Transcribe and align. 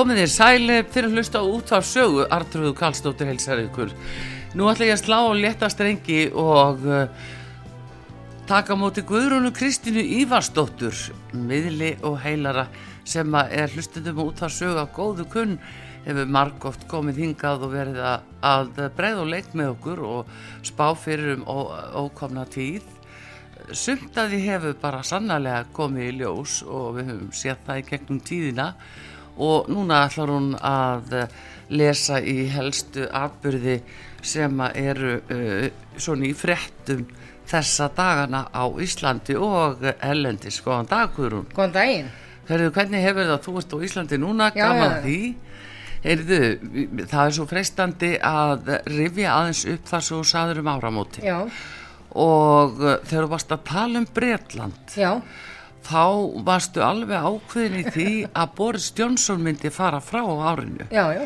Komið 0.00 0.16
þér 0.22 0.30
sæli 0.32 0.76
fyrir 0.88 1.10
að 1.10 1.16
hlusta 1.18 1.40
á 1.40 1.44
útvarp 1.44 1.84
sögu. 1.84 2.22
Artrúðu 2.32 2.70
Karlsdóttir 2.72 3.28
helsar 3.28 3.58
ykkur. 3.60 3.90
Nú 4.56 4.70
ætla 4.70 4.86
ég 4.88 4.94
að 4.94 5.02
slá 5.02 5.18
á 5.28 5.36
leta 5.36 5.68
strengi 5.68 6.22
og 6.40 6.86
uh, 6.88 7.02
taka 8.48 8.78
móti 8.80 9.04
Guðrúnu 9.04 9.50
Kristínu 9.52 10.00
Ívarsdóttur 10.22 10.96
miðli 11.36 11.90
og 12.00 12.16
heilara 12.22 12.64
sem 13.04 13.36
er 13.42 13.74
hlustundum 13.74 14.22
útvarp 14.24 14.56
sögu 14.56 14.80
á 14.80 14.88
góðu 14.88 15.28
kunn 15.34 15.58
hefur 16.06 16.32
margóft 16.32 16.88
komið 16.88 17.20
hingað 17.26 17.68
og 17.68 17.76
verið 17.76 18.00
að, 18.00 18.24
að 18.40 18.82
breið 18.96 19.22
og 19.26 19.30
leik 19.34 19.52
með 19.52 19.74
okkur 19.74 20.02
og 20.14 20.32
spá 20.64 20.86
fyrir 20.96 21.36
um 21.36 21.44
ókomna 22.06 22.48
tíð. 22.48 22.88
Sumt 23.76 24.16
að 24.16 24.32
því 24.32 24.42
hefur 24.48 24.80
bara 24.80 25.04
sannarlega 25.04 25.68
komið 25.76 26.08
í 26.08 26.18
ljós 26.22 26.62
og 26.64 26.94
við 26.96 27.12
höfum 27.12 27.32
séð 27.36 27.64
það 27.68 27.84
í 27.84 27.88
gegnum 27.92 28.24
tíðina 28.24 28.70
og 29.40 29.70
núna 29.72 30.02
ætlar 30.06 30.30
hún 30.34 30.52
að 30.60 31.14
eh, 31.22 31.34
lesa 31.80 32.18
í 32.20 32.36
helstu 32.52 33.06
atbyrði 33.14 33.78
sem 34.20 34.58
eru 34.74 35.14
uh, 35.32 35.68
svona 35.96 36.26
í 36.28 36.32
frettum 36.36 37.06
þessa 37.48 37.86
dagana 37.96 38.42
á 38.52 38.64
Íslandi 38.82 39.34
og 39.40 39.80
Ellendis. 40.04 40.58
Góðan 40.62 40.90
dag, 40.90 41.14
Guðrún. 41.16 41.46
Góðan 41.56 41.72
daginn. 41.78 42.10
Hörðu, 42.50 42.72
hvernig 42.74 43.04
hefur 43.06 43.30
það? 43.30 43.40
Þú 43.46 43.54
ert 43.62 43.72
á 43.72 43.78
Íslandi 43.88 44.18
núna, 44.20 44.50
Já, 44.54 44.64
gaman 44.66 44.92
já. 44.92 45.00
því. 45.06 45.20
Heyrðu, 46.04 46.38
það 47.10 47.22
er 47.26 47.34
svo 47.36 47.46
freistandi 47.50 48.10
að 48.24 48.70
rifja 48.88 49.34
aðeins 49.36 49.64
upp 49.74 49.90
þar 49.90 50.04
sem 50.06 50.16
þú 50.20 50.28
saður 50.30 50.60
um 50.62 50.70
áramóti. 50.74 51.24
Já, 51.26 51.38
Og 52.10 52.80
uh, 52.82 52.96
þegar 53.06 53.26
þú 53.28 53.30
varst 53.30 53.52
að 53.54 53.60
tala 53.68 54.00
um 54.02 54.06
Bretland, 54.16 54.94
já, 54.98 55.10
þá 55.86 56.04
varstu 56.46 56.82
alveg 56.84 57.28
ákveðin 57.30 57.78
í 57.80 57.84
því 57.94 58.10
að 58.32 58.52
Boris 58.58 58.90
Johnson 58.96 59.42
myndi 59.44 59.72
fara 59.74 60.00
frá 60.04 60.20
á 60.22 60.34
árinu. 60.52 60.86
Já, 60.92 61.06
já, 61.16 61.24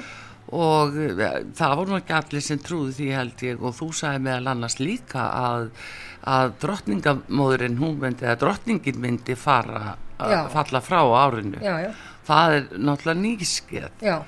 og 0.54 0.96
það 1.56 1.76
voru 1.80 1.98
ekki 1.98 2.14
allir 2.14 2.44
sem 2.44 2.60
trúði 2.62 2.96
því 2.98 3.10
held 3.16 3.44
ég 3.46 3.62
og 3.64 3.76
þú 3.78 3.90
sagði 3.96 4.24
meðal 4.26 4.50
annars 4.52 4.76
líka 4.80 5.28
að, 5.34 5.68
að 6.30 6.56
drottningamóðurinn 6.62 7.78
hún 7.80 7.96
myndi 8.02 8.28
að 8.28 8.42
drottningin 8.44 9.00
myndi 9.02 9.36
fara 9.38 9.96
að 10.22 10.50
falla 10.54 10.82
frá 10.84 11.00
á 11.02 11.14
árinu. 11.26 11.62
Já, 11.64 11.74
já, 11.86 11.90
það 12.28 12.58
er 12.58 12.68
náttúrulega 12.76 13.22
nýskeð. 13.22 13.88
Já, 14.04 14.18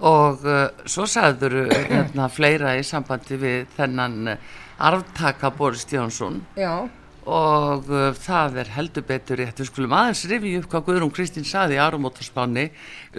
og 0.00 0.46
uh, 0.48 0.64
svo 0.88 1.04
sagður 1.10 1.60
hérna, 1.68 2.30
fleira 2.32 2.72
í 2.80 2.84
sambandi 2.86 3.36
við 3.40 3.68
þennan 3.76 4.32
uh, 4.32 4.48
arftaka 4.80 5.52
Boris 5.52 5.84
Johnson. 5.92 6.40
Já, 6.56 6.88
og 7.26 7.90
uh, 7.90 8.10
það 8.16 8.60
er 8.62 8.72
heldur 8.76 9.04
betur 9.08 9.40
rétt. 9.40 9.60
Við 9.60 9.70
skulum 9.70 9.96
aðeins 9.96 10.24
rifi 10.30 10.54
upp 10.60 10.70
hvað 10.72 10.86
Guðrún 10.88 11.12
Kristín 11.14 11.46
saði 11.48 11.76
í 11.78 11.82
árumótarspáni 11.82 12.70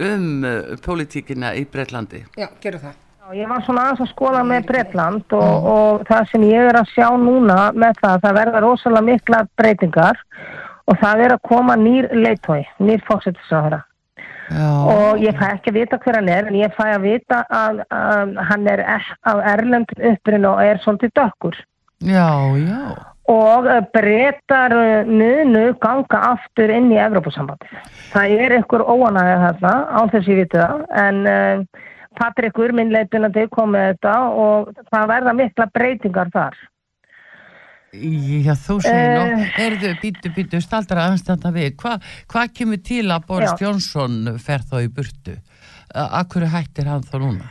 um 0.08 0.46
uh, 0.46 0.74
pólitíkina 0.82 1.54
í 1.58 1.66
Breitlandi 1.70 2.24
já, 2.38 2.48
gerðu 2.62 2.82
það. 2.86 2.98
Já, 3.22 3.28
ég 3.38 3.52
var 3.52 3.62
svona 3.66 3.84
aðeins 3.86 4.02
að 4.02 4.10
skoða 4.14 4.42
með 4.48 4.66
Bretland 4.72 5.36
og, 5.38 5.70
og 5.74 6.02
það 6.08 6.26
sem 6.32 6.48
ég 6.48 6.72
er 6.72 6.80
að 6.80 6.90
sjá 6.96 7.06
núna 7.22 7.60
með 7.76 8.02
það, 8.02 8.18
það 8.24 8.36
verða 8.40 8.64
rosalega 8.66 9.08
mikla 9.12 9.44
breytingar 9.60 10.20
og 10.90 10.98
það 10.98 11.24
er 11.26 11.36
að 11.36 11.46
koma 11.46 11.78
nýr 11.78 12.10
leitói, 12.18 12.60
nýr 12.82 13.04
fóksettisráðara 13.06 13.84
og 14.52 15.22
ég 15.22 15.38
fæ 15.38 15.46
ekki 15.52 15.70
að 15.70 15.78
vita 15.78 15.98
hver 16.02 16.18
hann 16.18 16.28
er 16.28 16.48
en 16.50 16.58
ég 16.58 16.74
fæ 16.76 16.84
að 16.90 17.06
vita 17.06 17.38
að, 17.48 17.80
að 17.94 18.34
hann 18.50 18.66
er 18.68 18.82
af 18.90 19.44
erlendum 19.54 20.04
upprinn 20.10 20.48
og 20.50 20.60
er 20.64 20.82
svolítið 20.82 21.14
dökkur. 21.20 21.56
Já, 22.02 22.28
já 22.58 23.11
og 23.30 23.68
breytar 23.94 24.74
nunu 25.06 25.68
ganga 25.82 26.18
aftur 26.32 26.72
inn 26.74 26.90
í 26.92 26.98
Evrópusambandið. 26.98 27.76
Það 28.12 28.34
er 28.44 28.56
ykkur 28.58 28.82
óanægja 28.82 29.38
þarna, 29.44 29.74
án 30.00 30.10
þess 30.10 30.28
ég 30.32 30.40
viti 30.42 30.58
það, 30.58 30.82
en 31.04 31.22
uh, 31.30 31.86
Patrikur, 32.18 32.74
minn 32.76 32.90
leitinandi, 32.92 33.46
kom 33.54 33.72
með 33.72 33.92
þetta 33.94 34.16
og 34.42 34.72
það 34.90 35.08
verða 35.14 35.32
mikla 35.38 35.66
breytingar 35.72 36.32
þar. 36.34 36.58
Já, 37.92 38.54
þú 38.56 38.78
segir 38.80 39.10
nú, 39.12 39.24
Eh. 39.36 39.48
heyrðu, 39.52 39.88
býtu, 40.00 40.30
býtu, 40.32 40.60
staldra 40.64 41.06
aðeins 41.06 41.26
þetta 41.26 41.50
við, 41.52 41.74
hvað 41.76 42.06
hva 42.32 42.44
kemur 42.48 42.80
til 42.80 43.04
að 43.12 43.26
Boris 43.28 43.52
Já. 43.52 43.58
Johnson 43.66 44.38
fer 44.40 44.64
þá 44.64 44.76
í 44.80 44.88
burtu? 44.88 45.34
Uh, 45.94 46.08
Akkur 46.22 46.46
hættir 46.48 46.88
hann 46.88 47.04
þá 47.04 47.18
núna? 47.20 47.50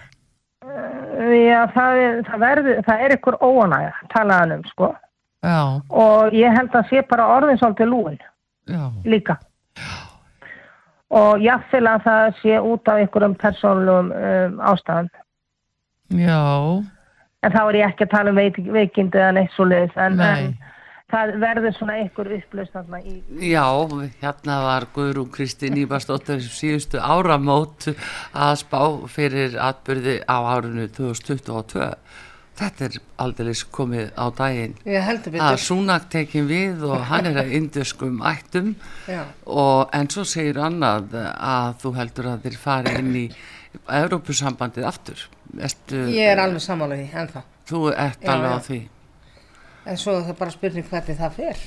Uh, 0.66 1.30
já, 1.46 1.62
það 1.76 2.26
það, 2.26 2.40
verður, 2.42 2.82
það 2.88 3.04
er 3.06 3.16
ykkur 3.18 3.38
óanægja, 3.38 3.94
talaðan 4.16 4.56
um, 4.58 4.64
sko. 4.74 4.90
Já, 5.42 5.82
Og 5.90 6.36
ég 6.38 6.54
held 6.54 6.76
að 6.78 6.90
sé 6.92 7.02
bara 7.10 7.26
orðin 7.38 7.58
svolítið 7.58 7.90
lúin 7.90 8.20
já, 8.70 8.84
líka. 9.06 9.40
Og 11.12 11.42
jáfnvel 11.44 11.88
að 11.92 12.04
það 12.06 12.26
sé 12.40 12.60
út 12.62 12.92
af 12.92 13.02
ykkurum 13.04 13.34
persónlum 13.36 14.12
um, 14.16 14.60
ástæðum. 14.72 15.10
já, 16.14 16.42
En 17.42 17.52
þá 17.52 17.62
er 17.64 17.76
ég 17.80 17.88
ekki 17.90 18.06
að 18.06 18.12
tala 18.12 18.30
um 18.30 18.38
veik, 18.38 18.58
veikindi 18.70 19.18
eða 19.18 19.32
neitt 19.34 19.56
svo 19.56 19.66
leiðis, 19.66 19.96
en, 19.98 20.20
Nei. 20.20 20.28
en 20.30 20.52
það 21.10 21.32
verður 21.42 21.74
svona 21.74 21.96
ykkur 22.04 22.30
upplöst 22.38 22.76
þarna 22.76 23.00
í... 23.02 23.16
já, 23.50 23.66
hérna 24.22 24.58
var 24.62 24.86
Guðrún 24.94 25.32
Kristín 25.34 25.80
Íbarsdóttir 25.82 26.44
síðustu 26.46 27.02
áramót 27.02 27.90
að 28.38 28.60
spá 28.62 28.82
fyrir 29.10 29.58
atbyrði 29.58 30.20
á 30.30 30.38
árinu 30.54 30.86
2022. 30.94 31.90
Þetta 32.62 32.86
er 32.88 32.98
aldrei 33.26 33.54
komið 33.74 34.12
á 34.14 34.26
daginn. 34.38 34.76
Að. 34.86 35.56
Súnak 35.64 36.06
tekin 36.14 36.46
við 36.50 36.84
og 36.86 37.02
hann 37.10 37.26
er 37.32 37.40
að 37.42 37.54
induskum 37.58 38.20
ættum 38.30 38.76
og 39.50 39.90
en 39.98 40.10
svo 40.14 40.24
segir 40.30 40.60
annað 40.62 41.16
að 41.18 41.74
þú 41.82 41.94
heldur 41.98 42.30
að 42.36 42.46
þeir 42.46 42.58
fari 42.62 42.96
inn 43.02 43.16
í 43.18 43.26
Evrópusambandið 43.88 44.86
aftur 44.88 45.22
Ertu, 45.60 46.06
ég 46.12 46.30
er 46.32 46.40
alveg 46.40 46.62
sammála 46.64 46.96
því, 47.00 47.08
ennþá. 47.24 47.42
þú 47.68 47.80
ert 47.92 48.22
Já, 48.24 48.32
alveg 48.36 48.52
á 48.52 48.60
því 48.68 48.80
En 49.92 49.98
svo 49.98 50.14
er 50.20 50.26
það 50.28 50.38
bara 50.38 50.54
spurning 50.54 50.86
hvernig 50.92 51.18
það 51.18 51.38
fer. 51.40 51.62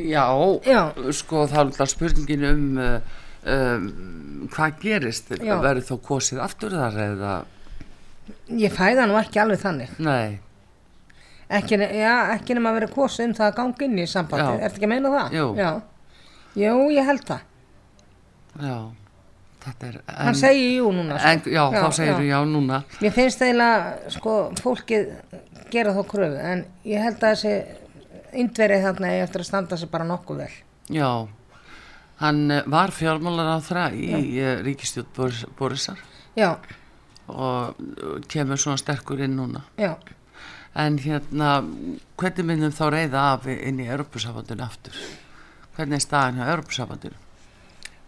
já, 0.00 0.24
Já. 0.66 0.80
sko 1.12 1.42
þá 1.50 1.58
er 1.84 1.90
spurningin 1.92 2.46
um, 2.48 2.62
uh, 2.80 3.18
um 3.52 4.48
hvað 4.52 4.78
gerist 4.82 5.28
verður 5.36 5.84
þá 5.86 5.94
kosið 6.08 6.40
aftur 6.42 6.74
þar 6.74 6.96
eða 7.04 7.34
Ég 8.60 8.72
fæða 8.74 9.06
nú 9.08 9.16
ekki 9.20 9.40
alveg 9.42 9.60
þannig. 9.62 9.92
nei, 9.98 10.38
Ekki, 11.52 11.76
já, 11.76 12.14
ekki 12.32 12.54
nema 12.56 12.70
að 12.70 12.76
vera 12.78 12.86
kosið 12.94 13.26
um 13.28 13.32
það 13.36 13.46
að 13.50 13.56
ganga 13.58 13.84
inn 13.84 13.98
í 14.00 14.04
sambandið. 14.08 14.54
Já. 14.56 14.64
Ertu 14.66 14.78
ekki 14.78 14.86
að 14.88 14.92
meina 14.94 15.10
það? 15.12 15.34
Jú. 15.36 15.46
Já. 15.58 15.70
Jú, 16.62 16.76
ég 16.96 17.04
held 17.10 17.24
það. 17.28 17.42
já 18.62 18.76
þetta 19.62 19.86
er 19.88 19.98
Hann 20.08 20.34
segir 20.34 20.72
jú 20.78 20.88
núna. 20.92 21.18
sko. 21.18 21.28
en, 21.28 21.42
já, 21.54 21.62
þá 21.70 21.92
segir 21.94 22.16
já. 22.24 22.30
já 22.32 22.38
núna 22.50 22.80
Mér 23.00 23.12
finnst 23.14 23.42
eiginlega, 23.42 24.10
sko, 24.10 24.32
fólkið 24.58 25.12
gera 25.70 25.94
þá 25.94 26.02
kröfu, 26.10 26.40
en 26.42 26.64
ég 26.88 27.04
held 27.04 27.22
að 27.22 27.36
þessi 27.36 27.54
indverið 28.42 28.82
þarna 28.88 29.12
eigi 29.12 29.22
eftir 29.26 29.44
að 29.44 29.48
standa 29.50 29.76
sig 29.76 29.90
bara 29.92 30.08
nokkuð 30.08 30.42
vel. 30.42 30.50
Já, 30.92 31.10
hann 32.24 32.50
eh, 32.50 32.62
var 32.66 32.90
fjármálar 32.96 33.52
á 33.54 33.58
þræ 33.62 33.84
í 33.94 34.10
ja. 34.38 34.54
ríkistjótt 34.64 35.12
Boris, 35.16 35.44
Borisar 35.58 36.00
Já, 36.36 36.56
og 37.32 38.22
kemur 38.28 38.56
svona 38.60 38.76
sterkur 38.80 39.20
inn 39.24 39.36
núna. 39.38 39.62
já. 39.78 39.94
En 40.74 40.96
hérna, 40.98 41.60
hvernig 42.16 42.44
myndum 42.48 42.72
þá 42.72 42.86
reyða 42.94 43.22
af 43.34 43.46
inn 43.46 43.80
í 43.80 43.88
Europasambandinu 43.92 44.62
aftur? 44.64 44.94
Hvernig 45.76 45.98
er 45.98 46.04
staðin 46.06 46.38
hjá 46.40 46.46
Europasambandinu? 46.54 47.14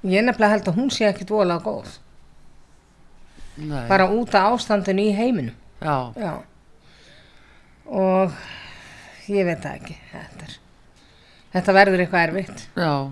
Ég 0.04 0.24
nefnilega 0.24 0.50
held 0.54 0.68
að 0.68 0.78
hún 0.78 0.88
sé 0.90 1.04
ekkit 1.10 1.28
voðalega 1.32 1.60
góð. 1.64 1.98
Nei, 3.56 3.84
Bara 3.88 4.08
út 4.10 4.32
af 4.34 4.54
ástandinu 4.56 5.04
í 5.04 5.12
heiminum. 5.16 5.54
já, 5.80 6.12
Já. 6.16 6.32
Og 7.86 8.32
ég 9.28 9.44
veit 9.44 9.60
það 9.60 9.74
ekki. 9.74 9.96
Þetta, 10.12 10.48
þetta 11.52 11.72
verður 11.76 12.00
eitthvað 12.06 12.28
erfitt. 12.30 12.64
já. 12.76 13.10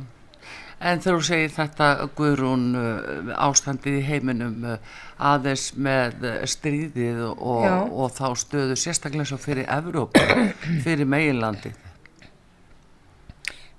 En 0.82 0.98
þegar 0.98 1.20
þú 1.20 1.26
segir 1.28 1.52
þetta 1.54 1.88
Guðrún 2.18 2.64
uh, 2.74 3.30
ástandið 3.46 4.00
í 4.00 4.02
heiminum 4.08 4.64
uh, 4.66 4.96
aðeins 5.22 5.68
með 5.78 6.26
uh, 6.26 6.34
stríðið 6.50 7.20
og, 7.30 7.66
og 7.94 8.10
þá 8.16 8.26
stöðu 8.42 8.78
sérstaklega 8.80 9.28
svo 9.30 9.38
fyrir 9.38 9.68
Evrópu, 9.70 10.22
fyrir 10.84 11.06
meginlandið. 11.06 11.78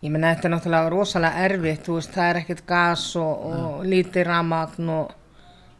Ég 0.04 0.12
meina 0.12 0.34
þetta 0.34 0.48
er 0.50 0.52
náttúrulega 0.52 0.92
rosalega 0.92 1.44
erfitt, 1.48 1.84
þú 1.86 1.98
veist, 2.00 2.16
það 2.16 2.30
er 2.30 2.40
ekkert 2.42 2.64
gas 2.68 3.04
og, 3.20 3.44
og 3.48 3.84
lítið 3.88 4.28
ramagn 4.28 4.90
og, 4.92 5.14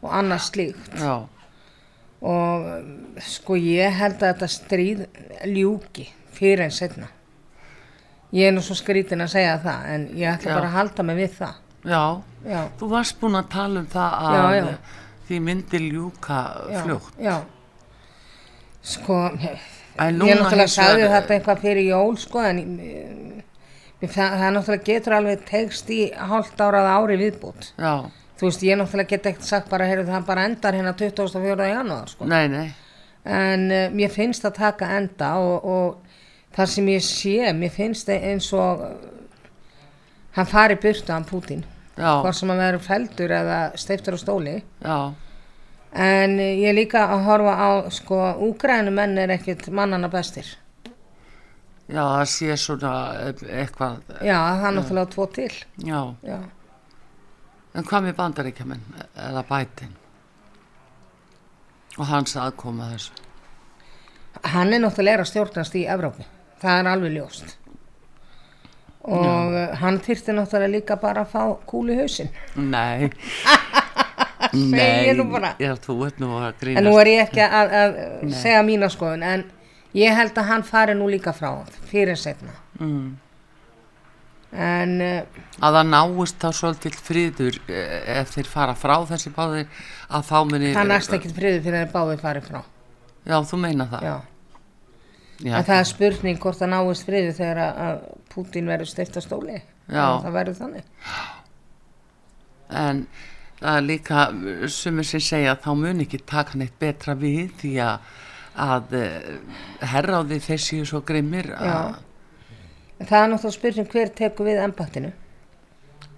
og 0.00 0.14
annað 0.20 0.44
slíkt. 0.50 0.92
já, 1.00 1.16
Og 2.24 3.20
sko 3.20 3.58
ég 3.60 3.92
held 3.92 4.22
að 4.22 4.30
þetta 4.30 4.46
stríð 4.48 5.02
ljúki 5.44 6.06
fyrir 6.32 6.64
en 6.64 6.72
setna. 6.72 7.10
Ég 8.34 8.48
er 8.50 8.54
nú 8.56 8.62
svo 8.66 8.74
skrítin 8.74 9.22
að 9.22 9.30
segja 9.36 9.58
það, 9.62 9.84
en 9.94 10.06
ég 10.18 10.26
ætla 10.32 10.50
Já. 10.50 10.54
bara 10.58 10.68
að 10.70 10.76
halda 10.78 11.02
mig 11.06 11.16
við 11.22 11.36
það. 11.38 11.54
já 11.84 12.04
Já, 12.44 12.60
þú 12.80 12.88
varst 12.90 13.20
búin 13.20 13.38
að 13.38 13.46
tala 13.54 13.80
um 13.80 13.86
það 13.92 14.16
að 14.20 14.54
Já, 14.56 14.72
því 15.28 15.38
myndi 15.40 15.78
ljúka 15.84 16.38
fljótt 16.82 17.20
já. 17.24 17.36
Sko, 18.84 19.16
En 19.96 20.18
ég 20.26 20.34
náttúrulega 20.40 20.68
sagði 20.68 21.06
þetta 21.08 21.34
eitthvað 21.36 21.60
fyrir 21.62 21.86
jól, 21.86 22.16
sko, 22.18 22.42
en 22.44 22.58
um, 22.64 23.42
það, 24.02 24.34
það 24.40 24.50
náttúrulega 24.56 24.86
getur 24.90 25.16
alveg 25.20 25.44
tegst 25.48 25.92
í 25.94 26.00
hálft 26.18 26.60
árað 26.60 26.88
ári 26.90 27.18
viðbútt. 27.22 27.70
já, 27.78 27.94
Þú 28.34 28.48
veist, 28.50 28.64
ég 28.66 28.76
náttúrulega 28.80 29.12
get 29.14 29.28
ekkert 29.30 29.46
sagt 29.48 29.70
bara, 29.70 29.86
heyrðu, 29.86 30.08
það 30.10 30.26
bara 30.26 30.44
endar 30.50 30.74
hérna 30.74 30.92
24. 30.98 31.68
janúar, 31.70 32.10
sko. 32.10 32.26
nei, 32.28 32.48
nei 32.50 32.72
En 33.24 33.70
uh, 33.72 33.86
mér 33.94 34.10
finnst 34.12 34.42
það 34.44 34.58
taka 34.58 34.90
enda 34.98 35.30
og, 35.40 35.64
og 35.64 36.03
það 36.56 36.66
sem 36.74 36.88
ég 36.92 37.02
sé, 37.02 37.52
mér 37.52 37.70
finnst 37.74 38.08
það 38.08 38.26
eins 38.30 38.52
og 38.54 38.80
uh, 38.86 38.94
hann 40.36 40.46
fari 40.46 40.76
hann 41.08 41.24
Pútín. 41.24 41.64
já, 41.96 42.20
Hvort 42.22 42.34
sem 42.34 42.48
hann 42.48 42.58
verður 42.58 42.80
feldur 42.82 43.30
eða 43.30 43.58
steiftur 43.78 44.14
á 44.14 44.18
stóli. 44.18 44.62
já, 44.82 45.14
En 45.94 46.38
ég 46.40 46.64
er 46.68 46.74
líka 46.74 47.04
að 47.06 47.24
horfa 47.24 47.52
á, 47.54 47.70
sko, 47.90 48.16
úgrænumenn 48.42 49.18
er 49.18 49.30
ekkert 49.30 49.68
mannana 49.70 50.08
bestir. 50.08 50.44
já, 51.88 52.02
það 52.02 52.24
sé 52.26 52.56
svona 52.56 52.92
eitthvað, 53.46 54.00
Já, 54.22 54.38
það 54.58 54.66
er 54.66 54.74
náttúrulega 54.78 55.10
tvo 55.14 55.26
til. 55.26 55.52
já 55.78 56.14
Já. 56.22 56.38
en 57.74 57.84
hvað 57.84 58.02
með 58.08 58.14
bandaríkjaman 58.16 58.80
eða 59.18 59.42
bætin 59.48 59.94
og 61.98 62.06
hans 62.06 62.34
aðkoma 62.36 62.88
að 62.88 62.92
þessu 62.96 63.12
Hann 64.50 64.72
er 64.74 64.80
náttúrulega 64.82 65.22
að 65.22 65.28
stjórnast 65.30 65.74
í 65.78 65.84
Evrópu. 65.86 66.24
Það 66.64 66.78
er 66.80 66.88
alveg 66.94 67.12
ljóst. 67.18 67.56
Og 69.04 69.52
uh, 69.52 69.74
hann 69.82 69.98
þyrfti 70.00 70.32
náttúrulega 70.32 70.72
líka 70.72 70.96
bara 70.96 71.26
að 71.26 71.32
fá 71.34 71.42
kúli 71.68 71.92
hausinn. 71.98 72.30
nei 72.56 73.10
bara. 75.34 75.50
já, 75.60 75.74
þú 75.76 75.96
ert 76.06 76.22
nú 76.22 76.30
að 76.38 76.46
En 76.46 76.54
grínast 76.62 76.86
nú 76.86 76.94
er 77.00 77.10
ég 77.10 77.20
ekki 77.26 77.42
að, 77.44 77.74
að 77.80 77.98
segja 78.32 78.62
mína 78.66 78.88
skoðun, 78.92 79.24
en 79.26 79.44
ég 79.96 80.14
held 80.16 80.36
að 80.38 80.48
hann 80.50 80.64
fari 80.66 80.94
nú 80.96 81.08
líka 81.10 81.34
frá 81.36 81.50
fyrir 81.90 82.16
setna. 82.16 82.54
mm. 82.78 83.12
En 84.54 84.92
uh, 85.02 85.40
að 85.66 85.76
það 85.80 85.88
náist 85.90 86.36
þá 86.38 86.46
svolítið 86.54 86.98
friður 87.02 87.56
eh, 87.66 88.20
ef 88.20 88.28
þeir 88.36 88.46
fara 88.46 88.76
frá 88.78 88.92
þessi 89.08 89.32
báðir 89.34 89.64
að 90.06 90.28
þá 90.28 90.36
muni 90.46 90.70
það 90.76 90.90
næst 90.92 91.16
ekkit 91.16 91.34
friður 91.34 91.64
fyrir 91.64 91.80
að 91.80 91.90
báði 91.96 92.20
fari 92.22 92.42
frá. 92.44 92.60
já, 93.26 93.34
þú 93.50 93.58
meina 93.64 93.88
það 93.90 94.06
Já. 94.06 94.14
Já, 95.42 95.56
En 95.58 95.64
það 95.66 95.78
er 95.80 95.88
spurning 95.90 96.38
hvort 96.42 96.60
það 96.60 96.70
náist 96.70 97.06
friður 97.08 97.38
þegar 97.38 97.60
að, 97.64 97.78
að 97.86 98.02
Pútín 98.34 98.70
verður 98.70 98.90
steift 98.90 99.16
á 99.18 99.22
stóli. 99.24 99.56
Já. 99.90 100.04
Það 100.22 100.36
verður 100.38 100.60
þannig. 100.60 100.84
en 102.74 103.06
það 103.60 103.76
er 103.76 103.84
líka 103.86 104.22
sumir 104.72 105.06
sem 105.08 105.22
segja 105.22 105.54
að 105.54 105.62
þá 105.66 105.70
mun 105.80 106.02
ekki 106.04 106.20
taka 106.26 106.58
neitt 106.58 106.74
betra 106.80 107.14
við 107.18 107.52
því 107.60 107.72
að, 107.84 108.08
að 108.64 108.96
eh, 108.98 109.28
herráði 109.92 110.40
þessi 110.42 110.80
svo 110.88 111.02
grimmir 111.06 111.52
að, 111.54 112.00
það 113.04 113.20
er 113.20 113.30
náttúrulega 113.32 113.56
spurning 113.58 113.92
hver 113.92 114.12
tekur 114.18 114.48
við 114.50 114.62
embættinu 114.64 115.12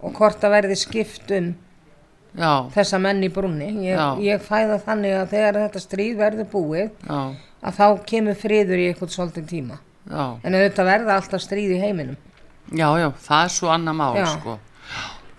og 0.01 0.17
hvort 0.17 0.41
það 0.43 0.55
verði 0.57 0.79
skipt 0.81 1.33
um 1.37 1.53
já, 2.37 2.51
þessa 2.75 3.01
menn 3.03 3.25
í 3.25 3.31
brúnni. 3.33 3.71
Ég, 3.87 4.23
ég 4.27 4.43
fæða 4.45 4.81
þannig 4.85 5.19
að 5.21 5.31
þegar 5.35 5.61
þetta 5.65 5.85
stríð 5.85 6.19
verður 6.21 6.51
búið 6.53 6.89
já, 6.89 7.21
að 7.67 7.81
þá 7.81 8.07
kemur 8.13 8.39
friður 8.39 8.83
í 8.83 8.87
eitthvað 8.91 9.15
svolítið 9.17 9.51
tíma. 9.51 9.81
já, 10.07 10.25
En 10.43 10.55
auðvitað 10.55 10.91
verða 10.93 11.19
alltaf 11.19 11.43
stríð 11.43 11.77
í 11.77 11.83
heiminum. 11.83 12.17
já, 12.71 12.89
já 12.99 13.09
það 13.27 13.45
er 13.45 13.53
svo 13.57 13.69
annað 13.75 14.01
mál 14.01 14.27
sko. 14.27 14.59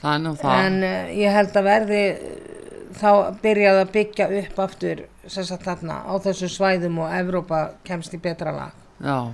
Það 0.02 0.28
það. 0.42 0.66
En 0.66 0.84
uh, 0.84 1.16
ég 1.18 1.34
held 1.34 1.56
að 1.58 1.68
verði 1.72 2.04
uh, 2.14 2.54
þá 2.98 3.12
byrjaði 3.42 3.82
að 3.82 3.92
byggja 3.96 4.30
upp 4.42 4.60
aftur 4.68 5.04
þarna 5.28 6.04
á 6.08 6.14
þessu 6.24 6.50
svæðum 6.52 7.02
og 7.04 7.12
Evrópa 7.18 7.64
kemst 7.88 8.14
í 8.16 8.22
betra 8.22 8.54
lag. 8.56 8.72
Já, 9.04 9.34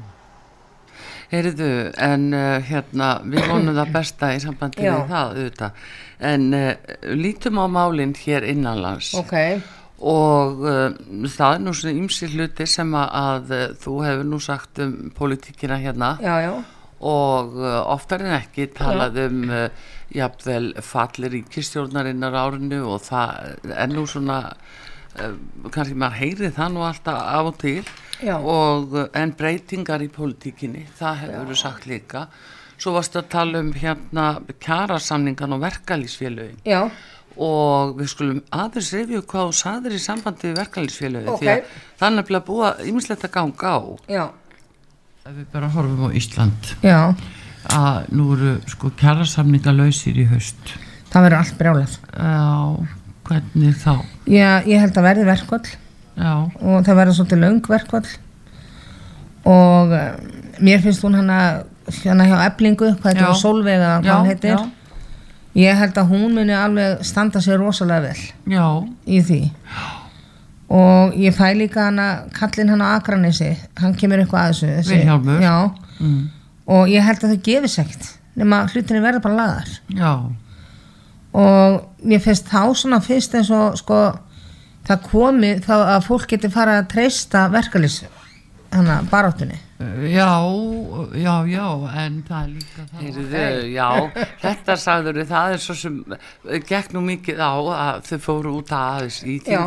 heyrðu, 1.33 1.69
en 2.01 2.25
uh, 2.33 2.57
hérna, 2.65 3.11
við 3.25 3.47
vonum 3.49 3.77
það 3.77 3.93
besta 3.93 4.31
í 4.35 4.41
sambandi 4.43 4.83
við 4.83 5.05
það, 5.11 5.37
auðvitað, 5.37 5.85
en 6.31 6.49
uh, 6.57 6.73
lítum 7.17 7.61
á 7.61 7.65
málinn 7.71 8.15
hér 8.23 8.47
innanlands. 8.53 9.13
Ok, 9.19 9.35
og 10.03 10.63
uh, 10.67 10.95
það 11.31 11.55
er 11.55 11.63
nú 11.63 11.73
svona 11.77 11.97
ymsi 12.01 12.29
hluti 12.33 12.67
sem 12.67 12.93
að, 12.97 13.09
að 13.19 13.51
uh, 13.55 13.65
þú 13.83 13.97
hefur 14.03 14.29
nú 14.29 14.39
sagt 14.43 14.81
um 14.83 14.95
pólitíkina 15.15 15.79
hérna. 15.79 16.15
Já, 16.23 16.35
já, 16.43 16.53
og 17.03 17.57
uh, 17.59 17.81
oftar 17.91 18.23
en 18.23 18.37
ekki 18.37 18.69
talað 18.75 19.19
um 19.25 19.43
uh, 19.51 19.67
jafnvel 20.13 20.71
falli 20.85 21.31
ríkistjórnarinnar 21.37 22.35
árinu 22.37 22.83
og 22.93 23.03
það 23.03 23.71
er 23.73 23.91
nú 23.91 24.05
svona 24.07 24.39
kannski 25.13 25.93
maður 25.93 26.19
heyri 26.23 26.49
það 26.53 26.71
nú 26.73 26.85
alltaf 26.87 27.19
af 27.21 27.49
og 27.51 27.57
til. 27.61 27.83
Og 28.23 28.95
en 29.13 29.33
breytingar 29.37 30.01
í 30.01 30.07
pólitíkinni 30.09 30.87
það 30.97 31.19
hefur 31.21 31.51
þú 31.51 31.57
sagt 31.59 31.85
líka. 31.89 32.23
Svo 32.81 32.95
varstu 32.95 33.19
að 33.21 33.29
tala 33.31 33.61
um 33.61 33.69
hérna 33.77 34.27
kjarasamningan 34.63 35.53
og 35.55 35.61
verkalýsfélögin 35.63 36.57
já, 36.65 36.89
og 37.37 37.95
við 37.97 38.09
skulum 38.11 38.39
aðeins 38.53 38.89
rifju 38.93 39.21
hvað 39.25 39.47
þú 39.49 39.57
saðir 39.59 39.95
í 39.97 40.01
sambandi 40.03 40.47
við 40.51 40.57
verkalýsfélögin 40.61 41.29
Ok. 41.33 41.39
því 41.41 41.49
að 41.53 41.61
það 41.99 42.07
er 42.09 42.15
nefnilega 42.17 42.45
búið 42.49 42.65
að 42.69 42.81
ýmislegt 42.91 43.23
að 43.27 43.31
ganga 43.37 43.73
á. 43.73 43.79
Já, 44.09 44.25
Ef 45.23 45.31
við 45.37 45.45
bara 45.53 45.69
horfum 45.71 46.01
á 46.03 46.09
Ísland. 46.19 46.73
Já, 46.83 46.99
að 47.71 48.09
nú 48.11 48.25
eru 48.35 48.57
sko 48.67 48.89
kjærasamninga 48.99 49.71
lausir 49.71 50.17
í 50.19 50.25
haust. 50.27 50.73
Það 51.13 51.23
verður 51.23 51.37
allt 51.39 51.57
brjálað. 51.61 51.93
Já, 52.11 52.87
hvernig 53.29 53.77
þá? 53.79 53.93
Já, 54.27 54.49
ég 54.67 54.83
held 54.83 54.97
að 54.99 55.07
verði 55.07 55.25
verkvall 55.29 55.63
Já, 56.19 56.33
og 56.59 56.83
það 56.85 56.97
verður 56.99 57.15
svolítið 57.17 57.39
löng 57.41 57.61
verkvall 57.71 58.09
og 59.49 59.91
uh, 59.95 60.11
mér 60.63 60.83
finnst 60.83 61.03
hún 61.03 61.15
hana, 61.17 61.37
hana 62.03 62.27
hjá 62.29 62.35
eblingu, 62.47 62.91
hvað 62.99 63.09
heitir 63.13 63.25
hún, 63.27 63.39
Solveig 63.39 63.79
eða 63.79 63.93
hvað 64.01 64.07
Já, 64.11 64.13
hún 64.19 64.29
heitir. 64.29 64.59
Ég 65.53 65.77
held 65.77 65.97
að 66.01 66.09
hún 66.09 66.33
muni 66.33 66.55
alveg 66.57 67.03
standa 67.05 67.41
sér 67.43 67.59
rosalega 67.61 68.07
vel. 68.09 68.23
já, 68.49 68.65
í 69.05 69.19
því. 69.21 69.41
Og 70.73 71.13
ég 71.21 71.35
fæ 71.37 71.51
líka 71.53 71.89
hana 71.91 72.25
kallinn 72.33 72.71
hann 72.73 72.81
á 72.81 72.97
Akranesi. 72.97 73.51
Hann 73.77 73.93
kemur 73.93 74.23
eitthvað 74.23 74.47
að 74.47 74.53
þessu 74.53 74.71
mm, 75.99 76.21
og 76.65 76.89
ég 76.89 77.05
held 77.05 77.23
að 77.23 77.35
þau 77.35 77.41
gefis 77.45 77.77
ekkert. 77.83 78.07
Nema 78.33 78.63
hlutinni 78.71 79.01
verða 79.03 79.21
bara 79.21 79.35
lagar 79.37 79.67
já, 79.93 80.13
og 81.37 82.05
mér 82.05 82.21
finnst 82.21 82.47
þá 82.49 82.73
svona 82.77 82.97
fyrst 83.03 83.35
eins 83.37 83.51
og 83.53 83.77
sko 83.77 83.99
það 84.87 85.03
komi 85.11 85.51
þá 85.61 85.73
að 85.77 86.07
fólk 86.07 86.25
geti 86.33 86.49
fara 86.53 86.79
að 86.81 86.89
treysta 86.95 87.45
verkalýs 87.53 87.99
hana 88.73 89.01
baráttunni 89.11 89.59
já, 90.09 90.27
já, 91.19 91.33
já, 91.49 91.67
en 92.03 92.19
það 92.27 92.43
er 92.43 92.51
líka 92.53 92.85
það. 92.89 92.99
Heyrðu, 93.03 93.45
já, 93.73 93.87
þetta 94.43 94.75
sagður 94.83 95.19
við, 95.21 95.27
það 95.31 95.55
er 95.55 95.63
svo 95.65 95.75
sem 95.79 95.97
eh, 96.13 96.59
gekk 96.69 96.93
nú 96.95 97.01
mikið 97.07 97.41
á 97.43 97.53
að 97.53 98.05
þau 98.11 98.19
fóru 98.27 98.53
út 98.59 98.73
aðeins 98.77 99.21
í 99.23 99.39
Já. 99.45 99.63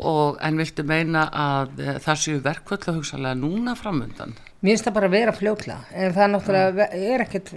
og 0.00 0.38
en 0.40 0.60
viltu 0.60 0.84
meina 0.88 1.26
að 1.28 1.80
eh, 1.84 1.98
það 2.04 2.20
séu 2.24 2.42
verkvöld 2.44 2.86
að 2.88 3.00
hugsalega 3.00 3.40
núna 3.40 3.74
framundan? 3.76 4.36
mér 4.60 4.74
finnst 4.74 4.86
það 4.88 4.96
bara 4.98 5.08
að 5.08 5.16
vera 5.16 5.32
fljótlega 5.32 5.80
en 6.04 6.14
það 6.16 6.30
náttúrulega 6.34 6.86
er 7.14 7.24
ekkert 7.24 7.52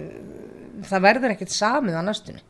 það 0.88 1.04
verður 1.04 1.34
ekkert 1.34 1.52
samið 1.54 1.98
á 2.00 2.02
næstunni 2.06 2.42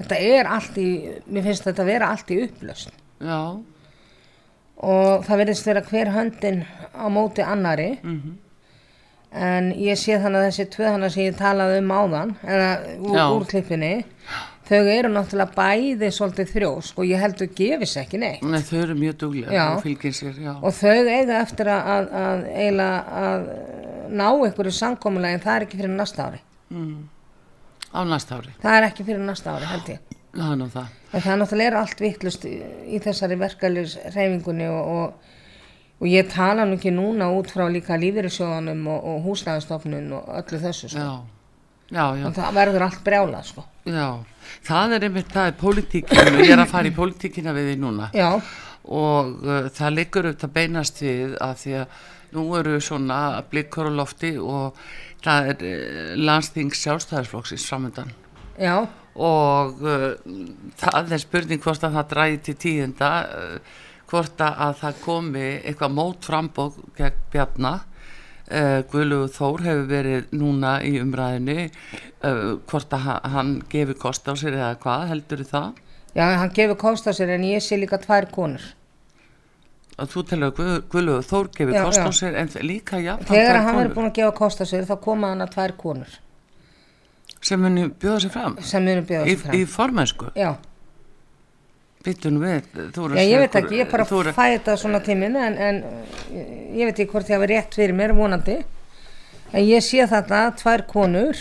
þetta 0.00 0.18
er 0.30 0.50
allt 0.56 0.78
í 0.80 0.88
mér 1.26 1.46
finnst 1.48 1.66
þetta 1.66 1.86
vera 1.88 2.10
allt 2.14 2.30
í 2.30 2.40
upplösn 2.46 2.94
Já, 3.20 3.40
og 4.80 5.26
það 5.26 5.42
verðist 5.42 5.66
vera 5.68 5.82
hver 5.88 6.12
höndin 6.14 6.62
á 6.96 7.06
móti 7.12 7.44
annari 7.44 7.90
en 9.30 9.72
ég 9.76 9.98
sé 9.98 10.16
þannig 10.18 10.40
að 10.40 10.46
þessi 10.48 10.70
tvö 10.72 10.86
þannig 10.88 11.12
sem 11.14 11.26
ég 11.28 11.36
talaði 11.38 11.82
um 11.82 11.92
áðan 11.94 12.32
eða 12.42 12.70
úr, 12.98 13.20
úr 13.36 13.44
klippinni 13.50 13.92
þau 14.70 14.86
eru 14.86 15.10
náttúrulega 15.10 15.54
bæði 15.56 16.10
svolítið 16.14 16.52
þrjósk 16.54 16.98
og 16.98 17.08
ég 17.10 17.20
held 17.20 17.38
þau 17.40 17.48
gefis 17.58 17.96
ekki 17.98 18.20
neitt. 18.22 18.42
Nei, 18.46 18.60
þau 18.62 18.78
eru 18.84 18.94
mjög 18.98 19.16
duglega 19.24 19.64
og 19.74 19.82
fylgir 19.82 20.14
sér, 20.14 20.36
já. 20.38 20.52
og 20.54 20.74
þau 20.78 20.98
eiga 21.10 21.40
eftir 21.40 21.70
að, 21.70 21.88
að, 21.94 22.44
að 22.64 22.82
að 23.24 23.48
ná 24.10 24.28
einhverju 24.30 24.74
samkomulegi 24.74 25.38
en 25.38 25.42
það 25.44 25.56
er 25.56 25.66
ekki 25.66 25.80
fyrir 25.80 25.94
næsta 25.94 26.28
ári 26.28 26.42
Á 27.90 28.00
næsta 28.06 28.38
ári, 28.38 28.54
það 28.62 28.76
er 28.78 28.86
ekki 28.86 29.06
fyrir 29.08 29.24
næsta 29.26 29.56
ári 29.56 29.68
held 29.70 29.88
ég. 29.90 30.16
Það 30.30 30.54
nú 30.60 30.68
það. 30.70 30.94
Það 31.10 31.26
er 31.32 31.40
náttúrulega 31.40 31.80
allt 31.80 32.00
vittlust 32.04 32.46
í, 32.46 32.54
í 32.86 33.00
þessari 33.02 33.38
verkeflis 33.40 33.96
reyfingunni 34.14 34.68
og, 34.70 34.92
og, 34.94 35.32
og 35.98 36.06
ég 36.06 36.30
tala 36.30 36.68
nú 36.68 36.78
ekki 36.78 36.92
núna 36.94 37.32
út 37.34 37.50
frá 37.50 37.64
líka 37.66 37.98
lífeyrissjóðanum 37.98 38.86
og, 38.94 39.08
og 39.10 39.26
húsnæðastofnun 39.26 40.06
og 40.20 40.30
öllu 40.38 40.62
þessu 40.62 40.92
sko. 40.92 41.02
Já, 41.02 41.98
já, 41.98 42.04
já, 42.22 42.28
það 42.38 42.56
verður 42.60 42.86
allt 42.86 43.02
brjálað 43.08 43.50
sko. 43.50 43.66
Já. 43.90 44.06
Það 44.70 44.96
er 44.96 45.08
einmitt, 45.08 45.34
það 45.34 45.50
er 45.50 45.58
pólitíkinu, 45.64 46.38
ég 46.44 46.54
er 46.54 46.62
að 46.62 46.72
fara 46.76 46.90
í 46.90 46.94
pólitíkina 46.94 47.54
við 47.56 47.72
því 47.72 47.76
núna. 47.82 48.08
Já, 48.14 48.30
og 48.90 49.34
uh, 49.44 49.66
það 49.74 49.96
liggur 49.98 50.30
auðvitað 50.30 50.54
beinast 50.54 51.02
við 51.02 51.36
að 51.42 51.58
því 51.64 51.76
að 51.82 52.00
nú 52.30 52.44
eru 52.58 52.78
svona 52.82 53.18
blikkur 53.50 53.90
á 53.90 53.92
lofti 53.98 54.36
og 54.38 54.78
það 55.24 55.50
er 55.52 55.66
uh, 55.68 56.16
landsting 56.20 56.72
sjálfstæðisflokksins 56.76 57.66
framöndan 57.70 58.10
já, 58.60 58.76
og 59.20 59.82
uh, 59.84 60.08
það 60.80 61.12
er 61.16 61.22
spurning 61.24 61.62
hvort 61.64 61.84
að 61.86 61.96
það 61.98 62.08
dræði 62.14 62.40
til 62.48 62.56
tíðenda 62.64 63.10
uh, 63.28 63.78
hvort 64.10 64.42
að 64.42 64.62
að 64.66 64.74
það 64.82 65.00
komi 65.04 65.46
eitthvað 65.60 65.94
mót 65.94 66.26
frambóð 66.26 66.80
gegn 66.98 67.20
Bjarna. 67.30 67.76
Uh, 68.50 68.80
Guðlugur 68.90 69.28
Þór 69.30 69.62
hefur 69.62 69.84
verið 69.86 70.32
núna 70.34 70.72
í 70.82 70.96
umræðinu 70.98 71.68
hvort 72.66 72.96
að 72.96 73.04
ha- 73.06 73.20
hann 73.36 73.52
gefi 73.70 73.94
kost 73.94 74.26
á 74.26 74.34
sér 74.34 74.56
eða 74.58 74.72
hvað 74.82 75.04
heldur 75.12 75.44
það? 75.46 75.68
Já, 76.18 76.24
hann 76.40 76.50
gefur 76.56 76.78
kost 76.80 77.06
á 77.06 77.14
sér 77.14 77.30
en 77.36 77.46
ég 77.46 77.62
sé 77.62 77.78
líka 77.78 78.00
tvær 78.02 78.26
konur 78.34 78.64
að 80.00 80.10
þú 80.14 80.22
telur 80.30 80.48
að 80.50 80.56
Guð, 80.58 80.72
Guðlugur 80.92 81.26
Þór 81.30 81.50
gefi 81.56 81.74
Já, 81.76 81.82
kost 81.84 82.00
á 82.00 82.08
já. 82.08 82.16
sér 82.20 82.38
en 82.40 82.48
líka 82.66 83.00
jafn 83.04 83.28
þegar 83.28 83.60
hann 83.66 83.76
verður 83.80 83.94
búin 83.98 84.08
að 84.10 84.16
gefa 84.20 84.32
kost 84.40 84.62
á 84.62 84.66
sér 84.70 84.88
þá 84.88 84.96
koma 85.04 85.30
hann 85.34 85.44
að 85.44 85.52
tvær 85.54 85.76
konur. 85.76 86.18
Sem 87.40 87.60
muni 87.62 87.86
bjóða 87.90 88.20
sér 88.24 88.32
fram. 88.34 88.56
Sem 88.60 88.84
munu 88.84 89.02
bjóða 89.08 89.26
í, 89.28 89.36
sér 89.36 89.44
fram. 89.44 89.54
í 89.56 89.62
formensku 89.76 90.30
já, 90.36 90.50
byttu 92.04 92.30
nú 92.32 92.40
við 92.44 92.68
þú 92.94 93.06
eru 93.06 93.16
já, 93.20 93.24
ég 93.28 93.42
veit 93.44 93.56
ekki, 93.60 93.78
ég 93.82 93.90
bara 93.92 94.04
þú 94.08 94.20
eru- 94.24 94.34
fæ 94.36 94.44
þetta 94.56 94.76
svona 94.80 95.00
tíminn 95.04 95.36
en, 95.36 95.56
en 95.58 95.80
ég, 96.32 96.84
veit 96.88 96.94
ekki 96.98 97.10
hvort 97.12 97.28
ég 97.28 97.36
hafi 97.40 97.50
rétt 97.52 97.74
fyrir 97.76 97.96
mér 97.96 98.14
vonandi. 98.16 98.58
En 99.52 99.64
ég 99.66 99.82
sé 99.82 100.04
þarna 100.06 100.44
tvær 100.56 100.84
konur 100.86 101.34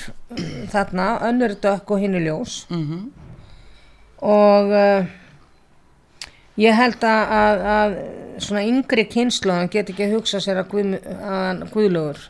þarna, 0.72 1.20
önnur 1.30 1.54
dökk 1.62 1.92
og 1.94 2.00
hinn 2.02 2.16
er 2.18 2.26
ljós. 2.28 2.66
Mhm. 2.74 3.08
og 4.20 4.72
uh, 4.76 5.06
ég 6.60 6.76
held 6.76 7.06
að, 7.08 7.36
að, 7.40 7.64
að 7.76 7.96
svona 8.44 8.66
yngri 8.68 9.06
kynnslóðan 9.12 9.72
get 9.72 9.90
ekki 9.94 10.08
að 10.08 10.18
hugsa 10.18 10.42
sér 10.44 10.62
að, 10.64 10.70
guð, 10.74 10.94
að 11.16 11.40
hann 11.46 11.64
Guðlugur 11.74 12.22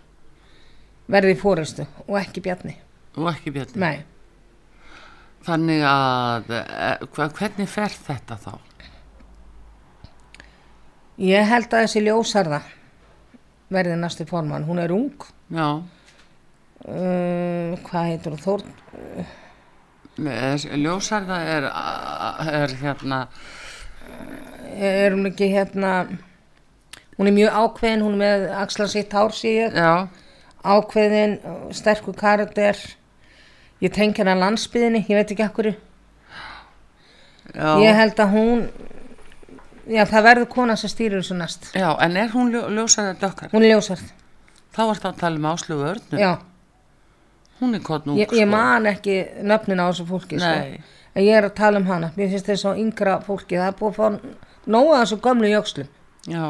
verði 1.09 1.35
í 1.35 1.41
fórustu 1.41 1.85
og 2.05 2.15
ekki 2.21 2.45
Bjarni. 2.45 2.77
Og 3.17 3.29
ekki 3.31 3.53
Bjarni? 3.55 3.81
Nei, 3.81 4.05
Þannig 5.47 5.83
að, 5.87 6.49
eh, 6.51 7.05
hva, 7.15 7.29
hvernig 7.37 7.69
fer 7.71 7.93
þetta 7.93 8.35
þá? 8.43 8.51
ég 11.19 11.47
held 11.49 11.73
að 11.73 11.81
þessi 11.83 12.01
ljósarða 12.05 12.61
verði 13.73 13.95
næstu 13.99 14.25
formann, 14.27 14.63
hún 14.67 14.79
er 14.79 14.91
ung. 14.95 15.25
Já, 15.51 15.81
uh, 16.87 17.73
hvað 17.89 18.07
heitur 18.07 18.37
hún, 18.37 18.43
Þór 18.45 18.61
ljósarða 20.79 21.37
er, 21.55 21.67
er 22.53 22.75
hérna, 22.81 23.19
er 24.79 25.15
hún 25.15 25.29
ekki 25.29 25.49
hérna 25.51 25.93
hún 27.19 27.27
er 27.27 27.35
mjög 27.35 27.57
ákveðin, 27.63 28.03
hún 28.05 28.15
er 28.15 28.21
með 28.23 28.45
axla 28.61 28.87
sitt 28.87 29.13
hár 29.13 29.33
já, 29.35 30.07
ákveðin 30.63 31.39
sterkur 31.75 32.15
karakter. 32.15 32.77
Ég 33.79 33.93
tengi 33.95 34.19
hennar 34.19 34.39
landsbyðinni, 34.39 35.05
ég 35.07 35.15
veit 35.15 35.31
ekki 35.31 35.43
akkur 35.45 35.69
já, 37.55 37.69
ég 37.79 37.95
held 37.95 38.19
að 38.19 38.33
hún 38.35 38.65
já 39.89 40.03
það 40.05 40.25
verður 40.27 40.49
kona 40.51 40.75
sem 40.79 40.91
stýrir 40.91 41.21
þessu 41.21 41.37
næst. 41.39 41.71
Já, 41.73 41.93
en 42.03 42.17
er 42.19 42.31
hún 42.33 42.51
ljó, 42.53 42.65
ljósarða 42.67 43.15
dökkar? 43.19 43.51
hún 43.53 43.63
er 43.63 43.75
ljósarð, 43.75 44.05
Þá 44.69 44.83
er 44.85 44.99
það 45.01 45.09
að 45.09 45.19
tala 45.19 45.39
um 45.39 45.47
Áslu 45.49 45.77
Örnu, 45.81 46.19
já. 46.19 46.33
Hún 47.59 47.75
er 47.75 47.81
kott 47.83 48.05
nú, 48.07 48.15
ég, 48.19 48.31
ég 48.37 48.47
man 48.47 48.85
ekki 48.87 49.15
nöfnin 49.43 49.81
á 49.81 49.89
þessu 49.89 50.05
fólki 50.07 50.39
sko. 50.39 50.51
En 51.15 51.23
ég 51.25 51.35
er 51.39 51.47
að 51.49 51.55
tala 51.57 51.79
um 51.81 51.87
hana. 51.89 52.11
Mér 52.17 52.29
finnst 52.33 52.49
þess 52.51 52.65
að 52.69 52.81
yngra 52.83 53.19
fólki 53.25 53.57
það 53.57 53.67
er 53.71 53.77
búið 53.79 53.89
að 53.89 53.99
fá 53.99 54.69
nóga 54.69 54.99
þessu 55.01 55.19
gömlu 55.25 55.49
jökslum. 55.49 55.87
Já, 56.29 56.45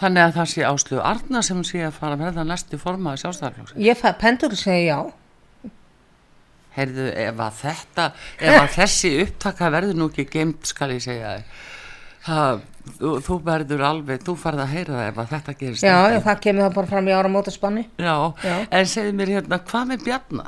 þannig 0.00 0.22
að 0.24 0.36
það 0.38 0.50
sé 0.54 0.62
Áslu 0.68 1.00
Arna 1.02 1.42
sem 1.42 1.62
sé 1.66 1.82
að 1.84 1.96
fara 1.98 2.14
að 2.16 2.22
verða 2.28 2.44
næstu 2.48 2.78
formaði 2.80 3.20
sjálfstæðarflokksins. 3.24 3.82
ég 3.84 3.98
fæ 3.98 4.12
pendur 4.20 4.54
að 4.54 4.62
segja 4.62 4.94
já. 4.94 5.00
Heyrðu, 6.78 7.08
ef 7.18 7.40
að 7.42 7.56
þetta, 7.64 8.04
ef 8.38 8.56
að 8.60 8.68
þessi 8.76 9.10
upptaka 9.24 9.70
verður 9.74 9.96
nú 9.98 10.06
ekki 10.12 10.24
geimt, 10.30 10.68
skal 10.70 10.92
ég 10.94 11.02
segja 11.02 11.32
það, 12.28 12.60
þú, 13.00 13.12
þú 13.26 13.38
verður 13.48 13.82
alveg, 13.88 14.22
þú 14.26 14.34
farð 14.38 14.62
að 14.62 14.72
heyra 14.76 14.94
það 15.00 15.08
ef 15.10 15.18
að 15.24 15.32
þetta 15.32 15.54
gerist 15.62 15.86
já, 15.88 15.96
það 16.28 16.40
kemur 16.44 16.66
það 16.68 16.76
bara 16.78 16.90
fram 16.92 17.08
í 17.10 17.16
ára 17.18 17.32
mótaspanni 17.34 17.84
Já, 17.98 18.14
Já. 18.44 18.54
en 18.78 18.90
segðu 18.94 19.16
mér 19.18 19.32
hérna, 19.34 19.58
hvað 19.72 19.90
með 19.90 20.04
Bjarna? 20.06 20.46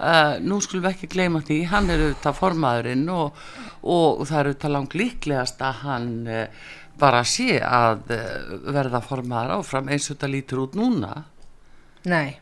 Uh, 0.00 0.38
nú 0.40 0.56
skulum 0.64 0.86
við 0.86 0.94
ekki 0.94 1.08
gleyma 1.12 1.42
því, 1.44 1.56
hann 1.68 1.90
er 1.92 2.00
auðvitað 2.06 2.36
formaðurinn 2.38 3.02
og, 3.12 3.40
og 3.84 4.22
það 4.30 4.38
er 4.40 4.48
auðvitað 4.50 4.72
langt 4.72 4.94
líklegast 4.96 5.60
að 5.66 5.82
hann 5.84 6.06
uh, 6.24 6.70
bara 7.02 7.20
sé 7.28 7.58
að 7.60 8.08
uh, 8.16 8.54
verða 8.72 9.02
formaður 9.04 9.52
áfram 9.58 9.90
eins 9.92 10.06
og 10.08 10.14
þetta 10.16 10.30
lítur 10.32 10.62
út 10.64 10.78
núna. 10.80 11.10
nei, 12.08 12.38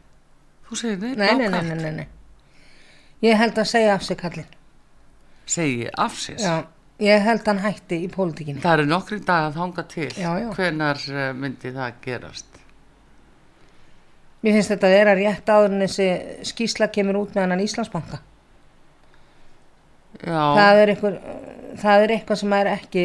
Þú 0.69 0.77
segir 0.77 0.99
nei, 1.03 1.15
nei, 1.17 1.35
nei, 1.41 1.49
nei, 1.49 1.63
nei, 1.67 1.77
nei, 1.83 1.93
nei. 1.97 2.09
ég 3.25 3.39
held 3.41 3.59
að 3.59 3.71
segja 3.73 3.95
af 3.97 4.03
sig 4.07 4.19
kallinn 4.21 4.51
Segi 5.49 5.87
af 5.99 6.15
sér. 6.21 6.39
já, 6.45 6.55
ég 7.09 7.23
held 7.25 7.41
að 7.43 7.49
hann 7.55 7.63
hætti 7.65 7.99
í 8.05 8.11
pólitíkinni 8.13 8.61
Það 8.63 8.75
eru 8.79 8.87
nokkri 8.91 9.19
dag 9.25 9.47
að 9.49 9.57
þanga 9.63 9.85
til. 9.89 10.11
Já, 10.15 10.31
já. 10.45 10.49
Hvenar 10.59 11.03
myndi 11.41 11.73
það 11.75 11.99
gerast? 12.05 12.48
Mér 14.43 14.55
finnst 14.59 14.71
þetta 14.75 14.89
að 14.91 14.97
vera 14.99 15.15
rétt 15.19 15.51
áður 15.51 15.73
en 15.75 15.85
þessi 15.87 16.09
skýsla 16.53 16.91
kemur 16.95 17.19
út 17.23 17.35
með 17.35 17.49
hann 17.51 17.65
Íslandsbanka. 17.65 18.21
Já, 20.19 20.43
það 20.59 20.83
er, 20.83 20.93
einhver, 20.95 21.17
það 21.79 22.05
er 22.05 22.13
eitthvað 22.17 22.41
sem 22.41 22.55
er 22.59 22.71
ekki 22.73 23.03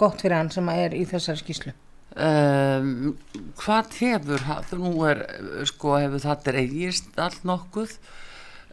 gott 0.00 0.22
fyrir 0.24 0.36
hann 0.40 0.50
sem 0.54 0.70
er 0.72 0.94
í 0.98 1.02
þessari 1.06 1.38
skýslu 1.42 1.74
um, 2.16 3.12
hvað 3.60 3.98
hefur, 4.00 4.46
nú 4.80 4.92
er, 5.06 5.20
sko, 5.68 5.92
hefur 6.00 6.22
það 6.24 6.46
dreigist 6.48 7.20
allt 7.22 7.44
nokkuð? 7.46 7.92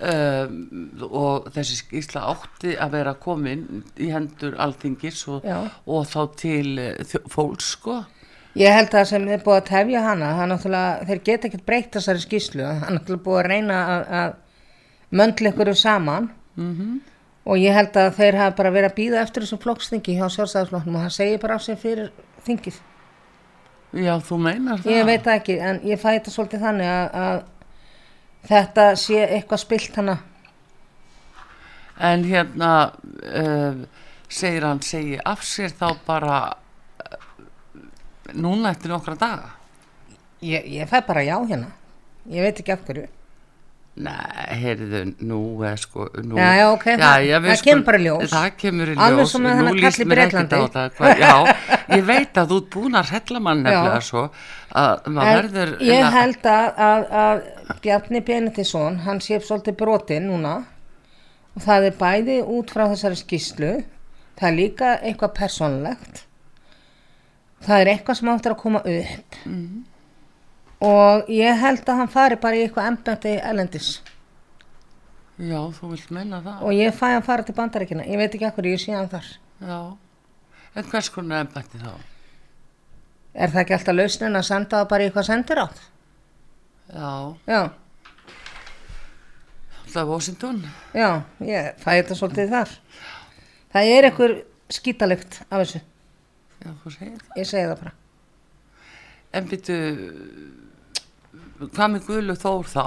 Um, 0.04 0.56
og 1.06 1.52
þessi 1.54 1.76
skýrsla 1.84 2.24
átti 2.32 2.74
að 2.82 2.96
vera 2.98 3.14
komin 3.22 3.84
í 4.02 4.08
hendur 4.12 4.56
alþingis 4.60 5.22
og, 5.32 5.46
og 5.86 6.08
þá 6.10 6.18
til 6.42 6.72
þjó- 7.12 7.22
fólks, 7.32 7.70
sko. 7.78 8.00
Ég 8.60 8.70
held 8.70 8.94
að 8.94 9.08
sem 9.10 9.24
er 9.34 9.42
búið 9.42 9.60
að 9.62 9.70
tefja 9.72 10.02
hana, 10.06 10.58
þeir 11.08 11.22
geta 11.26 11.48
ekkert 11.50 11.66
breytt 11.66 11.96
þessari 11.96 12.22
skýslu, 12.22 12.62
það 12.62 12.84
er 12.86 12.98
náttúrulega 12.98 13.26
búið 13.26 13.40
að 13.40 13.48
reyna 13.50 13.80
að, 13.94 14.04
að 14.20 14.36
möndla 15.10 15.54
ykkur 15.54 15.74
saman 15.78 16.30
Mm 16.54 17.02
og 17.44 17.60
ég 17.60 17.76
held 17.76 17.96
að 18.00 18.14
þeir 18.18 18.38
hafa 18.40 18.56
bara 18.58 18.72
verið 18.72 18.90
að 18.90 18.98
býða 19.00 19.22
eftir 19.24 19.46
þessu 19.46 19.60
flokksþingi 19.64 20.18
hjá 20.18 20.28
sjálfstæðarflokknum 20.32 20.98
og 21.00 21.06
það 21.06 21.16
segir 21.18 21.42
bara 21.44 21.58
af 21.58 21.66
sig 21.66 21.80
fyrir 21.82 22.12
þingið. 22.48 22.78
Já, 24.00 24.14
þú 24.26 24.38
meinar 24.42 24.80
það? 24.82 24.94
Ég 24.96 25.10
veit 25.10 25.28
ekki, 25.36 25.58
en 25.60 25.82
ég 25.86 26.00
fæ 26.02 26.08
þetta 26.16 26.34
svolítið 26.34 26.64
þannig 26.64 26.92
að, 26.94 27.18
að 27.24 28.48
þetta 28.50 28.86
sé 29.04 29.20
eitthvað 29.26 29.64
spilt 29.66 30.00
hana. 30.00 30.18
En 32.04 32.24
hérna, 32.26 32.72
uh, 33.44 33.84
segir 34.32 34.66
hann, 34.66 34.82
segi 34.82 35.20
af 35.20 35.44
sér 35.46 35.76
þá 35.78 35.88
bara 36.08 36.40
núna 38.34 38.72
eftir 38.72 38.90
nokkra 38.94 39.16
daga. 39.20 39.50
Ég, 40.44 40.66
ég 40.80 40.88
fæ 40.90 41.02
bara 41.08 41.22
já 41.24 41.38
hérna, 41.48 41.68
ég 42.30 42.42
veit 42.44 42.60
ekki 42.64 42.72
af 42.76 42.86
hverju. 42.88 43.08
Nei, 43.96 44.56
heyrðu, 44.58 45.00
nú 45.22 45.40
er 45.70 45.76
sko 45.78 46.08
nú, 46.26 46.34
Já, 46.40 46.48
já, 46.58 46.64
ok, 46.74 46.86
það- 46.98 47.26
já, 47.30 47.36
það 47.46 47.62
kemur 47.68 47.84
bara 47.86 47.98
ljós. 48.02 48.32
Það 48.32 48.48
kemur 48.58 48.88
í 48.90 48.96
ljós 48.96 49.04
Alveg 49.06 49.28
sem 49.30 49.42
með 49.44 49.52
Nú 49.54 49.58
þennan 49.60 49.76
líst 49.78 49.84
kall 50.00 50.06
í 50.06 50.08
mér 50.10 50.22
ekkert 50.24 50.50
Bretlandi. 50.50 50.58
á 50.58 50.74
það, 50.74 50.90
hvað- 50.98 51.20
Já, 51.20 51.34
ég 51.98 52.04
veit 52.08 52.34
að 52.42 52.48
þú 52.50 52.58
ert 52.64 52.70
búin 52.74 52.98
að 52.98 53.12
hella 53.14 53.40
mann 53.40 53.62
nefnilega 53.64 54.00
Já. 54.02 54.08
svo 54.10 54.24
að 54.74 55.06
maður 55.14 55.38
verður 55.44 55.70
ég 55.78 55.94
eiginlega- 55.94 56.12
held 56.18 56.44
að, 56.44 56.82
að, 56.88 57.06
að 57.22 57.82
Bjarni 57.86 58.22
Benediktsson, 58.26 58.98
hann 59.06 59.20
sé 59.22 59.40
svolítið 59.46 59.78
brotinn 59.78 60.26
núna 60.32 60.56
og 61.56 61.62
það 61.62 61.86
er 61.92 61.98
bæði 62.02 62.40
út 62.50 62.74
frá 62.74 62.88
þessari 62.90 63.22
skýslu, 63.22 63.72
það 64.42 64.50
er 64.50 64.58
líka 64.58 64.96
eitthvað 65.06 65.36
persónlegt, 65.38 66.24
það 67.66 67.82
er 67.82 67.92
eitthvað 67.94 68.20
sem 68.20 68.30
áttur 68.34 68.54
að 68.56 68.62
koma 68.64 68.80
upp 68.80 69.36
Mhm. 69.46 69.84
og 70.84 71.30
ég 71.30 71.60
held 71.60 71.86
að 71.86 71.98
hann 72.02 72.08
fari 72.12 72.36
bara 72.36 72.56
í 72.56 72.64
eitthvað 72.68 72.88
embætti 72.92 73.36
elendis 73.44 74.02
Já, 75.40 75.60
þú 75.74 75.90
vilt 75.92 76.12
meina 76.12 76.42
það 76.46 76.62
og 76.62 76.74
ég 76.78 76.94
fæ 76.94 77.08
hann 77.16 77.24
fara 77.26 77.44
til 77.44 77.56
bandaríkina, 77.58 78.06
ég 78.06 78.18
veit 78.18 78.34
ekki 78.36 78.46
ekkur 78.46 78.68
ég 78.70 78.78
sé 78.80 78.94
hann 78.94 79.10
þar. 79.10 79.26
Já, 79.62 79.98
en 80.76 80.84
hvers 80.84 81.10
konar 81.10 81.42
embætti 81.46 81.80
þá? 81.82 81.94
Er 83.34 83.50
það 83.50 83.62
ekki 83.64 83.74
alltaf 83.74 83.96
lausnin 83.98 84.38
að 84.38 84.46
senda 84.46 84.78
það 84.84 84.90
bara 84.90 85.04
í 85.04 85.10
eitthvað 85.10 85.26
sendir 85.26 85.58
átt? 85.64 85.80
Já, 86.94 87.36
Já, 87.48 87.62
er 89.96 90.06
Washington 90.06 90.64
já, 90.94 91.22
ég 91.42 91.76
fæ 91.82 91.90
þetta 92.02 92.16
svolítið 92.18 92.50
þar. 92.54 92.70
Það 93.74 93.90
er 93.98 94.08
eitthvað 94.08 94.34
skítalykt 94.74 95.42
af 95.50 95.62
þessu. 95.64 95.82
Já, 96.64 96.72
þú 96.84 96.94
segir 96.96 97.18
það 97.20 97.40
Ég 97.42 97.50
segi 97.50 97.68
það 97.70 97.80
bara. 97.84 97.94
En 99.34 99.48
byrju 99.50 99.78
hvað 101.64 101.94
með 101.94 102.06
Guðlu 102.08 102.36
Þór 102.40 102.68
þá 102.70 102.84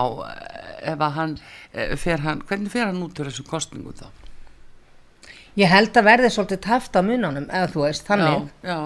ef 0.86 1.00
að 1.02 1.16
hann 1.16 1.34
eh, 1.72 1.96
fer 1.98 2.22
hann, 2.24 2.42
hvernig 2.46 2.72
fer 2.72 2.86
hann 2.90 3.02
út 3.02 3.18
úr 3.20 3.30
þessum 3.30 3.48
kostningum 3.48 3.96
þá? 3.96 4.06
Ég 5.56 5.72
held 5.72 5.96
að 5.96 6.04
verði 6.10 6.30
svolítið 6.34 6.60
taft 6.66 6.96
á 6.96 7.00
mununum, 7.00 7.46
eða 7.48 7.70
þú 7.72 7.84
veist, 7.86 8.06
þannig. 8.08 8.48
Já, 8.62 8.70
já, 8.70 8.78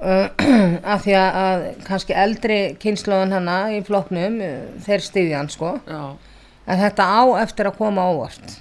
Uh, 0.00 0.30
af 0.94 1.02
því 1.04 1.12
að, 1.12 1.34
að 1.36 1.62
kannski 1.84 2.14
eldri 2.16 2.54
kynnslóðan 2.80 3.34
hana 3.36 3.56
í 3.76 3.82
flokknum, 3.84 4.38
uh, 4.40 4.78
þeir 4.80 5.02
styðja 5.04 5.36
hann 5.42 5.50
sko. 5.52 5.74
já, 5.84 6.16
En 6.64 6.80
þetta 6.80 7.04
á 7.04 7.20
eftir 7.42 7.68
að 7.68 7.76
koma 7.76 8.06
óvart. 8.08 8.54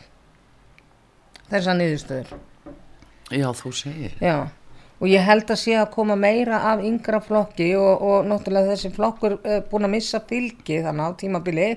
Þessar 1.47 1.77
niðurstöður. 1.79 2.33
já, 3.31 3.47
þú 3.55 3.71
segir. 3.71 4.17
Já. 4.19 4.35
Og 4.99 5.07
ég 5.07 5.23
held 5.23 5.47
að 5.53 5.59
sé 5.61 5.75
að 5.79 5.91
koma 5.93 6.15
meira 6.19 6.57
af 6.73 6.81
yngra 6.83 7.21
flokki 7.23 7.69
og, 7.79 8.01
og 8.03 8.25
náttúrulega 8.27 8.73
þessi 8.73 8.89
flokkur 8.95 9.37
uh, 9.39 9.59
búin 9.71 9.87
að 9.87 9.93
missa 9.95 10.19
fylgi 10.27 10.81
þannig 10.83 11.05
á 11.07 11.11
tímabili. 11.21 11.69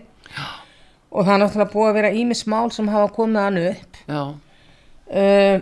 Og 1.12 1.26
það 1.26 1.34
er 1.36 1.42
náttúrulega 1.44 1.72
búið 1.76 1.90
að 1.92 1.98
vera 2.00 2.10
ímis 2.22 2.42
mál 2.50 2.72
sem 2.74 2.88
hafa 2.90 3.12
komið 3.14 3.44
hann 3.44 3.60
upp. 3.68 4.00
Uh, 5.12 5.58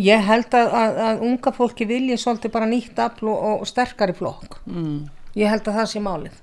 ég 0.00 0.22
held 0.26 0.54
að, 0.56 0.74
að, 0.80 1.00
að 1.06 1.24
unga 1.28 1.52
fólki 1.54 1.86
vilji 1.90 2.16
svolítið 2.18 2.54
bara 2.54 2.68
nýtt 2.70 2.98
afl 3.04 3.28
og, 3.30 3.42
og 3.60 3.66
sterkari 3.68 4.14
flokk. 4.16 4.58
mm, 4.66 5.00
Ég 5.38 5.46
held 5.52 5.68
að 5.70 5.76
það 5.82 5.90
sé 5.92 6.02
málið. 6.02 6.38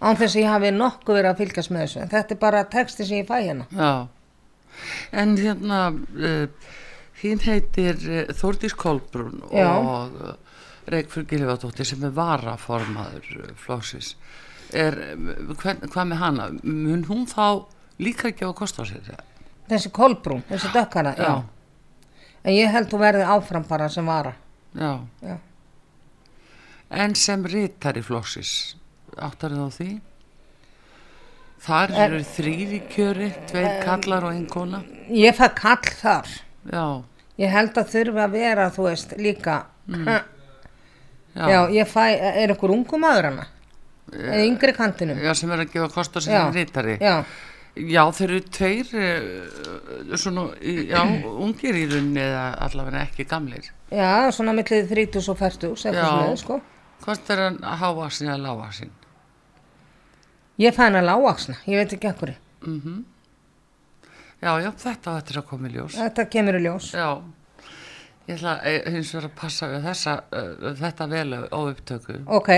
Án 0.00 0.16
þess 0.16 0.34
að 0.34 0.40
ég 0.42 0.48
hafi 0.50 0.70
nokkuð 0.74 1.18
verið 1.20 1.30
að 1.30 1.40
fylgjast 1.44 1.70
með 1.70 1.82
þessu. 1.84 2.00
En 2.02 2.10
þetta 2.16 2.34
er 2.34 2.38
bara 2.40 2.64
texti 2.72 3.04
sem 3.06 3.20
ég 3.20 3.28
fæ 3.28 3.36
hérna. 3.44 3.66
já. 3.70 3.92
En 5.12 5.34
hérna, 5.36 5.80
uh, 6.16 6.70
hinn 7.22 7.40
heitir 7.44 7.98
uh, 8.08 8.22
Þórdís 8.36 8.74
Kolbrún 8.78 9.40
Já. 9.52 9.68
og 9.76 10.16
uh, 10.20 10.34
Reykjur 10.90 11.26
Gilvardóttir 11.30 11.86
sem 11.88 12.02
er 12.08 12.14
varaformaður 12.16 13.28
uh, 13.44 13.50
flóksins. 13.60 14.14
Hvað 14.70 16.04
með 16.12 16.20
hana? 16.20 16.48
Mun 16.62 17.04
hún 17.08 17.24
þá 17.30 17.66
líka 18.00 18.30
ekki 18.30 18.46
á 18.46 18.50
að 18.52 18.58
kosta 18.62 18.84
á 18.86 18.90
sér? 18.90 19.02
eða? 19.10 19.24
Þessi 19.70 19.90
kolbrún, 19.94 20.42
þessi 20.48 20.70
dökkara, 20.74 21.12
já. 21.18 21.32
En 22.42 22.54
ég 22.56 22.70
held 22.72 22.88
þú 22.90 22.98
verði 23.02 23.26
áfram 23.28 23.66
bara 23.68 23.88
sem 23.92 24.06
vara. 24.08 24.32
Já. 24.74 24.92
Já. 25.22 25.36
En 26.90 27.14
sem 27.14 27.44
ritari 27.46 28.02
flóksins, 28.02 28.76
áttar 29.18 29.52
þá 29.54 29.66
því? 29.76 29.88
Þar 31.60 31.92
Er- 31.92 32.00
eru 32.06 32.22
þrýri 32.24 32.78
kjöri, 32.90 33.28
tveir 33.50 33.82
kallar 33.84 34.24
og 34.26 34.32
einn 34.34 34.46
kona. 34.50 34.80
Ég 35.12 35.36
fæ 35.36 35.50
kall 35.54 35.90
þar. 36.00 36.30
Já, 36.68 37.02
Ég 37.40 37.48
held 37.48 37.72
að 37.80 37.88
þurfi 37.88 38.20
að 38.20 38.30
vera, 38.36 38.66
þú 38.70 38.82
veist, 38.84 39.14
líka. 39.16 39.54
já, 39.88 40.20
Já, 41.48 41.60
ég 41.72 41.86
fæ, 41.88 42.02
er 42.20 42.50
einhver 42.52 42.70
ungu 42.74 42.98
maður 43.00 43.30
hana? 43.30 43.46
Eða 44.12 44.42
yngri 44.44 44.72
kantinum? 44.76 45.16
já, 45.22 45.32
sem 45.34 45.50
er 45.54 45.62
að 45.64 45.70
gefa 45.72 45.88
kost 45.94 46.16
á 46.16 46.20
Já. 46.20 46.24
sem 46.26 46.52
ritari. 46.54 46.98
Já, 47.00 47.24
Já, 47.76 48.02
þeir 48.10 48.30
eru 48.34 48.40
tveir, 48.50 48.88
eh, 48.98 50.16
svona, 50.18 50.48
í- 50.60 50.88
já, 50.90 51.00
ungir 51.24 51.74
í 51.78 51.84
rauninni 51.86 52.18
eða 52.20 52.58
allavega 52.66 53.04
ekki 53.06 53.24
gamlir. 53.30 53.70
já, 53.92 54.28
svona 54.34 54.52
millið 54.52 54.88
30 54.90 55.28
og 55.30 55.38
40, 55.38 55.76
sem 55.78 55.94
Já. 55.94 56.02
fyrir 56.02 56.36
sko. 56.36 56.60
Hvort 57.04 57.30
er 57.30 57.36
hann 57.36 57.58
háa 57.62 58.10
sinni 58.10 58.30
eða 58.34 58.42
lága 58.42 58.72
sinni? 58.72 58.92
Ég 60.58 60.74
fæ 60.74 60.82
hana 60.90 61.00
lágaksna, 61.00 61.54
ég 61.66 61.76
veit 61.78 61.92
ekki 61.94 62.08
ekkur. 62.12 62.34
Mm 62.66 63.04
Já, 64.40 64.52
já, 64.64 64.70
þetta 64.72 65.18
þetta 65.18 65.34
er 65.34 65.38
að 65.42 65.46
koma 65.50 65.68
í 65.68 65.74
ljós. 65.74 65.98
Þetta 66.00 66.24
kemur 66.32 66.56
í 66.56 66.62
ljós. 66.64 66.90
Já, 66.96 67.08
ég 68.26 68.34
ætla 68.38 68.54
eh, 68.64 68.90
hins 68.94 69.12
vegar 69.14 69.28
að 69.28 69.34
passa 69.42 69.68
við 69.68 69.86
þessa, 69.90 70.14
uh, 70.32 70.68
þetta 70.80 71.08
vel 71.10 71.30
á 71.36 71.58
upptöku. 71.60 72.20
Ok, 72.26 72.52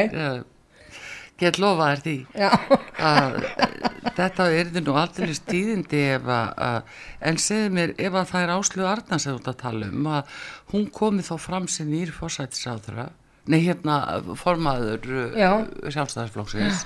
Ég 1.42 1.48
get 1.48 1.58
lofa 1.58 1.88
þér 1.90 2.02
því. 2.04 2.16
já, 2.38 2.50
að 3.10 3.38
eh, 3.40 4.12
þetta 4.14 4.46
er 4.52 4.68
þið 4.76 4.84
nú 4.86 4.94
aldrei 5.00 5.34
stíðindi 5.34 6.02
ef 6.12 6.28
að, 6.30 6.92
en 7.30 7.40
segðu 7.42 7.72
mér 7.74 7.94
ef 7.98 8.18
að 8.20 8.28
það 8.30 8.44
er 8.44 8.52
Áslu 8.54 8.86
Arnars 8.86 9.26
að 9.32 9.50
tala 9.64 9.88
um 9.90 10.06
að 10.12 10.36
hún 10.70 10.86
komi 10.94 11.24
þá 11.26 11.32
fram 11.42 11.66
sem 11.72 11.90
nýr 11.90 12.12
fórsættisáðura 12.14 13.08
nei 13.50 13.58
hérna 13.64 13.96
formaður 14.38 15.08
Já. 15.34 15.50
sjálfstæðarsflokksins 15.90 16.84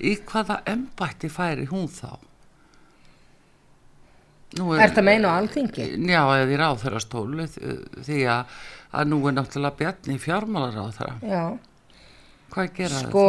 í 0.00 0.14
hvaða 0.30 0.62
embætti 0.72 1.28
færi 1.28 1.66
hún 1.68 1.90
þá? 1.92 2.16
Er 4.52 4.82
þetta 4.90 5.04
meina 5.06 5.32
á 5.32 5.40
alþingi? 5.40 5.86
Já, 6.12 6.22
eða 6.36 6.52
í 6.52 6.56
ráþurastólu 6.60 7.46
því 7.52 8.18
að, 8.28 8.56
að 8.92 9.12
nú 9.12 9.20
er 9.28 9.36
náttúrulega 9.38 9.78
bjarni 9.78 10.18
fjármálar 10.20 10.76
á 10.76 10.86
þeirra. 10.92 11.14
Já, 11.24 11.44
Hvað 12.52 12.74
gera 12.76 12.98
sko, 13.00 13.24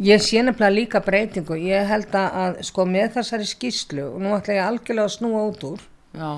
ég 0.00 0.22
sé 0.24 0.40
nefnilega 0.40 0.72
líka 0.72 1.02
breytingu. 1.04 1.58
Ég 1.60 1.84
held 1.90 2.16
að, 2.16 2.62
sko 2.64 2.86
með 2.88 3.18
þessari 3.18 3.48
skýslu, 3.50 4.06
og 4.14 4.24
nú 4.24 4.32
ætla 4.38 4.56
ég 4.56 4.64
algjörlega 4.70 5.10
að 5.10 5.14
snúa 5.18 5.44
út 5.50 5.66
úr, 5.68 5.84
Já, 6.16 6.30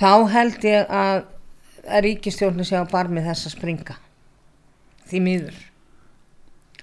þá 0.00 0.12
held 0.32 0.64
ég 0.64 0.88
að, 1.02 1.22
að 1.84 2.04
ríkistjórnir 2.08 2.68
sé 2.68 2.80
á 2.80 2.88
barmi 2.88 3.24
þess 3.28 3.50
að 3.50 3.58
springa. 3.58 3.98
Því 5.06 5.22
miður. 5.28 5.60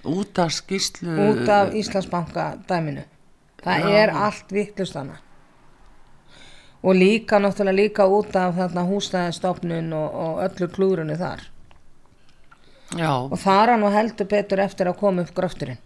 Út 0.06 0.40
af 0.40 0.52
skýslu 0.52 1.14
Út 1.30 1.50
af 1.50 1.74
Íslandsbanka 1.74 2.48
dæminu. 2.70 3.04
Það 3.64 3.80
Já. 3.80 3.90
er 4.04 4.10
allt 4.12 4.52
vittlust 4.52 4.94
hana. 4.96 5.18
Og 6.84 6.96
líka, 6.96 7.40
náttúrulega 7.40 7.76
líka 7.80 8.06
út 8.12 8.36
af 8.36 8.56
þarna 8.58 8.84
húsnæðistofnun 8.90 9.94
og, 9.94 10.14
og 10.14 10.42
öllu 10.44 10.68
klúrunu 10.68 11.16
þar. 11.18 11.40
Já, 12.98 13.10
Og 13.32 13.38
þar 13.40 13.70
hann 13.72 13.84
og 13.84 13.92
heldur 13.96 14.28
betur 14.28 14.60
eftir 14.60 14.88
að 14.88 14.98
koma 15.00 15.22
upp 15.24 15.34
gröfturinn. 15.34 15.78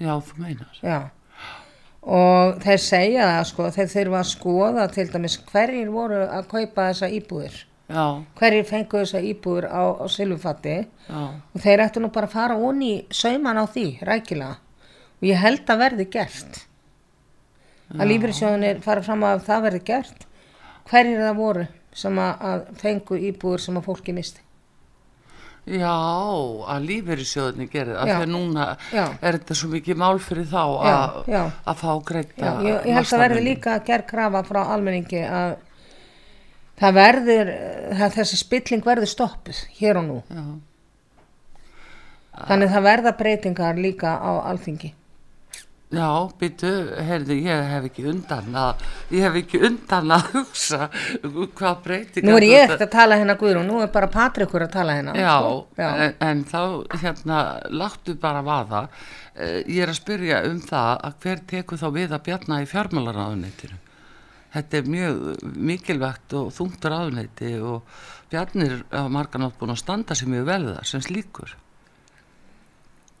já, 0.00 0.18
þú 0.20 0.38
meinar. 0.38 0.78
Já. 0.82 1.10
Og 2.02 2.58
þeir 2.64 2.78
segja 2.82 3.26
það 3.28 3.44
sko, 3.46 3.70
þeir 3.70 3.88
þurfa 3.92 4.18
að 4.18 4.30
skoða 4.32 4.86
til 4.92 5.06
dæmis 5.12 5.36
hverjir 5.52 5.90
voru 5.94 6.24
að 6.26 6.48
kaupa 6.50 6.88
þessa 6.90 7.08
íbúðir. 7.08 7.54
Já, 7.92 8.04
Hverjir 8.40 8.64
fengu 8.64 9.02
þessa 9.02 9.20
íbúðir 9.28 9.66
á, 9.68 9.82
á 10.00 10.04
silfufatti 10.08 10.76
já, 10.80 11.22
og 11.52 11.60
þeir 11.60 11.82
ættu 11.84 12.00
nú 12.00 12.08
bara 12.14 12.28
að 12.30 12.36
fara 12.38 12.56
onni 12.56 12.92
sauman 13.12 13.60
á 13.60 13.64
því, 13.68 13.86
rækilega. 14.08 14.54
Og 15.20 15.26
ég 15.28 15.42
held 15.42 15.68
að 15.70 15.82
verði 15.84 16.06
gert. 16.14 16.62
Að 17.92 18.08
lífyrirsjóðunir 18.08 18.80
fara 18.82 19.02
fram 19.04 19.26
að 19.28 19.42
það 19.44 19.66
verði 19.66 19.82
gert. 19.90 20.24
Hverjir 20.88 21.20
það 21.20 21.36
voru 21.42 21.66
sem 21.92 22.16
að, 22.24 22.46
að 22.48 22.64
fengu 22.80 23.18
íbúðir 23.28 23.60
sem 23.66 23.76
að 23.76 23.84
fólki 23.90 24.14
misti. 24.16 24.40
já, 25.62 25.92
að 26.74 26.86
lífeyrissjóðinni 26.88 27.68
gerir 27.70 27.94
það, 27.94 28.08
Já. 28.08 28.14
þegar 28.16 28.30
núna 28.32 28.64
Já. 28.90 29.04
er 29.22 29.36
þetta 29.38 29.54
svo 29.60 29.68
mikið 29.70 30.00
mál 30.02 30.18
fyrir 30.18 30.48
þá 30.50 30.62
Já, 30.64 30.94
að, 30.96 31.18
já. 31.30 31.42
að 31.70 31.76
fá 31.84 31.92
greita 32.08 32.46
Já, 32.48 32.50
ég, 32.66 32.78
ég 32.88 32.96
held 32.98 33.12
að 33.14 33.22
verði 33.22 33.44
líka 33.46 33.74
að 33.76 33.84
gera 33.92 34.06
krafa 34.10 34.40
frá 34.48 34.60
almenningi 34.74 35.20
að 35.22 35.52
það 36.80 36.96
verður, 36.98 37.52
að 37.98 38.16
þessi 38.18 38.40
spilling 38.40 38.84
verður 38.86 39.10
stoppuð 39.12 39.62
hér 39.80 40.00
og 40.00 40.08
nú. 40.08 40.18
Já, 40.32 40.44
Þannig 42.48 42.70
það 42.72 42.84
verða 42.88 43.12
breytingar 43.18 43.78
líka 43.78 44.16
á 44.16 44.32
alþingi. 44.48 44.94
já 45.92 46.08
býtu, 46.40 46.68
heyrðu, 47.04 47.34
ég 47.44 47.66
hef 47.68 47.84
ekki 47.90 48.06
undan 48.08 48.54
að, 48.56 48.84
ég 49.12 49.26
hef 49.26 49.34
ekki 49.42 49.58
undan 49.68 50.14
að 50.16 50.30
hugsa 50.32 50.86
hvað 51.20 51.82
breytingar 51.84 52.30
Nú 52.32 52.36
er 52.38 52.46
ég 52.48 52.62
ekkert 52.64 52.86
að 52.86 52.94
tala 52.94 53.18
hérna 53.20 53.36
Guðrún, 53.36 53.68
nú 53.68 53.82
er 53.84 53.90
bara 53.92 54.08
Patrikur 54.08 54.64
að 54.64 54.72
tala 54.72 54.94
hérna. 54.96 55.12
Já, 55.12 55.34
sko. 55.36 55.66
Já. 55.76 55.90
En, 56.06 56.14
en 56.24 56.44
þá 56.48 56.62
hérna 57.02 57.42
láttu 57.68 58.16
bara 58.16 58.40
vaða 58.40 58.86
Eh, 59.32 59.62
ég 59.64 59.80
er 59.86 59.88
að 59.88 59.96
spyrja 59.96 60.42
um 60.44 60.58
það 60.60 60.98
að 61.08 61.14
hver 61.24 61.38
tekur 61.48 61.78
þá 61.80 61.86
við 61.94 62.10
að 62.12 62.24
bjarna 62.26 62.58
í 62.60 62.66
fjármálaráðuneytinu 62.68 63.78
þetta 64.52 64.78
er 64.78 64.88
mjög 64.92 65.44
mikilvægt 65.70 66.34
og 66.38 66.50
þungt 66.56 66.84
ráðuneyti 66.92 67.52
og 67.60 67.82
bjarnir 68.32 68.82
á 68.92 69.08
marganátt 69.12 69.58
búin 69.60 69.74
að 69.74 69.82
standa 69.82 70.16
sér 70.18 70.30
mjög 70.32 70.48
vel 70.48 70.62
það 70.70 70.82
sem 70.90 71.04
slíkur 71.04 71.54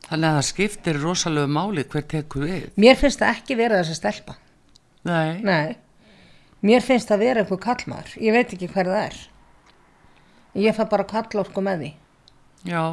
þannig 0.08 0.28
að 0.28 0.36
það 0.38 0.48
skiptir 0.50 1.00
rosalegu 1.02 1.52
máli 1.56 1.84
hver 1.88 2.04
tekur 2.10 2.44
við 2.48 2.66
Mér 2.80 2.98
finnst 3.00 3.22
það 3.22 3.36
ekki 3.38 3.56
vera 3.56 3.80
þessi 3.80 3.96
stelpa. 3.96 4.36
Nei, 5.08 5.40
Nei. 5.42 5.76
Mér 6.62 6.84
finnst 6.84 7.08
það 7.10 7.24
vera 7.24 7.42
einhver 7.42 7.58
kallmaður. 7.58 8.12
Ég 8.22 8.36
veit 8.36 8.52
ekki 8.54 8.68
hver 8.70 8.86
það 8.86 9.00
er. 9.08 9.16
Ég 10.62 10.76
fæ 10.76 10.84
bara 10.92 11.08
kallorku 11.08 11.64
með 11.64 11.80
því. 11.82 11.90
já, 12.70 12.84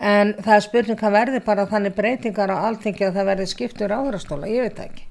En 0.00 0.30
það 0.40 0.54
er 0.54 0.62
spurning 0.64 0.96
hvað 0.96 1.12
verði 1.12 1.40
bara 1.44 1.66
þannig 1.68 1.92
breytingar 1.98 2.48
á 2.48 2.64
alþingi 2.70 3.04
að 3.04 3.18
það 3.18 3.26
verði 3.28 3.46
skiptur 3.50 3.92
áðurastóla. 3.92 4.48
Ég 4.48 4.64
veit 4.64 4.78
ekki. 4.86 5.09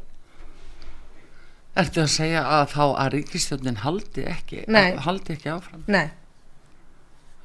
Ertu 1.84 2.04
að 2.04 2.12
segja 2.13 2.42
að 2.60 2.65
þá 2.74 2.84
að 2.88 3.12
ríkistjónin 3.15 3.82
haldi 3.84 4.24
ekki 4.30 4.63
Nei. 4.72 4.96
haldi 5.06 5.36
ekki 5.36 5.52
áfram 5.54 5.84
Nei. 5.88 6.08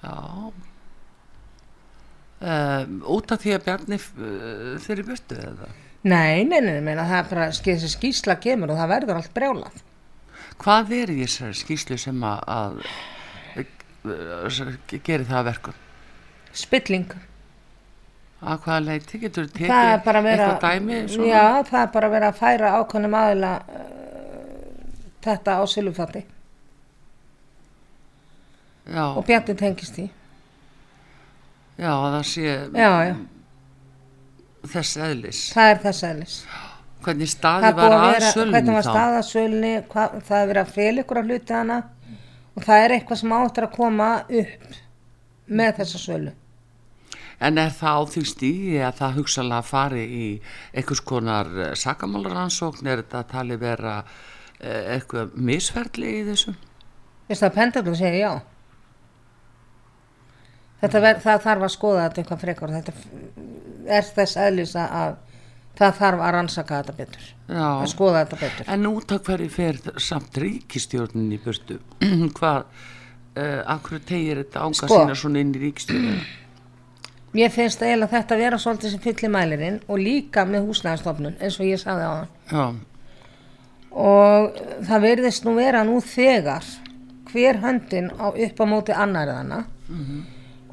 Já 0.05 0.15
um, 2.45 3.01
út 3.17 3.33
af 3.33 3.41
því 3.43 3.55
að 3.57 3.65
Bjarni 3.69 3.99
þeirri 4.85 5.07
burtu 5.09 5.39
eða 5.41 5.71
Nei, 6.05 6.45
nei, 6.45 6.59
nei, 6.61 6.83
meina, 6.85 7.07
það 7.09 7.19
er 7.19 7.29
bara 7.31 7.45
þessi 7.57 7.89
skýsla 7.95 8.35
kemur 8.37 8.75
og 8.75 8.77
það 8.77 8.91
verður 8.91 9.21
allt 9.23 9.31
brjálað. 9.33 9.79
hvað 10.61 10.93
er 10.99 11.13
í 11.15 11.21
þessari 11.23 11.57
skýslu 11.57 11.97
sem 12.03 12.27
að, 12.29 12.43
að 12.53 12.75
uh, 14.05 14.75
gerir 15.01 15.25
það 15.31 15.39
að 15.41 15.49
verkum 15.49 15.79
spilling 16.55 17.15
að 18.45 18.61
hvaða 18.67 18.83
leiti 18.85 19.19
getur 19.23 19.49
tekið 19.49 19.73
að 19.73 20.29
eitthvað 20.29 20.59
dæmi 20.67 20.99
svona? 21.09 21.31
já, 21.31 21.45
það 21.71 21.81
er 21.81 21.91
bara 21.97 22.11
að 22.11 22.15
vera 22.19 22.29
að 22.29 22.41
færa 22.43 22.75
ákveðnum 22.83 23.17
aðila 23.23 23.53
uh, 23.65 23.94
þetta 25.25 25.57
á 25.59 25.63
silufatti 25.71 26.25
já, 28.85 29.05
og 29.07 29.25
Bjarni 29.27 29.57
tengist 29.57 29.97
því. 29.97 30.11
Já, 31.75 31.91
að 31.91 32.13
það 32.15 32.29
sé 32.31 32.45
já, 32.45 32.93
já, 33.09 33.15
þess 34.75 35.03
eðlis. 35.09 35.43
Það 35.57 35.73
er 35.73 35.83
þess 35.89 36.07
aðlis 36.11 36.39
hvernig 37.05 37.29
það 37.29 37.35
staði 37.35 37.73
búið 37.75 37.83
var 37.83 37.95
að 37.95 38.05
að 38.05 38.15
vera, 38.15 38.47
hvernig 38.55 38.77
var 38.77 38.87
þá? 38.87 39.27
sölunni 39.29 39.73
hvað, 39.91 40.15
það 40.29 40.39
er 40.39 40.49
verið 40.51 40.63
að 40.63 40.73
fel 40.79 41.03
ykkur 41.03 41.21
að 41.21 41.29
hluti 41.31 41.57
hana. 41.59 41.83
Og 42.55 42.65
það 42.65 42.85
er 42.85 42.95
eitthvað 42.95 43.21
sem 43.21 43.35
áttur 43.35 43.67
að 43.67 43.75
koma 43.75 44.09
upp 44.23 44.77
með 45.61 45.79
þessa 45.81 46.01
sölu. 46.01 46.35
En 47.45 47.59
er 47.59 47.73
það 47.75 47.99
á 47.99 48.03
því 48.15 48.23
stíði 48.31 48.77
að 48.87 49.01
það 49.01 49.17
hugsalega 49.19 49.67
fari 49.67 50.05
í 50.05 50.29
einhvers 50.73 51.03
konar 51.05 51.51
sakamálaransókn 51.77 52.89
er 52.89 53.03
þetta 53.03 53.25
talið 53.35 53.61
vera 53.65 53.97
eh, 53.99 54.23
eitthvað 54.65 55.35
misferðli 55.51 56.11
í 56.21 56.25
þessum 56.31 56.57
Veistu 57.29 57.47
að 57.49 57.55
pendulum 57.57 57.95
segir 57.97 58.19
já? 58.21 58.33
Þetta 60.85 61.01
ver, 61.01 61.21
það 61.25 61.45
þarf 61.47 61.63
að 61.67 61.73
skoða 61.73 62.03
þetta 62.05 62.21
eitthvað 62.23 62.43
frekar. 62.45 62.73
Þetta 62.75 62.93
er 63.99 64.09
þess 64.19 64.37
eðlis 64.45 64.75
að- 64.77 64.93
að 65.01 65.15
það 65.81 65.95
þarf 66.01 66.21
að 66.27 66.33
rannsaka 66.37 66.81
þetta 66.83 66.97
betur. 66.99 67.25
Já. 67.49 67.69
Að 67.81 67.89
skoða 67.95 68.21
þetta 68.25 68.41
betur. 68.43 68.69
En 68.75 68.87
út 68.91 69.13
af 69.17 69.23
hverju 69.31 69.51
fer 69.51 69.81
samt 69.99 70.37
ríkistjórnin 70.45 71.33
í 71.33 71.39
burtu? 71.45 71.79
Hvað, 72.39 72.65
uh, 73.37 73.63
akkur 73.77 74.05
tegir 74.07 74.43
þetta 74.45 74.61
ánga 74.69 74.75
Sko. 74.85 75.01
sína 75.01 75.17
svona 75.17 75.41
inn 75.41 75.55
í 75.57 75.63
ríkistjórnina? 75.65 76.25
mér 77.35 77.51
finnst 77.51 77.81
eiginlega 77.83 78.13
þetta 78.21 78.37
vera 78.39 78.59
svolítið 78.63 78.93
sem 78.93 79.01
fyllir 79.03 79.33
mælirinn 79.35 79.81
og 79.91 79.99
líka 79.99 80.45
með 80.47 80.69
húsnæðastofnun 80.69 81.41
eins 81.43 81.57
og 81.59 81.67
ég 81.67 81.81
sagði 81.83 82.05
á 82.07 82.13
hann 82.15 82.29
Já, 82.53 82.67
og 83.95 84.57
það 84.85 85.05
verðist 85.09 85.45
nú 85.47 85.55
vera 85.55 85.85
nú 85.87 86.01
þegar 86.03 86.65
hver 87.31 87.61
höndin 87.63 88.11
á 88.19 88.31
upp 88.31 88.61
á 88.63 88.65
móti 88.67 88.93
annariðana 88.95 89.65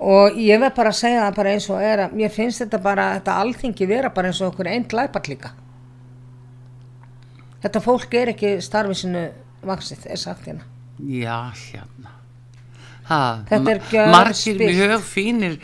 og 0.02 0.38
ég 0.42 0.60
verð 0.60 0.76
bara 0.76 0.90
að 0.90 1.00
segja 1.02 1.26
það 1.26 1.36
bara 1.36 1.52
eins 1.54 1.70
og 1.70 1.82
er 1.82 2.00
að 2.06 2.16
mér 2.18 2.30
finnst 2.34 2.64
þetta 2.64 2.80
bara, 2.82 3.14
þetta 3.20 3.38
alþingi 3.42 3.88
vera 3.88 4.10
bara 4.10 4.28
eins 4.32 4.42
og 4.42 4.54
okkur 4.54 4.68
einn 4.68 4.88
glæpat 4.90 5.28
líka 5.30 5.54
þetta 7.62 7.82
fólk 7.86 8.14
er 8.14 8.34
ekki 8.34 8.56
starfið 8.62 8.98
sinu 9.04 9.24
vaksið, 9.66 10.08
er 10.10 10.18
sagt 10.18 10.48
hérna. 10.50 10.66
Já, 11.02 11.52
hérna. 11.54 12.16
Ha, 13.10 13.20
er 13.50 13.80
margir 14.14 14.60
mjög 14.62 15.02
fínir 15.04 15.56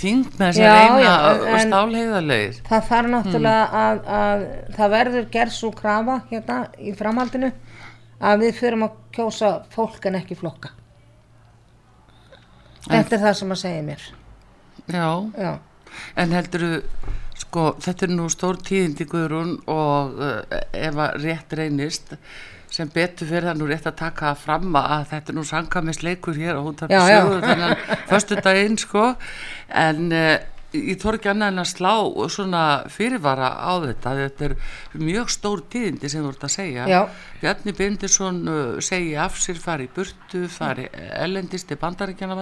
þingmenn 0.00 0.54
sem 0.56 0.64
reyna 0.64 1.10
og 1.28 1.44
en- 1.46 1.68
stálheiðarlegir. 1.68 2.56
það 2.66 2.86
þarf 2.88 3.10
náttúrulega 3.12 3.66
að, 3.82 4.00
að 4.20 4.44
það 4.78 4.90
verður 4.96 5.28
gerð 5.36 5.54
svo 5.58 5.70
krafa 5.76 6.16
hérna 6.30 6.56
í 6.80 6.94
framhaldinu 6.98 7.52
að 8.20 8.42
við 8.46 8.58
fyrum 8.62 8.86
að 8.88 8.96
kjósa 9.12 9.52
fólk 9.76 10.08
en 10.08 10.18
ekki 10.22 10.38
flokka. 10.40 10.72
Þetta 12.86 13.16
er 13.16 13.22
það 13.26 13.36
sem 13.40 13.54
að 13.54 13.60
segja 13.62 13.84
mér. 13.86 14.02
Já, 14.86 15.06
já. 15.36 15.52
En 16.16 16.34
heldur 16.36 16.66
sko, 17.36 17.68
þetta 17.82 18.06
er 18.06 18.12
nú 18.14 18.26
stór 18.32 18.58
tíðindi 18.66 19.06
Guðrún 19.10 19.56
og 19.70 20.18
uh, 20.20 20.60
ef 20.72 21.00
að 21.06 21.16
rétt 21.24 21.56
reynist 21.58 22.14
sem 22.72 22.90
betur 22.92 23.28
fyrir 23.30 23.50
það 23.50 23.60
nú 23.60 23.68
rétt 23.70 23.86
að 23.88 23.98
taka 24.00 24.34
fram 24.38 24.74
að 24.80 25.06
þetta 25.12 25.32
er 25.32 25.38
nú 25.38 25.46
sangamissleikur 25.46 26.36
hér 26.40 26.58
og 26.58 26.68
hún 26.70 26.76
tapir 26.80 26.98
já. 26.98 27.22
sögur 27.22 27.46
þennan 27.46 27.78
föstu 28.10 28.42
daginn 28.42 28.78
sko. 28.80 29.06
En 29.70 30.10
uh, 30.10 30.36
ég 30.76 30.98
þór 31.00 31.18
ekki 31.18 31.30
annað 31.30 31.52
en 31.52 31.62
að 31.62 31.68
slá 31.70 31.92
svona 32.32 32.62
fyrirvara 32.92 33.48
á 33.54 33.72
þetta 33.84 34.14
þetta 34.18 34.48
er 34.48 34.54
mjög 34.98 35.30
stór 35.32 35.62
tíðindi 35.72 36.10
sem 36.12 36.24
þú 36.24 36.32
ert 36.34 36.46
að 36.48 36.54
segja. 36.56 36.88
Já. 36.90 36.98
Bjarni 37.40 37.76
Bindirsson 37.78 38.42
uh, 38.50 38.58
segi 38.84 39.14
af 39.20 39.38
sér 39.40 39.62
fari 39.62 39.88
í 39.88 39.92
burtu, 39.96 40.44
fari 40.52 40.88
ellendist 41.22 41.70
til 41.70 41.80
bandaríkjana 41.80 42.38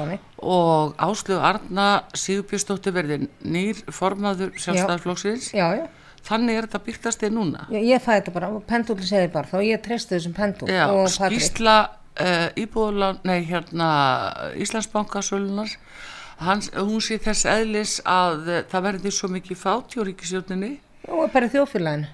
þannig. 0.00 0.26
Og 0.40 0.96
Áslöf 0.96 1.44
Arna 1.44 1.88
Sigurbjörnsdóttir 2.16 2.96
verði 2.96 3.22
nýr 3.44 3.84
formaður 3.92 4.54
sjálfstæðarflokksins 4.56 5.52
já, 5.52 5.66
já, 5.76 5.88
þannig 6.26 6.58
er 6.58 6.68
þetta 6.68 6.82
byrtast 6.86 7.24
þig 7.24 7.32
núna? 7.34 7.64
Ég, 7.72 7.86
ég 7.94 8.04
fæði 8.04 8.20
þetta 8.20 8.34
bara 8.36 8.52
pendúli 8.68 9.08
segir 9.08 9.32
bara, 9.32 9.50
þá 9.50 9.58
ég 9.66 9.82
treysti 9.84 10.16
þessum 10.16 10.36
pendúl 10.36 10.70
Já, 10.70 10.86
skýsla 11.16 11.76
uh, 12.20 12.46
íbúðulan, 12.60 13.20
nei 13.28 13.42
hérna 13.48 13.90
Íslandsbanka 14.60 15.22
sölunar 15.24 15.74
Hans, 16.40 16.70
hún 16.72 17.02
sé 17.04 17.18
þess 17.20 17.44
eðlis 17.48 17.98
að 18.08 18.46
uh, 18.48 18.62
það 18.70 18.86
verði 18.88 19.12
svo 19.12 19.28
mikið 19.32 19.60
fátt 19.60 19.92
hjá 19.96 20.06
ríkisjóninni 20.08 20.78
og 21.10 21.30
bara 21.32 21.48
í 21.48 21.52
þjóðfélaginu. 21.52 22.08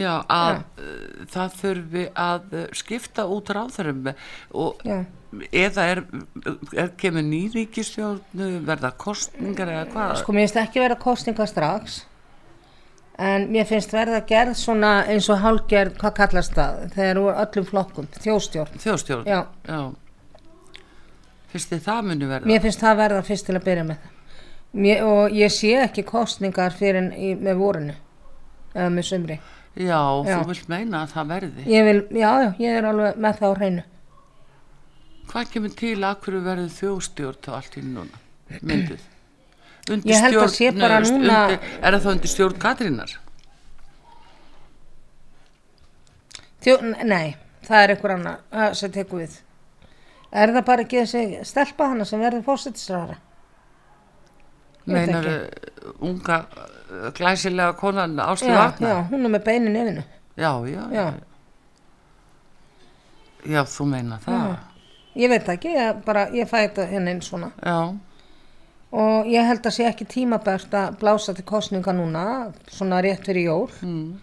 Já, 0.00 0.12
að 0.32 0.62
uh, 0.80 1.24
það 1.32 1.56
þurfi 1.60 2.04
að 2.16 2.54
skipta 2.76 3.26
út 3.28 3.50
ráðurum 3.52 4.06
og 4.56 4.84
Já. 4.88 5.02
eða 5.52 5.84
er, 5.94 6.02
er 6.72 6.94
kemur 7.00 7.24
ný 7.24 7.42
ríkisjónu 7.52 8.48
verða 8.68 8.92
kostningar 9.00 9.72
eða 9.72 9.84
hvað? 9.92 10.14
Sko 10.20 10.36
mér 10.36 10.46
finnst 10.46 10.62
ekki 10.64 10.84
vera 10.84 11.00
kostninga 11.00 11.48
strax 11.48 12.02
en 13.18 13.48
mér 13.52 13.66
finnst 13.68 13.92
verða 13.92 14.22
gerð 14.26 14.54
svona 14.56 14.92
eins 15.10 15.28
og 15.32 15.40
hálgerð, 15.42 15.96
hvað 16.00 16.14
kallast 16.16 16.54
það? 16.56 16.78
Þegar 16.94 17.20
úr 17.22 17.40
öllum 17.44 17.66
flokkum, 17.68 18.08
þjóðstjórn. 18.22 18.80
Þjóðstjórn? 18.82 19.28
Já, 19.28 19.80
finnst 21.52 21.74
þið 21.74 21.84
það 21.86 22.02
muni 22.08 22.30
verða? 22.30 22.50
Mér 22.50 22.64
finnst 22.64 22.82
það 22.82 23.00
verða 23.02 23.22
fyrst 23.28 23.48
til 23.48 23.56
að 23.58 23.66
byrja 23.68 23.86
með. 23.90 24.08
Mér, 24.72 25.02
og 25.04 25.36
ég 25.36 25.52
sé 25.52 25.74
ekki 25.82 26.04
kostningar 26.08 26.72
fyrir 26.72 27.10
í, 27.12 27.34
með 27.36 27.60
vorinu 27.60 27.96
eða 28.72 28.88
með 28.94 29.08
sumri. 29.10 29.38
Já, 29.76 30.00
Já. 30.24 30.36
þú 30.38 30.48
vilt 30.48 30.68
meina 30.68 31.02
að 31.04 31.12
það 31.14 31.30
verði. 31.32 31.64
Ég 31.68 31.86
vil, 31.88 32.00
já, 32.16 32.30
já, 32.44 32.50
ég 32.60 32.78
er 32.78 32.88
alveg 32.88 33.20
með 33.20 33.38
það 33.40 33.52
á 33.52 33.58
hreinu. 33.60 33.84
Hvað 35.32 35.52
kemur 35.52 35.76
til 35.76 35.94
að 36.04 36.18
hverju 36.24 36.42
verður 36.44 36.74
þjóðstjórn 36.76 37.40
þá 37.44 37.50
allt 37.56 37.76
í 37.76 37.84
núna? 37.86 38.22
Myndið 38.60 39.04
Undir 39.90 40.12
nei, 40.14 40.20
núna- 41.10 41.38
undir, 41.48 41.58
er 41.82 41.92
það 41.96 42.04
þá 42.04 42.10
undir 42.12 42.30
stjórn 42.30 42.58
Katrínar? 42.62 43.16
Þjó, 46.62 46.76
nei, 47.04 47.34
það 47.66 47.82
er 47.84 47.92
einhver 47.96 48.14
annar 48.16 48.76
sem 48.78 48.92
tekur 48.94 49.24
við. 49.24 49.40
Er 50.32 50.52
það 50.54 50.64
bara 50.68 50.84
ekki 50.86 51.00
þessi 51.02 51.40
stelpa 51.44 51.88
hana 51.90 52.06
sem 52.08 52.20
verður 52.22 52.44
fósittisræðara 52.46 53.18
meinar 54.86 55.26
unga 56.02 56.36
uh, 56.50 57.10
glæsilega 57.14 57.74
konan 57.78 58.16
já, 58.18 58.24
Arna 58.24 58.88
já, 58.88 58.96
hún 59.12 59.26
er 59.28 59.30
með 59.30 59.44
beinin 59.46 59.76
yfirnu 59.78 60.02
já, 60.34 60.48
já, 60.66 60.80
Já. 60.90 61.04
já. 61.04 61.12
Já, 63.52 63.60
þú 63.66 63.86
meina 63.90 64.18
það. 64.22 64.56
Ég 65.18 65.28
veit 65.30 65.48
ekki, 65.54 65.70
ég, 65.76 66.00
bara, 66.06 66.24
ég 66.34 66.46
fæ 66.50 66.56
þetta 66.64 66.84
hérna 66.90 67.10
inn 67.14 67.22
svona. 67.26 67.48
Já, 67.62 67.78
og 68.92 69.26
ég 69.26 69.46
held 69.48 69.64
að 69.66 69.72
sé 69.76 69.86
ekki 69.88 70.04
tímabært 70.04 70.74
að 70.76 70.98
blása 71.00 71.32
til 71.34 71.44
kostninga 71.48 71.92
núna 71.96 72.24
svona 72.68 73.00
rétt 73.02 73.24
fyrir 73.26 73.46
jól. 73.48 73.70
Mm. 73.82 74.20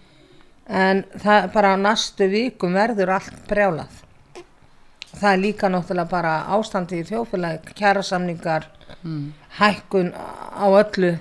en 0.70 1.04
það 1.18 1.48
bara 1.54 1.72
næstu 1.78 2.28
vikum 2.30 2.74
verður 2.78 3.10
allt 3.16 3.40
brjálað. 3.50 3.90
Það 5.18 5.32
er 5.34 5.38
líka 5.42 5.70
náttúrulega 5.70 6.10
bara 6.10 6.34
ástandi 6.54 7.00
í 7.02 7.08
þjófélagi, 7.10 7.74
kjærasamningar 7.74 8.68
Mm. 9.04 9.34
hækkun 9.60 10.14
á 10.14 10.66
öllu. 10.70 11.18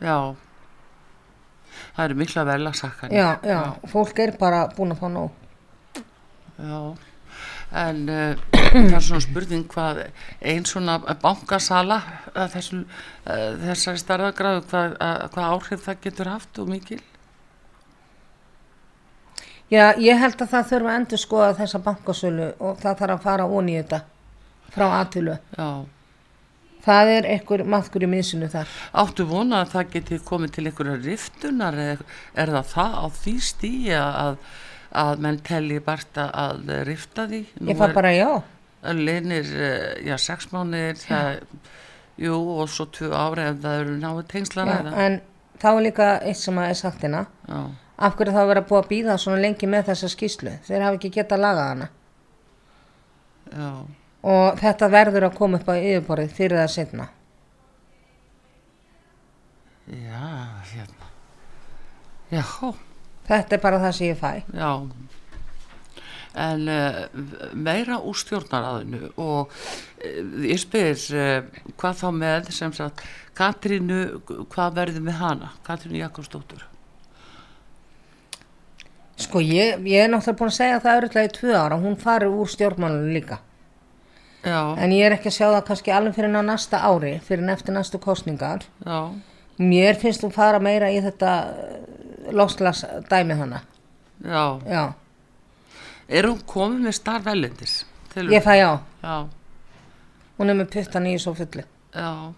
Já. 0.00 0.34
Það 1.96 2.04
eru 2.04 2.14
mikla 2.14 2.44
velasakkan 2.44 3.10
já, 3.10 3.36
já, 3.42 3.60
fólk 3.88 4.18
er 4.18 4.32
bara 4.38 4.66
búin 4.76 4.92
að 4.92 4.98
fá 5.00 5.08
nóg. 5.08 5.30
Já, 6.58 6.96
en 7.72 8.02
uh, 8.08 8.44
það 8.90 8.96
er 8.98 9.04
svona 9.08 9.24
spurning 9.24 9.66
hvað 9.72 10.04
ein 10.40 10.66
svona 10.68 10.98
bankasala 11.22 12.00
að 12.34 12.54
þessu, 12.54 12.80
uh, 12.84 13.50
þessari 13.64 14.02
starðagráðu 14.02 14.64
hvað, 14.70 14.96
hvað 15.34 15.52
áhrif 15.56 15.84
það 15.88 16.00
getur 16.06 16.32
haft 16.36 16.62
og 16.62 16.70
mikil? 16.70 17.02
Já, 19.66 19.96
ég 19.98 20.14
held 20.22 20.38
að 20.38 20.52
það 20.52 20.70
þurfa 20.70 20.92
að 20.92 21.00
endur 21.00 21.18
skoða 21.18 21.54
þessa 21.58 21.82
bankasölu 21.82 22.48
og 22.62 22.78
það 22.78 23.00
þarf 23.00 23.16
að 23.16 23.24
fara 23.24 23.50
ón 23.50 23.70
í 23.72 23.80
þetta 23.80 24.02
frá 24.76 24.84
aðtölu 25.00 25.34
Já, 25.56 25.70
það 26.86 27.10
er 27.16 27.28
einhver 27.32 27.64
maðkur 27.66 28.06
í 28.06 28.10
miðsunu 28.10 28.50
þar. 28.52 28.70
Áttu 29.02 29.26
vona 29.26 29.64
að 29.64 29.72
það 29.74 29.90
geti 29.96 30.20
komið 30.28 30.54
til 30.54 30.66
einhverja 30.68 31.00
riftunar 31.02 31.80
eða 31.82 32.06
er 32.44 32.54
það 32.54 32.70
það 32.74 32.94
á 32.94 33.06
því 33.18 33.34
stíi 33.48 33.96
að, 33.98 34.38
að 34.90 35.22
menn 35.24 35.38
telli 35.46 35.80
bara 35.84 36.26
að 36.44 36.70
rifta 36.88 37.26
því. 37.30 37.40
Nú 37.60 37.72
ég 37.72 37.80
fær 37.80 37.94
bara 37.96 38.12
já. 38.14 38.28
Linir, 38.96 39.48
já, 40.06 40.14
sex 40.20 40.46
mánuðir 40.52 41.00
það, 41.00 41.40
jú, 42.22 42.36
og 42.60 42.70
svo 42.70 42.86
tvö 42.94 43.10
ári 43.16 43.48
ef 43.48 43.58
það 43.64 43.80
eru 43.80 43.96
náðu 43.98 44.22
tengslar 44.30 44.70
Já, 44.70 44.92
en 45.06 45.18
þá 45.58 45.68
er 45.72 45.82
líka 45.88 46.08
eitt 46.20 46.38
sem 46.38 46.60
að 46.62 46.70
er 46.70 46.78
sagt 46.78 47.02
hérna. 47.02 47.24
Já, 47.48 47.60
af 47.96 48.16
hverju 48.18 48.36
það 48.36 48.48
verið 48.52 48.62
að 48.62 48.70
búa 48.70 48.82
að 48.84 48.88
býða 48.92 49.18
svona 49.18 49.42
lengi 49.42 49.70
með 49.72 49.90
þessa 49.90 50.12
skýslu 50.12 50.54
þeir 50.68 50.86
hafa 50.86 51.00
ekki 51.00 51.12
getað 51.16 51.42
lagað 51.42 51.70
hana. 51.72 51.90
Já. 53.50 53.70
Og 54.26 54.58
þetta 54.62 54.88
verður 54.90 55.28
að 55.28 55.36
koma 55.38 55.58
upp 55.60 55.68
á 55.70 55.74
yfirborðið 55.78 56.34
fyrir 56.34 56.60
það 56.62 56.72
setna 56.74 57.10
Já, 59.86 60.62
hérna. 60.72 61.06
Já, 62.30 62.42
Þetta 63.26 63.56
er 63.56 63.62
bara 63.62 63.82
það 63.82 63.92
sem 63.98 64.06
ég 64.12 64.20
fæ. 64.20 64.32
já. 64.54 64.72
En 66.36 66.66
uh, 66.68 66.96
meira 67.56 67.96
úr 68.04 68.16
stjórnaraðinu 68.20 69.08
og 69.16 69.48
uh, 69.48 70.16
ég 70.44 70.60
spyr 70.60 71.00
uh, 71.16 71.62
hvað 71.80 72.00
þá 72.02 72.08
með 72.12 72.50
sem 72.52 72.74
sagt 72.76 73.00
Katrínu, 73.36 74.20
hvað 74.52 74.76
verður 74.76 75.06
með 75.06 75.16
hana? 75.22 75.48
Katrínu 75.64 76.02
Jakobsdóttur. 76.02 76.66
Sko, 79.16 79.40
ég, 79.40 79.80
ég 79.88 80.04
er 80.04 80.10
náttúrulega 80.12 80.36
búin 80.42 80.52
að 80.52 80.56
segja 80.58 80.80
það 80.84 80.98
öðrutlega 80.98 81.28
í 81.30 81.34
tvö 81.38 81.52
ára, 81.56 81.78
hún 81.80 81.96
farið 82.00 82.36
úr 82.36 82.50
stjórnmálunum 82.52 83.14
líka. 83.16 83.38
Já, 84.44 84.60
En 84.78 84.92
ég 84.92 85.06
er 85.08 85.16
ekki 85.16 85.30
að 85.32 85.36
sjá 85.38 85.46
það 85.48 85.62
kannski 85.70 85.94
alveg 85.96 86.18
fyrir 86.18 86.34
næsta 86.36 86.82
ári, 86.84 87.14
fyrir 87.24 87.48
eftir 87.50 87.74
næstu 87.74 87.98
kostningar. 87.98 88.66
já, 88.84 89.00
Mér 89.56 89.96
finnst 89.96 90.20
þú 90.20 90.28
fara 90.36 90.60
meira 90.60 90.90
í 90.92 91.00
þetta 91.00 91.32
loslas 92.32 92.84
dæmi 93.10 93.34
hana. 93.34 93.60
já. 94.24 94.60
Já, 94.66 94.92
Er 96.08 96.22
hún 96.28 96.38
komið 96.46 96.80
með 96.86 96.92
starfælendis? 97.00 97.84
ég 98.16 98.42
fæ 98.42 98.54
á. 98.62 98.78
Já, 99.02 99.28
Hún 100.38 100.50
er 100.50 100.54
með 100.54 100.70
puttan 100.72 101.06
í 101.06 101.18
svo 101.18 101.34
fullu. 101.34 101.62
já. 101.94 102.32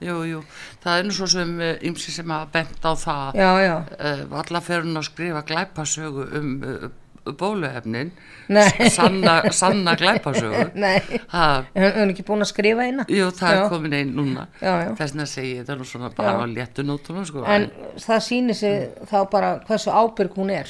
Jú, 0.00 0.16
jú. 0.28 0.42
Það 0.84 0.98
er 0.98 1.04
nú 1.04 1.10
svo 1.16 1.26
sem 1.26 1.60
ymsi 1.80 2.10
sem 2.12 2.28
hafa 2.30 2.46
bent 2.52 2.84
á 2.84 2.92
það 2.92 3.34
Já, 3.34 3.50
já. 3.64 3.76
uh, 3.96 4.24
valla 4.28 4.60
fer 4.60 4.82
hún 4.82 4.96
að 4.98 5.06
skrifa 5.08 5.40
glæpasögu 5.42 6.26
um 6.36 6.50
uh, 6.62 6.90
bóluefnin 7.32 8.12
Nei. 8.48 8.88
sanna, 8.90 9.36
sanna 9.52 9.94
glæpasögu 9.98 10.70
Nei, 10.84 11.00
ha, 11.32 11.64
hún 11.74 11.86
er 12.04 12.12
ekki 12.14 12.24
búin 12.26 12.44
að 12.46 12.52
skrifa 12.52 12.86
eina. 12.86 13.06
jú 13.10 13.28
það 13.34 13.56
Já. 13.56 13.60
er 13.64 13.68
komin 13.72 13.96
einn 13.98 14.14
núna 14.16 14.46
þess 14.60 15.28
segi 15.32 15.56
ég 15.56 15.64
þetta 15.64 15.78
nú 15.80 15.88
svona 15.88 16.10
bara 16.14 16.36
Já. 16.36 16.40
á 16.40 16.44
léttu 16.54 16.86
nótunum 16.86 17.26
sko. 17.26 17.44
En 17.44 17.68
það 17.98 18.24
sýnir 18.28 18.54
sig 18.58 18.88
þá 19.10 19.18
bara 19.30 19.52
hversu 19.68 19.90
ábyrg 19.90 20.36
hún 20.38 20.50
er. 20.54 20.68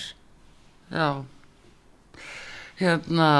já 0.90 1.24
hérna 2.80 3.30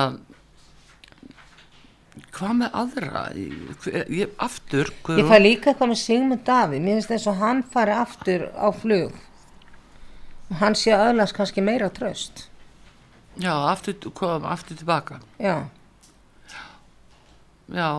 hvað 2.37 2.53
með 2.61 2.75
aðra 2.83 3.23
ég, 3.37 3.87
ég, 4.13 4.33
aftur 4.43 4.91
Ég 4.91 4.99
Guðrún, 5.07 5.31
fæ 5.31 5.39
líka 5.41 5.71
eitthvað 5.73 5.93
með 5.93 6.01
Sigmund 6.03 6.43
Davíð, 6.47 6.83
mér 6.85 6.99
finnst 6.99 7.15
eins 7.17 7.29
og 7.31 7.39
hann 7.41 7.63
fari 7.73 7.95
aftur 7.97 8.49
á 8.53 8.69
flug 8.77 9.15
og 10.51 10.61
hann 10.61 10.77
sé 10.79 10.93
öðlast 10.95 11.35
kannski 11.37 11.65
meira 11.65 11.89
tröst. 11.91 12.47
Já, 13.43 13.53
aftur, 13.71 14.13
kom, 14.15 14.45
aftur 14.49 14.77
tilbaka 14.77 15.21
Já, 15.43 15.67
já 17.73 17.91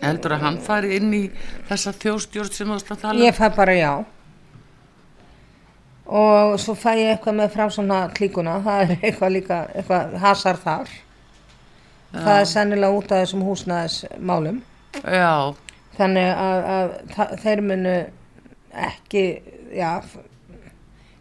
heldur 0.00 0.32
að 0.36 0.44
hann 0.46 0.58
fari 0.64 0.96
inn 0.96 1.12
í 1.12 1.20
þessa 1.68 1.92
þjóstjórn 1.92 2.54
sem 2.54 2.66
þú 2.68 2.72
varst 2.76 2.92
að 2.94 3.02
tala 3.02 3.18
um? 3.18 3.24
ég 3.26 3.36
fæ 3.36 3.46
bara 3.56 3.74
já. 3.76 3.92
Og 6.10 6.56
svo 6.58 6.74
fæ 6.74 6.94
ég 6.98 7.12
eitthvað 7.12 7.36
með 7.38 7.52
framsóna 7.54 7.98
klíkuna, 8.16 8.56
það 8.64 8.80
er 8.82 8.94
eitthvað 8.96 9.34
líka, 9.36 9.58
eitthvað 9.76 10.16
hasar 10.24 10.58
þar. 10.62 10.94
Það 12.10 12.38
er 12.40 12.48
sennilega 12.50 12.96
út 12.96 13.12
af 13.12 13.20
þessum 13.22 13.44
húsnæðismálum. 13.46 14.62
já, 15.04 15.54
Þannig 16.00 16.30
að, 16.32 16.64
að 17.20 17.36
þeir 17.44 17.62
munu 17.68 17.94
ekki, 18.88 19.24
já, 19.76 19.90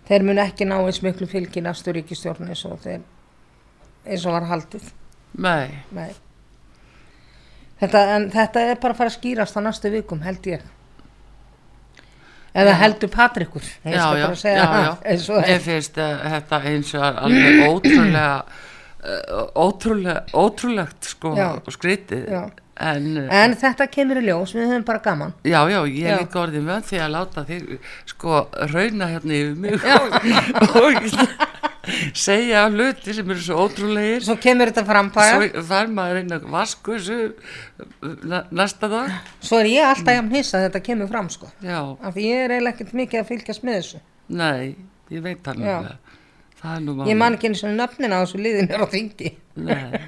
þeir 0.10 0.26
munu 0.26 0.42
ekki 0.44 0.68
ná 0.68 0.80
eins 0.80 1.02
miklu 1.06 1.28
fylgi 1.30 1.62
næstu 1.64 1.94
ríkistjórn 1.96 2.50
eins 2.50 2.66
og 2.68 2.80
þeir, 2.84 3.06
eins 4.06 4.26
og 4.26 4.36
var 4.36 4.50
haldið. 4.50 4.90
nei 5.38 5.70
Nei. 5.96 6.10
Þetta, 7.80 8.02
en 8.18 8.28
þetta 8.34 8.66
er 8.68 8.80
bara 8.82 8.92
að 8.92 9.00
fara 9.00 9.12
að 9.14 9.16
skýrast 9.16 9.56
á 9.56 9.62
næstu 9.64 9.92
vikum, 9.94 10.20
held 10.26 10.50
ég. 10.52 10.66
Eða 12.60 12.74
heldur 12.82 13.12
Patrikur, 13.14 13.64
ég 13.86 13.94
já, 13.94 14.06
já, 14.18 14.26
já, 14.42 14.64
já. 15.06 15.38
Mér 15.46 15.62
finnst 15.64 16.00
uh, 16.02 16.16
þetta 16.34 16.60
eins 16.66 16.92
og 16.98 17.06
er 17.06 17.20
alveg 17.24 17.60
ótrúlega 17.70 18.32
uh, 18.42 19.44
ótrúlega 19.54 20.24
ótrúlegt 20.34 21.12
sko 21.14 21.36
skrítið. 21.72 22.26
En, 22.80 23.08
uh, 23.20 23.28
En 23.44 23.54
þetta 23.60 23.88
kemur 23.92 24.20
í 24.22 24.26
ljós, 24.28 24.54
við 24.56 24.70
höfum 24.72 24.86
bara 24.88 25.02
gaman. 25.04 25.34
já, 25.44 25.60
já, 25.72 25.80
ég 25.88 26.06
er 26.14 26.22
líka 26.24 26.42
orðið 26.46 26.64
með 26.70 26.86
því 26.90 27.00
að 27.06 27.14
láta 27.16 27.44
þig 27.50 27.78
sko 28.14 28.40
rauna 28.74 29.10
hérna 29.14 29.40
yfir 29.40 29.56
mig 29.60 29.74
og, 30.80 30.98
segja 32.14 32.66
hluti 32.70 33.14
sem 33.18 33.30
eru 33.34 33.42
svo 33.42 33.64
ótrúlegir 33.66 34.22
Svo 34.26 34.36
kemur 34.42 34.70
þetta 34.70 34.84
frambæða, 34.88 35.38
svo 35.54 35.64
fær 35.70 35.88
maður 35.96 36.20
inn 36.22 36.36
að 36.36 36.46
vasku 36.54 36.98
næsta 38.52 38.90
dag 38.92 39.16
svo 39.42 39.60
er 39.64 39.70
ég 39.72 39.88
alltaf 39.88 40.20
jafn 40.20 40.36
hissa 40.36 40.60
að 40.60 40.68
þetta 40.70 40.84
kemur 40.86 41.10
fram, 41.12 41.30
sko. 41.34 41.50
já, 41.64 41.80
Af 42.02 42.14
því 42.16 42.28
ég 42.28 42.44
er 42.46 42.54
eiginlega 42.58 42.76
ekkert 42.76 42.94
mikið 43.00 43.22
að 43.24 43.30
fylgjast 43.34 43.66
með 43.66 43.80
þessu. 43.80 44.02
nei, 44.30 44.76
ég 45.10 45.24
veit 45.26 45.40
Já. 45.44 45.54
nefnilega 45.56 45.98
það 46.60 46.80
nú 46.86 46.98
Ég 47.08 47.18
man 47.18 47.38
ekki 47.38 47.50
eins 47.50 47.64
og 47.64 47.72
nöfnin 47.80 48.12
á 48.14 48.20
þessu 48.22 48.42
liðin 48.44 48.70
er 48.76 48.82
á 48.84 48.88
þingi. 48.92 49.30
Nei. 49.56 50.00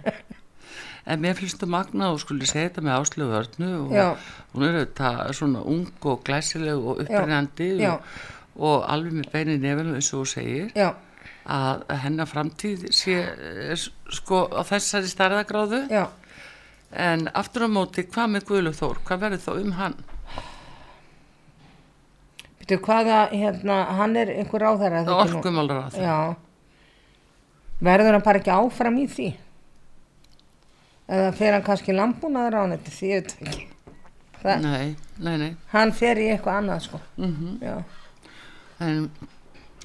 En 1.11 1.19
mér 1.19 1.35
finnst 1.35 1.59
það 1.59 1.73
magna 1.73 2.11
og 2.13 2.21
skulle 2.23 2.47
segja 2.47 2.69
þetta 2.69 2.83
með 2.85 2.97
áslögu 3.01 3.37
örnu 3.41 3.71
og 3.81 3.95
Já. 3.95 4.05
hún 4.53 4.67
er 4.67 4.77
þetta 4.79 5.09
svona 5.35 5.63
ung 5.67 6.05
og 6.07 6.21
glæsileg 6.27 6.79
og 6.79 7.01
upprennandi 7.03 7.71
Já. 7.81 7.95
og, 7.97 8.05
og 8.55 8.85
alveg 8.93 9.17
með 9.17 9.31
beinu 9.33 9.57
nefnum 9.59 9.97
eins 9.97 10.11
og 10.13 10.21
þú 10.21 10.31
segir 10.31 10.71
Já, 10.77 10.93
að 11.51 11.83
hennar 12.05 12.29
framtíð 12.29 12.87
sé 12.95 13.17
eh, 13.25 13.75
sko 14.13 14.45
á 14.53 14.61
þessari 14.67 15.09
stærðagráðu 15.11 15.83
já. 15.91 16.05
en 16.93 17.27
aftur 17.33 17.67
á 17.67 17.69
móti 17.71 18.05
hvað 18.07 18.35
með 18.35 18.47
Guðlu 18.51 18.73
Þór, 18.77 19.03
hvað 19.07 19.23
verður 19.25 19.45
þá 19.45 19.51
um 19.57 19.75
hann? 19.79 19.99
Býtu 22.61 22.77
hvaða, 22.85 23.21
hérna, 23.33 23.83
hann 23.97 24.15
er 24.15 24.29
einhver 24.37 24.63
er 24.63 24.99
nú? 25.01 25.15
Orkumálur? 25.17 25.87
Já. 25.97 26.35
Verður 27.81 28.13
hann 28.13 28.23
bara 28.23 28.39
ekki 28.39 28.53
áfram 28.53 28.99
í 29.01 29.07
því? 29.09 29.31
Eða 31.11 31.33
fer 31.35 31.55
hann 31.57 31.65
kannski 31.67 31.95
landbúnaður 31.95 32.55
á 32.55 32.63
þetta, 32.75 32.93
því 32.95 33.09
ég 33.11 33.21
veit 33.21 33.33
ekki. 33.51 33.67
Það, 34.41 34.63
Nei, 34.63 34.95
nei, 35.21 35.33
nei. 35.37 35.49
hann 35.73 35.91
fer 35.93 36.17
í 36.17 36.29
eitthvað 36.33 36.61
annað, 36.63 36.79
sko. 36.87 36.99
Mm 37.21 37.57
Já, 37.61 37.75
En 38.81 39.03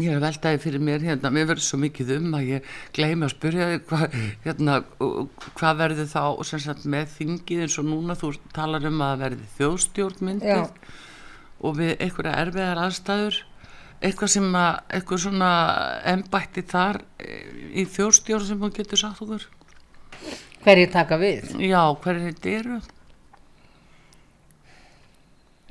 ég 0.01 0.07
er 0.13 0.17
að 0.19 0.23
veltaði 0.27 0.61
fyrir 0.63 0.81
mér 0.85 1.03
hérna, 1.05 1.31
mér 1.33 1.49
verður 1.51 1.65
svo 1.67 1.79
mikið 1.83 2.13
um 2.19 2.37
að 2.39 2.47
ég 2.55 2.71
gleymi 2.97 3.27
að 3.27 3.33
spyrja 3.35 3.67
þig 3.73 3.91
hva, 3.91 3.99
hérna, 4.47 4.77
hvað 5.59 5.79
verður 5.83 6.09
þá 6.13 6.23
sagt, 6.49 6.87
með 6.89 7.11
þingið 7.19 7.65
eins 7.67 7.77
og 7.83 7.89
núna? 7.91 8.17
Þú 8.17 8.31
talar 8.57 8.89
um 8.89 9.03
að 9.05 9.21
verði 9.27 9.51
þjóðstjórnmyndið 9.59 10.65
og 11.67 11.77
við 11.81 11.93
einhverja 12.07 12.35
erfiðar 12.47 12.83
aðstæður. 12.87 13.43
Eitthvað 14.05 14.33
sem 14.37 14.49
að, 14.61 14.81
eitthvað 14.97 15.23
svona 15.27 15.51
embætti 16.13 16.65
þar 16.69 17.03
eh, 17.25 17.45
í 17.81 17.87
þjóðstjórn 17.89 18.49
sem 18.49 18.61
hún 18.61 18.75
getur 18.77 19.01
sagt 19.01 19.23
okkur 19.25 19.47
hverju 20.67 20.91
taka 20.93 21.19
við? 21.23 21.55
já, 21.63 21.81
hverju 22.03 22.29
þetta 22.29 22.55
eru 22.61 22.79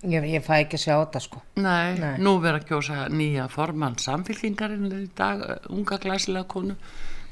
Ég, 0.06 0.26
ég 0.30 0.44
fæ 0.46 0.60
ekki 0.60 0.78
að 0.78 0.82
sjá 0.84 0.94
þetta, 1.00 1.20
sko. 1.24 1.40
Nei, 1.58 1.96
Nei. 1.98 2.18
nú 2.22 2.36
verður 2.44 2.60
að 2.60 2.66
kjósa 2.70 3.06
nýja 3.10 3.48
formann 3.50 3.96
samfélkingarinn 3.98 4.92
í 4.92 5.08
dag, 5.18 5.40
eh, 5.42 5.70
unga 5.74 5.98
glæsilega 6.04 6.46
konu 6.52 6.76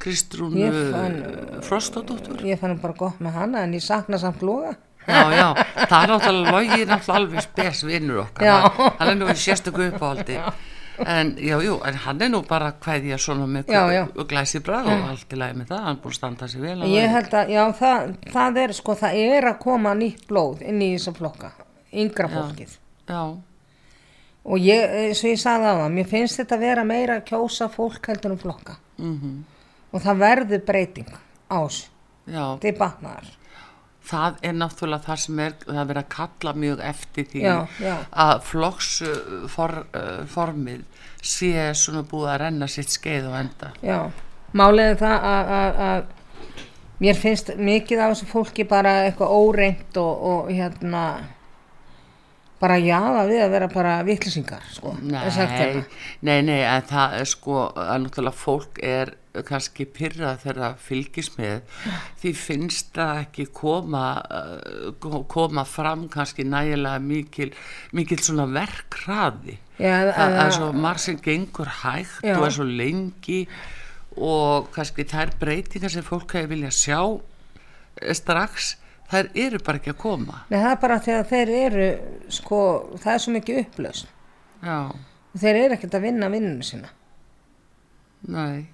Kristrún 0.02 0.56
uh, 0.58 1.60
Frostadóttur 1.62 2.42
Ég 2.48 2.58
fann 2.60 2.80
bara 2.82 2.96
gott 2.98 3.22
með 3.22 3.38
hana, 3.38 3.62
en 3.68 3.76
ég 3.78 3.84
sakna 3.86 4.18
samt 4.18 4.42
loga. 4.42 4.74
Já, 5.06 5.22
já, 5.36 5.48
það 5.92 5.98
er 6.00 6.12
náttúrulega 6.14 6.56
logi 6.56 6.86
náttúrulega 6.88 7.20
alveg 7.20 7.44
spes 7.46 7.84
vinnur 7.86 8.22
okkar 8.24 8.48
Já. 8.48 8.56
hann, 8.64 8.94
hann 9.02 9.12
er 9.12 9.18
nú 9.20 9.28
í 9.30 9.36
sérstöku 9.44 9.90
uppáhaldi 9.92 10.38
en 11.06 11.32
já, 11.42 11.56
jú, 11.66 11.78
en 11.88 11.96
hann 12.06 12.22
er 12.22 12.30
nú 12.30 12.42
bara 12.48 12.72
hverja 12.84 13.18
svona 13.18 13.48
með 13.50 13.72
Já, 13.74 13.82
já. 13.94 14.04
glæsi 14.30 14.60
bræð 14.64 14.90
og 14.94 15.08
allt 15.10 15.34
í 15.34 15.40
lagi 15.40 15.58
með 15.58 15.72
það, 15.72 15.82
hann 15.88 15.98
búin 16.04 16.14
að 16.14 16.18
standa 16.20 16.48
sig 16.52 16.62
vel 16.62 16.76
að 16.82 16.92
Ég 16.94 17.10
held 17.16 17.34
að, 17.40 17.50
já, 17.56 17.64
það, 17.80 18.12
það 18.36 18.60
er, 18.64 18.74
sko, 18.78 18.96
það 19.02 19.18
er 19.24 19.48
að 19.50 19.58
koma 19.64 19.94
nýtt 19.98 20.28
blóð 20.30 20.62
inn 20.70 20.82
í 20.86 20.92
þessa 20.98 21.16
flokka, 21.18 21.52
yngra 21.94 22.30
fólkið. 22.36 22.78
Já, 23.10 23.24
Og 24.44 24.60
ég, 24.60 24.82
eins 25.08 25.22
og 25.24 25.30
ég 25.32 25.40
sagði 25.40 25.70
á 25.72 25.76
það, 25.80 25.92
mér 25.96 26.08
finnst 26.12 26.40
þetta 26.42 26.58
vera 26.60 26.84
meira 26.84 27.14
að 27.22 27.28
kjósa 27.30 27.70
fólk 27.72 28.10
heldur 28.12 28.34
um 28.36 28.42
flokka. 28.42 28.76
mm 29.00 29.38
Og 29.94 30.02
það 30.02 30.18
verður 30.20 30.62
breyting 30.66 31.10
á 31.54 31.58
þessu, 31.64 31.86
já, 32.28 32.44
þetta 32.58 32.68
er 32.72 32.78
batnaðar. 32.80 33.28
Það 34.04 34.40
er 34.44 34.56
náttúrulega 34.58 35.08
það 35.08 35.22
sem 35.24 35.40
er, 35.44 35.56
það 35.64 35.80
er 35.82 35.90
verið 35.92 36.02
að 36.04 36.12
kalla 36.16 36.54
mjög 36.64 36.82
eftir 36.90 37.28
því 37.32 37.44
Já, 37.44 37.56
já. 37.84 37.94
að 38.26 38.34
flokksformið 38.50 39.46
for, 39.54 39.78
uh, 39.96 40.26
formið 40.34 40.84
sé 41.24 41.70
svona 41.80 42.04
búið 42.08 42.34
að 42.34 42.42
renna 42.44 42.68
sitt 42.68 42.92
skeið 42.92 43.30
og 43.30 43.38
enda. 43.40 43.72
Já, 43.86 44.00
málið 44.52 44.92
er 44.92 45.00
það 45.00 45.30
að, 45.30 45.54
að, 45.60 45.80
að 45.88 47.00
mér 47.04 47.20
finnst 47.20 47.54
mikið 47.60 48.04
af 48.04 48.14
þessu 48.14 48.30
fólki 48.32 48.68
bara 48.68 48.98
eitthvað 49.06 49.38
óreint 49.38 50.02
og, 50.02 50.28
og 50.34 50.52
hérna 50.52 51.06
bara 52.64 52.80
jaða 52.82 53.26
við 53.30 53.44
að 53.44 53.58
vera 53.58 53.68
bara 53.72 53.98
vittlisingar 54.08 54.64
sko, 54.72 54.96
Nei, 55.04 55.84
nei, 56.24 56.40
nei, 56.48 56.62
en 56.64 56.88
það 56.90 57.20
er 57.20 57.30
sko 57.30 57.60
að 57.70 58.00
náttúrulega 58.06 58.40
fólk 58.40 58.82
er 58.84 59.14
kannski 59.42 59.86
pyrrað 59.90 60.44
þegar 60.44 60.60
það 60.62 60.82
fylgist 60.86 61.38
með. 61.40 61.78
Því 62.22 62.34
finnst 62.38 62.92
það 62.94 63.22
ekki 63.24 63.46
koma 63.58 64.06
uh, 64.22 65.24
koma 65.32 65.66
fram 65.66 66.06
kannski 66.14 66.46
nægilega 66.46 67.02
mikil 67.02 67.50
mikil 67.98 68.20
svona 68.22 68.46
verkraði 68.54 69.58
Já, 69.82 70.14
það, 70.14 70.36
er 70.44 70.54
svo 70.54 70.70
marg 70.78 71.02
sem 71.02 71.18
gengur 71.24 71.72
hægt 71.82 72.22
Já. 72.22 72.36
og 72.38 72.46
er 72.46 72.54
svo 72.54 72.68
lengi 72.70 73.42
og 74.14 74.70
kannski 74.76 75.08
þær 75.10 75.34
breytingar 75.42 75.94
sem 75.94 76.06
fólk 76.06 76.36
hefur 76.38 76.54
vilja 76.54 76.70
sjá 76.78 77.00
eh, 77.02 78.14
strax 78.14 78.76
þær 79.14 79.30
eru 79.46 79.62
bara 79.66 79.80
ekki 79.82 79.94
að 79.94 80.02
koma. 80.04 80.42
Nei, 80.50 80.58
það 80.60 80.70
er 80.74 80.82
bara 80.84 81.00
þegar 81.08 81.30
þeir 81.32 81.54
eru 81.62 81.88
sko, 82.40 82.60
það 83.00 83.14
er 83.14 83.24
svo 83.24 83.34
mikið 83.38 83.62
upplaust 83.64 84.12
já, 84.64 84.78
þeir 85.44 85.60
eru 85.64 85.78
ekkert 85.78 85.98
að 86.00 86.06
vinna 86.10 86.30
vinninu 86.34 86.68
sína. 86.68 86.92
Nei. 88.34 88.68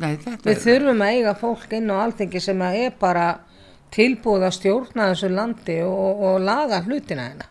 Nei, 0.00 0.12
við 0.46 0.60
þurfum 0.62 1.02
að 1.04 1.14
eiga 1.18 1.32
fólk 1.36 1.72
inn 1.76 1.90
á 1.92 1.96
alþingi 2.06 2.40
sem 2.40 2.62
að 2.64 2.76
er 2.86 2.94
bara 3.00 3.26
tilbúið 3.92 4.46
að 4.48 4.54
stjórna 4.56 5.08
þessu 5.10 5.28
landi 5.34 5.74
og, 5.84 6.22
og 6.24 6.38
laga 6.40 6.78
hlutina 6.86 7.26
hérna. 7.28 7.48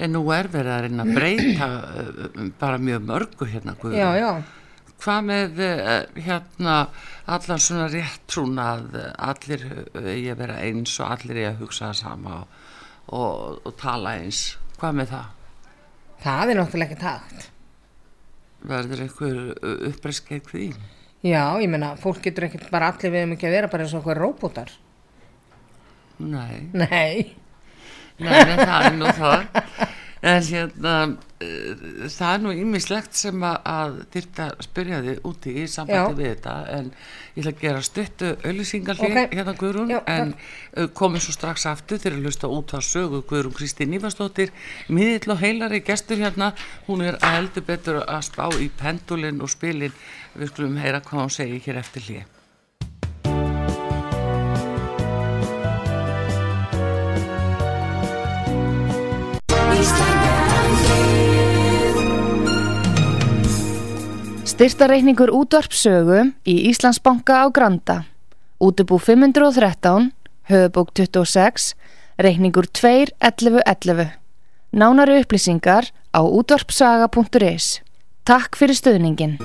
En 0.00 0.14
nú 0.16 0.22
er 0.32 0.48
verið 0.48 0.72
að 0.72 0.86
reyna 0.86 1.04
að 1.04 1.10
breyta 1.18 1.68
bara 2.62 2.78
mjög 2.80 3.04
mörgu 3.10 3.48
hérna 3.50 3.74
Guðrún. 3.76 3.98
já, 4.00 4.08
já, 4.16 4.30
Hvað 5.00 5.20
með 5.30 5.60
uh, 5.64 5.92
hérna 6.20 6.76
allan 7.30 7.62
svona 7.62 7.86
réttrúna 7.92 8.66
að 8.74 8.96
uh, 9.00 9.06
allir 9.30 9.62
eigi 9.96 10.30
að 10.34 10.40
vera 10.42 10.58
eins 10.66 10.96
og 11.00 11.14
allir 11.14 11.38
eigi 11.40 11.48
að 11.54 11.60
hugsa 11.64 11.86
það 11.90 11.98
sama 12.02 12.34
og, 12.40 12.58
og, 13.16 13.60
og 13.64 13.76
tala 13.80 14.16
eins. 14.20 14.42
Hvað 14.80 14.98
með 15.00 15.14
það? 15.14 15.36
það 16.20 16.50
er 16.52 16.58
náttúrulega 16.60 16.92
ekki 16.92 17.00
takt 17.00 17.46
Verður 18.68 19.00
einhver 19.06 19.36
uppreiskeið 19.88 20.48
því? 20.50 20.66
já, 21.24 21.44
ég 21.62 21.70
meina, 21.72 21.94
fólk 22.00 22.20
getur 22.26 22.44
ekkert 22.44 22.66
bara 22.72 22.90
allir 22.92 23.12
við 23.14 23.24
um 23.24 23.32
ekki 23.36 23.48
að 23.48 23.54
vera 23.56 23.70
bara 23.72 23.86
eins 23.86 23.94
og 23.96 24.02
okkur 24.02 24.20
róbótar 24.20 24.74
Nei, 26.20 26.68
nei, 26.76 27.32
nei, 28.20 28.56
það 28.60 28.82
er 28.90 28.96
nú 28.98 29.08
það. 29.16 29.46
En 30.28 30.42
hérna, 30.44 30.94
það 31.40 32.30
er 32.34 32.42
nú 32.44 32.50
ýmislegt 32.52 33.16
sem 33.16 33.44
að, 33.48 33.54
að 33.64 33.94
þyrta 34.12 34.46
að 34.50 34.64
spyrja 34.66 34.98
þig 35.06 35.28
úti 35.30 35.52
í 35.56 35.62
sambandi 35.72 36.12
Já. 36.12 36.18
við 36.18 36.26
þetta 36.30 36.56
en 36.76 36.90
ég 36.90 37.38
ætla 37.40 37.52
að 37.54 37.62
gera 37.62 37.84
stuttu 37.86 38.32
auðlýsingar 38.44 39.00
Ok. 39.00 39.14
hérna 39.32 39.54
Guðrún 39.62 39.94
Já, 39.94 40.00
en 40.12 40.34
uh, 40.34 40.90
komum 41.00 41.22
svo 41.24 41.32
strax 41.32 41.64
aftur 41.70 42.02
þegar 42.02 42.18
að 42.18 42.26
hlusta 42.28 42.50
út 42.52 42.74
á 42.76 42.80
sögu 42.84 43.22
Guðrún 43.30 43.56
Kristín 43.56 43.96
Ívarsdóttir 43.96 44.52
miðill 44.92 45.32
og 45.32 45.40
heilari 45.40 45.80
gestur 45.86 46.20
hérna 46.20 46.50
hún 46.90 47.06
er 47.06 47.16
að 47.22 47.38
heldur 47.38 47.66
betur 47.70 48.02
að 48.04 48.26
spá 48.28 48.44
í 48.60 48.68
pendulin 48.82 49.40
og 49.40 49.48
spilin 49.54 49.96
við 50.36 50.52
skulum 50.52 50.76
heyra 50.82 51.00
hvað 51.00 51.24
hún 51.24 51.34
segir 51.40 51.64
hér 51.64 51.80
eftir 51.80 52.04
hlið. 52.04 52.39
Styrtareikningur 64.60 65.30
útvarpsögu 65.32 66.34
í 66.44 66.54
Íslandsbanka 66.68 67.32
á 67.32 67.48
Granda. 67.48 68.04
Útubú 68.60 68.98
513, 69.00 70.12
höfubók 70.52 70.92
26, 70.92 71.72
reikningur 72.20 72.68
2.11.11. 72.68 74.20
Nánari 74.76 75.24
upplýsingar 75.24 75.88
á 76.12 76.20
útvarpsaga.is. 76.20 77.80
Takk 78.28 78.60
fyrir 78.60 78.76
stöðningin. 78.76 79.40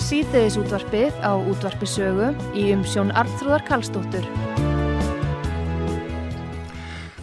Síðdeðis 0.00 0.56
útvarpið 0.64 1.12
á 1.20 1.36
útvarpisögu 1.36 2.32
í 2.56 2.72
umsjón 2.72 3.12
Arnþróðar 3.12 3.68
Karlsdóttur. 3.68 4.24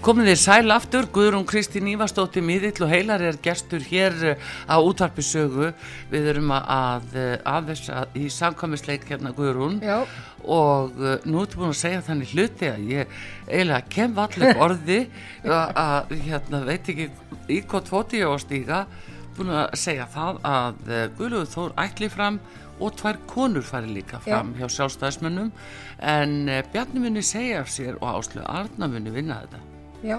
Komið 0.05 0.27
þér 0.29 0.37
sæl 0.37 0.69
aftur, 0.69 1.05
Guðrún 1.09 1.47
Kristín 1.49 1.87
Ívarsdóttir 1.89 2.43
miðill 2.45 2.83
og 2.85 2.91
heilar 2.91 3.23
er 3.25 3.39
gestur 3.41 3.81
hér 3.81 4.13
eh, 4.35 4.43
á 4.69 4.77
útvarpisögu. 4.77 5.71
Við 6.11 6.29
erum 6.29 6.51
að 6.53 7.15
eh, 7.17 7.31
aðeins 7.49 7.89
að 7.89 8.19
í 8.21 8.27
samkvæmisleik 8.29 9.07
hérna 9.09 9.31
Guðrún. 9.33 9.79
Já, 9.81 10.03
og 10.45 11.01
uh, 11.01 11.15
nú 11.25 11.41
ertu 11.41 11.57
búin 11.57 11.73
að 11.73 11.79
segja 11.79 12.05
þannig 12.05 12.35
hluti 12.35 12.69
að 12.69 12.85
ég 12.91 13.17
eiginlega 13.49 13.81
kem 13.97 14.13
valleg 14.13 14.61
orði. 14.67 15.01
Að, 15.81 16.15
hérna 16.27 16.61
veit 16.69 16.93
ekki 16.93 17.09
í 17.49 17.61
hvað 17.65 17.89
tvoti 17.89 18.21
ég 18.21 18.29
á 18.29 18.33
að 18.37 18.41
stíga. 18.45 18.85
Búin 19.33 19.53
að 19.57 19.67
segja 19.87 20.05
það 20.13 20.41
að 20.53 20.81
Guðlúður 21.17 21.53
Þór 21.57 21.77
ætli 21.81 22.13
fram 22.13 22.43
og 22.77 22.93
tvær 23.01 23.23
konur 23.25 23.65
fari 23.65 23.95
líka 23.97 24.21
fram 24.21 24.53
hjá 24.59 24.67
sjálfstæðismönnum. 24.69 25.49
En 25.97 26.43
Bjarni 26.69 27.07
muni 27.07 27.25
segja 27.25 27.65
af 27.65 27.73
sér 27.73 27.97
og 28.03 28.19
Áslu 28.19 28.45
Arna 28.45 28.91
muni 28.91 29.09
vinna 29.09 29.47
þetta 29.47 29.71
já, 30.05 30.17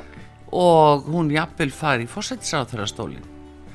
og 0.52 1.08
hún 1.10 1.32
jafnvel 1.34 1.72
fari 1.74 2.06
í 2.06 2.10
fórsettisáþurastólin 2.10 3.24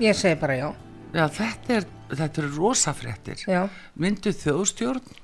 ég 0.02 0.18
segi 0.18 0.40
bara 0.42 0.58
já. 0.58 0.70
Já, 1.12 1.26
þetta 1.28 1.76
er, 1.76 1.90
þetta 2.14 2.42
eru 2.42 2.54
rosafréttir 2.56 3.44
myndu 4.00 4.32
þjóðstjórn 4.36 5.20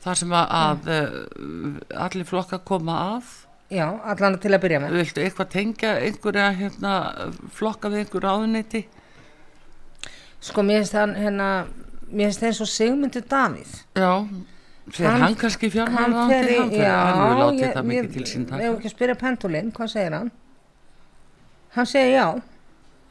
þar 0.00 0.20
sem 0.22 0.32
að, 0.32 0.54
að 0.56 0.90
uh, 0.94 2.04
allir 2.06 2.28
flokka 2.28 2.60
koma 2.64 2.96
að? 3.16 3.34
Já, 3.70 3.84
allan 3.86 4.38
til 4.42 4.50
að 4.50 4.64
byrja 4.64 4.80
með. 4.82 4.96
Viltu 4.98 5.22
eitthvað 5.22 5.50
tengja 5.52 5.90
einhverja 6.02 6.48
hérna, 6.58 6.94
flokka 7.54 7.90
við 7.92 8.04
einhver 8.04 8.24
ráðuneyti? 8.26 8.80
Sko, 10.40 10.64
mér 10.66 10.80
finnst 10.80 10.96
hann 10.98 11.12
hérna 11.14 11.50
mér 12.08 12.30
finnst 12.30 12.46
eins 12.48 12.62
og 12.64 12.70
Sigmundur 12.72 13.26
Davíð. 13.30 13.76
Já, 13.94 14.26
segir 14.92 15.10
Hann- 15.10 15.34
kannski 15.40 15.70
í, 15.70 15.78
hann, 15.96 16.14
fer- 16.30 16.50
já, 16.74 16.94
hann 16.94 17.18
hefur 17.20 17.40
látið 17.40 17.60
ég- 17.60 17.74
ég- 17.76 17.88
mikið 17.90 18.12
til 18.16 18.24
sín 18.30 18.42
Ef 18.42 18.50
taka 18.50 18.70
ekki 18.76 18.88
að 18.90 18.94
spyrja 18.96 19.16
Pendulin, 19.20 19.72
hvað 19.72 19.88
segir 19.94 20.12
hann? 20.18 20.30
Hann 21.76 21.86
segir 21.86 22.12
já, 22.16 22.26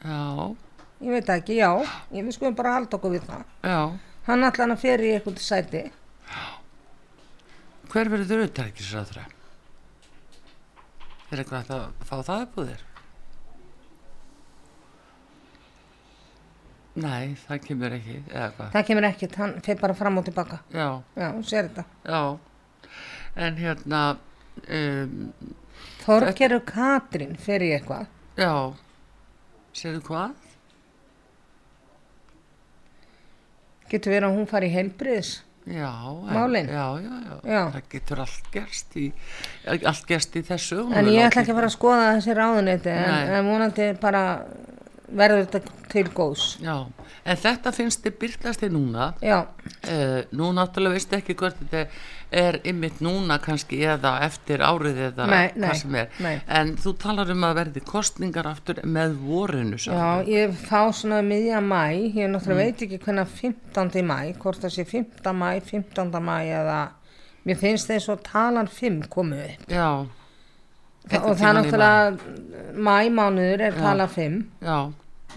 já, 0.03 0.55
ég 1.01 1.11
veit 1.15 1.25
það 1.25 1.37
ekki, 1.43 1.55
já, 1.59 1.71
ég 2.11 2.25
við 2.27 2.33
skulum 2.37 2.55
bara 2.55 2.73
halda 2.77 2.97
okkur 2.97 3.11
við 3.15 3.23
það. 3.29 3.43
já. 3.63 3.79
Hann 4.27 4.43
allan 4.43 4.71
að 4.75 4.79
fer 4.83 4.99
í 4.99 5.13
eitthvað 5.15 5.39
sæti, 5.41 5.83
hver 7.89 8.09
verður 8.13 8.43
auðvitaðrækisræðra 8.43 9.23
er 11.31 11.37
eitthvað 11.43 11.71
að 11.73 12.05
fá 12.05 12.15
það 12.25 12.41
upp 12.45 12.57
úr 12.61 12.67
þér 12.69 12.83
nei, 16.95 17.35
það 17.47 17.61
kemur 17.67 17.95
ekki 17.99 18.17
það 18.31 18.85
kemur 18.87 19.07
ekkert, 19.11 19.35
hann 19.35 19.55
fer 19.65 19.79
bara 19.81 19.93
fram 19.93 20.17
og 20.17 20.25
tilbaka. 20.25 20.59
já 20.73 21.01
Já, 21.15 21.29
sér 21.43 21.69
þetta. 21.69 21.85
Já, 22.05 22.39
en 23.35 23.55
hérna, 23.57 24.03
um, 24.67 25.33
Þorgerur 26.03 26.63
Katrín 26.65 27.35
fer 27.37 27.61
í 27.61 27.73
eitthvað, 27.75 28.07
já, 28.37 28.53
segðu 29.73 30.01
hvað? 30.09 30.31
getur 33.89 34.13
verið 34.13 34.27
að 34.29 34.35
hún 34.37 34.49
fari 34.49 34.67
í 34.69 34.73
heilbriðis. 34.75 35.29
Já, 35.69 35.89
en-? 36.29 36.69
Já, 36.71 36.85
já, 37.03 37.15
já, 37.45 37.61
það 37.73 37.87
getur 37.91 38.21
allt 38.23 38.47
gerst 38.53 38.95
í, 38.97 39.05
allt 39.69 40.05
gerst 40.09 40.37
í 40.39 40.43
þessu. 40.45 40.85
En 40.97 41.09
ég 41.11 41.25
ætla 41.27 41.43
ekki 41.43 41.53
að 41.53 41.59
fara 41.59 41.69
að 41.69 41.75
skoða 41.75 42.07
þessi 42.15 42.35
ráðuneyti, 42.37 42.93
en, 42.93 43.33
en 43.37 43.49
vonandi 43.49 43.89
bara 44.01 44.23
verður 45.15 45.45
þetta 45.45 45.75
til 45.89 46.03
góðs. 46.13 46.45
Já, 46.61 46.75
en 47.25 47.37
þetta 47.41 47.71
finnst 47.73 48.03
þið 48.05 48.17
byrtast 48.21 48.61
þið 48.63 48.71
núna, 48.75 49.07
Já, 49.25 49.39
uh, 49.41 50.21
nú 50.37 50.49
náttúrulega 50.53 50.97
veistu 50.99 51.17
ekki 51.17 51.35
hvort 51.39 51.57
þetta 51.63 51.87
er 52.31 52.59
ymmit 52.69 52.99
núna 53.01 53.39
kannski 53.41 53.79
eða 53.89 54.11
eftir 54.21 54.61
árið 54.61 54.99
eða 55.07 55.25
Nei, 55.31 55.47
hvað 55.55 55.63
nei, 55.63 55.77
sem 55.79 55.95
er, 55.97 56.11
nei. 56.21 56.35
en 56.59 56.75
þú 56.77 56.93
talar 57.01 57.31
um 57.33 57.47
að 57.47 57.55
verði 57.57 57.81
kostningar 57.89 58.45
aftur 58.51 58.83
með 58.85 59.15
vorinu 59.23 59.79
já, 59.79 59.87
sagði. 59.87 60.35
ég 60.37 60.53
fá 60.69 60.83
svona 60.93 61.23
miðja 61.25 61.57
mæ, 61.65 61.81
ég 62.13 62.29
náttúrulega 62.29 62.59
Mm. 62.59 62.61
veit 62.61 62.85
ekki 62.85 62.99
hvernig 63.07 63.27
15. 63.27 64.05
mæ, 64.05 64.19
hvort 64.37 64.61
sé 64.69 64.85
15. 64.85 65.33
mæ, 65.33 65.59
15. 65.65 66.21
mæ 66.21 66.37
eða, 66.53 66.79
mér 67.47 67.57
finnst 67.57 67.87
þess 67.89 68.09
að 68.13 68.21
talan 68.29 68.67
5 68.67 69.07
komið 69.09 69.45
upp. 69.49 69.65
Já, 69.73 70.05
og 71.17 71.37
það 71.39 71.49
er 71.49 71.57
náttúrulega 71.57 72.73
mæmánuður 72.89 73.61
er 73.67 73.77
tala 73.79 74.05
5 74.07 74.35
já, 74.61 74.77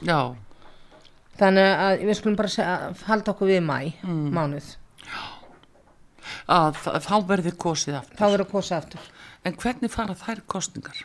já, 0.05 0.18
þannig 1.41 1.70
að 1.87 2.05
við 2.09 2.18
skulum 2.18 2.37
bara 2.37 2.49
segja, 2.53 2.75
halda 3.09 3.33
okkur 3.33 3.49
við 3.49 3.62
mæ 3.66 3.79
Mm. 4.05 4.29
mánuð, 4.37 4.68
að 6.53 6.77
þá 7.07 7.14
verði 7.29 7.53
kosið 7.57 7.97
aftur. 8.01 8.16
þá 8.18 8.27
verður 8.37 8.51
kosið 8.53 8.77
aftur 8.77 9.01
En 9.45 9.57
hvernig 9.59 9.91
fara 9.91 10.14
þær 10.14 10.39
kostningar? 10.47 11.01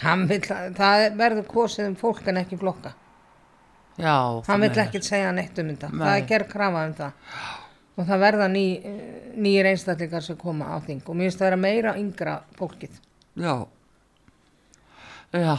Vill, 0.00 0.40
það 0.78 1.02
verður 1.18 1.44
kosið 1.50 1.88
um 1.90 1.96
fólk 2.00 2.28
en 2.30 2.36
ekki 2.40 2.56
flokka 2.60 2.94
Já, 3.98 4.14
hann 4.46 4.60
meinar. 4.62 4.84
ekkert 4.86 5.04
segja 5.04 5.32
neitt 5.34 5.58
um 5.58 5.68
þetta 5.72 5.88
Nei. 5.90 5.98
það 6.06 6.14
er 6.20 6.26
gerð 6.30 6.48
krafa 6.52 6.84
um 6.86 6.94
það 6.94 7.12
og 7.98 8.06
það 8.06 8.20
verða 8.22 8.46
ný, 8.48 8.62
nýjir 9.42 9.66
einstaklingar 9.72 10.22
sem 10.22 10.36
koma 10.38 10.68
á 10.70 10.78
þing 10.86 11.02
og 11.02 11.16
mér 11.18 11.26
finnst 11.26 11.40
það 11.40 11.48
vera 11.48 11.56
meira 11.58 11.94
yngra 11.98 12.36
fólkið. 12.56 12.92
Já. 13.38 13.56
Já, 15.28 15.52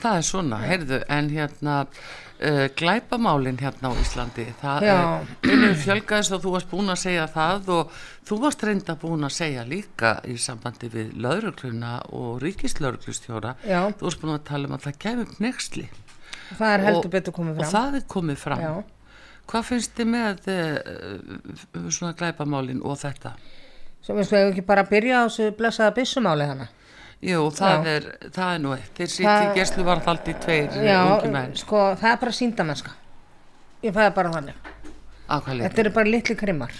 það 0.00 0.14
er 0.16 0.22
svona, 0.24 0.58
heyrðu, 0.64 0.98
en 1.12 1.26
hérna 1.28 1.72
uh, 1.84 2.62
glæpamálin 2.78 3.58
hérna 3.60 3.90
á 3.92 4.00
Íslandi, 4.00 4.46
það 4.62 4.86
er, 4.88 5.26
einu 5.44 5.68
fjölgaðist 5.82 6.32
og 6.32 6.40
þú 6.46 6.52
varst 6.54 6.70
búin 6.70 6.88
að 6.94 7.02
segja 7.02 7.26
það 7.34 7.68
og 7.74 7.98
þú 8.30 8.38
varst 8.46 8.64
reynda 8.64 8.94
búin 9.02 9.28
að 9.28 9.34
segja 9.36 9.66
líka 9.68 10.14
í 10.24 10.38
sambandi 10.40 10.88
við 10.94 11.10
lögregluna 11.20 11.98
og 12.16 12.38
ríkislögreglustjóra, 12.40 13.52
Já. 13.68 13.82
þú 14.00 14.08
varst 14.08 14.22
búin 14.24 14.32
að 14.38 14.46
tala 14.48 14.70
um 14.70 14.78
að 14.78 14.86
það 14.88 14.98
kemur 15.04 15.36
nexli 15.44 15.86
Það 16.56 16.72
er 16.72 16.84
heldur 16.86 17.04
Og- 17.10 17.12
betur 17.18 17.34
komið 17.36 17.52
og 17.52 17.60
fram. 17.66 17.72
það 17.74 17.94
er 18.00 18.04
komið 18.16 18.36
fram. 18.38 18.60
Já. 18.64 18.72
Hvað 19.50 19.64
finnst 19.68 19.92
þið 19.98 20.08
með 20.12 20.48
uh, 20.54 21.90
svona 21.92 22.14
glæpamálin 22.18 22.80
og 22.86 22.96
þetta? 23.02 23.32
Svo 24.06 24.14
við 24.16 24.28
sko 24.30 24.40
ekki 24.48 24.64
bara 24.66 24.86
að 24.86 24.92
byrja 24.96 25.20
á 25.20 25.24
þessu 25.28 25.52
blessaða 25.58 25.94
byssumáli 26.00 26.46
hana. 26.48 26.68
Jú, 27.24 27.46
það 27.56 27.86
er, 27.88 28.06
það 28.34 28.50
er 28.54 28.58
nú 28.60 28.72
eitt. 28.76 28.90
Þeir 28.98 29.08
sýtti 29.08 29.26
Það- 29.26 29.54
geslu 29.56 29.84
varðaldi 29.86 30.34
tveir 30.42 30.74
Já, 30.84 30.98
ungi 31.16 31.30
menn. 31.32 31.54
sko 31.56 31.76
það 31.96 32.10
er 32.12 32.16
bara 32.20 32.32
síndamennska. 32.32 32.90
Ég 33.82 33.94
fæði 33.96 34.14
bara 34.14 34.30
þannig. 34.30 34.54
Þetta 35.28 35.78
eru 35.78 35.90
bara 35.90 36.08
litli 36.10 36.36
krimmar. 36.36 36.72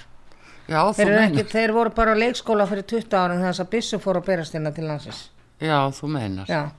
Já, 0.69 0.81
Þeir, 0.93 1.11
ekki, 1.23 1.45
þeir 1.51 1.73
voru 1.73 1.91
bara 1.95 2.13
á 2.15 2.17
leikskóla 2.19 2.67
fyrir 2.67 2.83
20 2.91 3.15
árum 3.17 3.39
þegar 3.41 3.53
þess 3.55 3.61
að 3.65 3.71
byssu 3.71 3.99
fór 4.03 4.17
að 4.21 4.25
berast 4.27 4.53
hérna 4.55 4.73
til 4.75 4.85
landsins. 4.85 5.29
Já, 5.63 5.79
þú 5.95 6.09
meinar. 6.11 6.47
Já. 6.51 6.71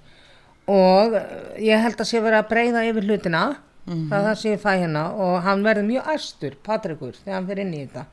Og 0.68 1.14
eh, 1.16 1.64
ég 1.64 1.82
held 1.82 1.96
að 2.04 2.10
sé 2.10 2.20
verið 2.22 2.42
að 2.44 2.50
breyða 2.52 2.84
yfir 2.90 3.08
hlutina. 3.08 3.44
Það 3.88 4.18
er 4.18 4.26
það 4.28 4.36
sem 4.42 4.52
ég 4.52 4.60
fæ 4.60 4.72
hérna 4.82 5.04
og 5.16 5.38
hann 5.46 5.64
verður 5.64 5.86
mjög 5.88 6.08
æstur, 6.12 6.56
Patrikur, 6.64 7.14
þegar 7.24 7.38
hann 7.38 7.48
fyrir 7.48 7.64
inn 7.64 7.74
í 7.74 7.86
þetta. 7.88 8.04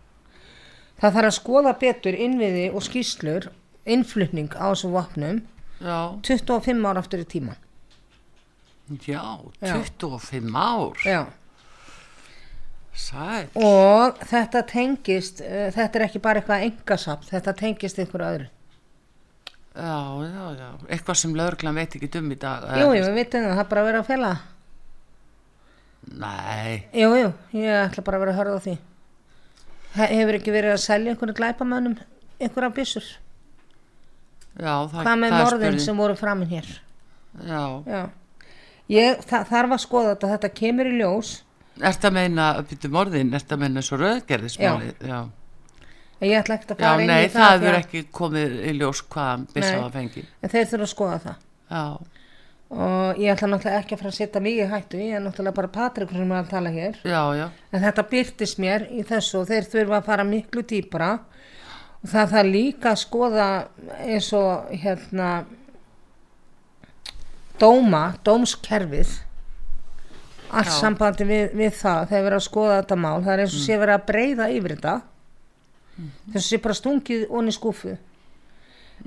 Það 1.03 1.17
þarf 1.17 1.27
að 1.31 1.35
skoða 1.41 1.73
betur 1.81 2.15
innviði 2.15 2.69
og 2.73 2.85
skýslur, 2.87 3.49
innflutning 3.87 4.49
á 4.57 4.71
þessum 4.73 4.95
vopnum 4.97 5.43
Já, 5.85 6.17
25 6.23 6.87
ára 6.89 7.03
aftur 7.03 7.21
í 7.21 7.27
tíman. 7.29 7.57
já, 9.05 9.23
Já. 9.61 9.75
25 9.83 10.55
ár. 10.57 10.93
Já. 11.05 11.27
Sæl. 12.95 13.49
Og 13.59 14.21
þetta 14.31 14.61
tengist, 14.71 15.41
uh, 15.43 15.69
þetta 15.75 15.99
er 15.99 16.05
ekki 16.07 16.21
bara 16.23 16.41
eitthvað 16.41 16.67
engasafn, 16.69 17.27
þetta 17.33 17.55
tengist 17.59 17.99
ykkur 17.99 18.23
öðru. 18.23 18.47
Já, 19.75 19.99
já, 20.23 20.45
já. 20.61 20.69
Eitthvað 20.87 21.19
sem 21.19 21.35
lögreglan 21.35 21.75
veit 21.75 21.97
ekki 21.99 22.11
um 22.21 22.31
í 22.31 22.37
dag. 22.39 22.69
Jú, 22.79 22.93
jú, 22.95 23.03
við 23.09 23.17
vitum 23.19 23.43
það, 23.49 23.57
það 23.57 23.65
er 23.65 23.71
bara 23.73 23.83
að 23.83 23.89
vera 23.91 24.03
að 24.05 24.11
fela. 24.13 24.29
það. 24.35 24.51
Nei, 26.21 26.85
Jú, 26.93 27.09
jú, 27.17 27.31
ég 27.59 27.81
ætla 27.89 28.05
bara 28.05 28.19
að 28.19 28.23
vera 28.27 28.33
að 28.35 28.39
hörða 28.39 28.61
því. 28.69 28.75
He- 29.95 30.11
Hefur 30.15 30.37
ekki 30.39 30.53
verið 30.55 30.73
að 30.77 30.83
selja 30.85 31.11
einhvern 31.15 31.35
glæpamönnum 31.39 31.99
einhverja 32.41 32.71
byssur? 32.77 33.05
Já, 34.59 34.75
það, 34.91 35.01
Hvað 35.01 35.21
með 35.23 35.35
það 35.35 35.39
er 35.39 35.47
morðin 35.47 35.81
sem 35.85 36.03
voru 36.03 36.19
framin 36.19 36.53
hér? 36.53 36.69
Já. 37.45 37.63
Já. 37.89 38.03
Ég 38.95 39.25
þa 39.25 39.41
þarf 39.49 39.77
að 39.77 39.83
skoða 39.85 40.13
þetta, 40.13 40.33
þetta 40.35 40.53
kemur 40.61 40.91
í 40.91 40.97
ljós. 40.99 41.33
Ertu 41.83 42.11
að 42.11 42.17
meina, 42.19 42.49
býttu 42.69 42.91
morðin, 42.93 43.33
ertu 43.35 43.57
að 43.57 43.65
meina 43.65 43.83
svo 43.83 43.99
rauðgerðismáli? 44.03 44.93
Já. 45.03 45.21
Ég 46.25 46.39
ætla 46.39 46.57
ekkert 46.57 46.75
að 46.77 46.83
fara 46.85 47.03
inn 47.03 47.11
nei, 47.11 47.25
í 47.25 47.31
það. 47.33 47.41
það 47.41 47.55
hefur 47.65 47.79
ekki 47.81 48.03
komið 48.15 48.53
í 48.63 48.75
ljós 48.79 49.01
hvaðan 49.11 49.47
það 49.57 49.89
fengi. 49.97 50.27
En 50.41 50.53
þeir 50.53 50.69
þurfa 50.71 50.87
að 50.87 50.93
skoða 50.93 51.17
það. 51.25 51.41
Já, 51.75 51.85
Og 52.75 53.19
ég 53.21 53.31
ætla 53.31 53.49
náttúrulega 53.53 53.81
ekki 53.83 53.95
að 53.95 54.01
fara 54.01 54.11
að 54.11 54.17
setja 54.17 54.41
í 54.51 54.55
hættu, 54.67 54.99
ég 54.99 55.15
er 55.15 55.23
náttúrulega 55.23 55.55
bara 55.55 55.69
Patrikur 55.75 56.17
sem 56.19 56.33
er 56.33 56.41
að 56.41 56.49
tala 56.51 56.71
hér. 56.75 56.97
já, 57.05 57.21
já. 57.37 57.45
En 57.71 57.83
þetta 57.85 58.05
byrtist 58.11 58.59
mér 58.59 58.87
í 58.91 59.05
þessu 59.07 59.43
og 59.43 59.47
þeir 59.51 59.69
þurfa 59.71 59.99
að 60.01 60.09
fara 60.09 60.25
miklu 60.25 60.63
dýpra 60.63 61.11
og 62.05 62.11
það 62.13 62.33
þarf 62.35 62.51
líka 62.53 62.91
að 62.93 63.01
skoða 63.01 63.49
eins 64.05 64.31
og 64.37 64.73
hérna 64.83 65.29
dóma, 67.61 68.03
dómskerfið 68.27 69.15
allt 70.55 70.71
Já. 70.71 70.77
sambandi 70.77 71.27
við, 71.27 71.55
við 71.57 71.73
það 71.81 72.09
þegar 72.11 72.21
við 72.21 72.29
erum 72.29 72.41
að 72.41 72.47
skoða 72.47 72.79
þetta 72.81 72.99
mál. 73.01 73.17
Það 73.25 73.33
er 73.33 73.43
eins 73.45 73.55
og 73.57 73.65
sé 73.65 73.79
verið 73.81 73.95
að 73.95 74.07
breyða 74.11 74.49
yfir 74.55 74.75
þetta 74.77 74.95
þess 75.95 76.43
að 76.43 76.49
sé 76.49 76.61
bara 76.63 76.77
stungið 76.79 77.25
onni 77.31 77.55
skúfu 77.55 77.95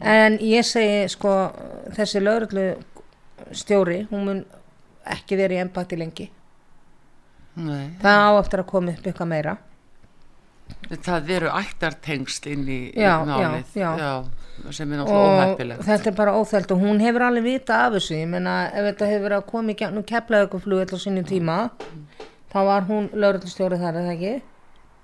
en 0.02 0.38
ég 0.43 0.66
segi 0.68 1.08
sko 1.12 1.34
þessi 1.95 2.22
lauruglu 2.24 2.66
stjóri 3.56 4.02
hún 4.12 4.26
mun 4.28 4.41
ekki 5.08 5.38
verið 5.39 5.60
í 5.60 5.64
embætti 5.64 6.00
lengi. 6.00 6.28
Nei. 7.58 7.98
það 8.02 8.20
á 8.22 8.32
eftir 8.38 8.62
að 8.62 8.70
koma 8.70 8.93
upp 8.93 9.08
eitthvað 9.08 9.30
meira 9.32 9.56
Það 11.03 11.30
eru 11.36 11.49
ættartengsl 11.51 12.49
inn 12.53 12.68
í, 12.72 12.80
Já, 12.95 13.18
málið. 13.28 13.74
já, 13.76 14.24
sem 14.72 14.91
er 14.93 15.01
náttúrulega 15.01 15.32
og 15.34 15.41
óheppilegt. 15.41 15.82
þetta 15.86 16.07
er 16.11 16.15
bara 16.15 16.36
óþælt 16.39 16.72
og 16.72 16.80
hún 16.82 17.01
hefur 17.03 17.26
alveg 17.28 17.43
vita 17.43 17.80
af 17.86 17.93
þessu. 17.97 18.15
Ég 18.22 18.28
meina 18.32 18.53
ef 18.72 18.86
þetta 18.91 19.09
hefur 19.11 19.26
verið 19.28 19.38
að 19.41 19.45
koma 19.51 19.72
í 19.74 19.78
gegnum 19.82 20.05
keflauguflugvel 20.07 20.95
á 20.95 20.97
sínum 21.03 21.28
tíma 21.28 21.57
þá 22.53 22.59
var 22.70 22.88
hún 22.88 23.09
lauruglustjóri 23.13 23.80
þar 23.82 23.99
eða 24.01 24.13
ekki? 24.15 24.34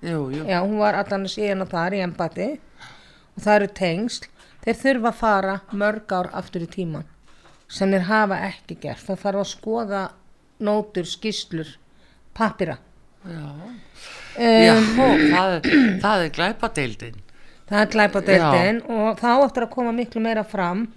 Jú, 0.04 0.22
jú. 0.36 0.44
já 0.48 0.60
hún 0.64 0.78
var 0.80 0.96
allan 1.00 1.28
að 1.28 1.34
síðan 1.36 1.68
þar 1.70 1.94
í 1.96 2.02
embati 2.04 2.48
og 3.36 3.44
það 3.44 3.56
eru 3.60 3.68
tengsl. 3.82 4.28
Þeir 4.64 4.80
þurfa 4.80 5.10
að 5.12 5.20
fara 5.20 5.56
mörg 5.76 6.12
ár 6.16 6.30
aftur 6.34 6.64
í 6.64 6.68
tíman 6.72 7.06
sem 7.68 7.92
þeir 7.92 8.08
hafa 8.08 8.38
ekki 8.48 8.76
gert. 8.80 9.04
Það 9.04 9.20
þarf 9.24 9.40
að 9.44 9.50
skoða 9.52 10.02
nótur, 10.64 11.04
skýslur, 11.04 11.68
pappira 12.34 12.78
Já, 13.24 13.50
um, 14.38 14.90
það, 15.34 15.56
það 16.04 16.26
er 16.26 16.34
glæpadeildin. 16.38 17.22
Það 17.70 17.80
er 17.82 17.92
glæpadeildin 17.96 18.82
og 18.92 19.22
þá 19.22 19.30
áttur 19.34 19.68
að 19.68 19.74
koma 19.76 19.94
miklu 19.96 20.24
meira 20.24 20.44
fram 20.48 20.88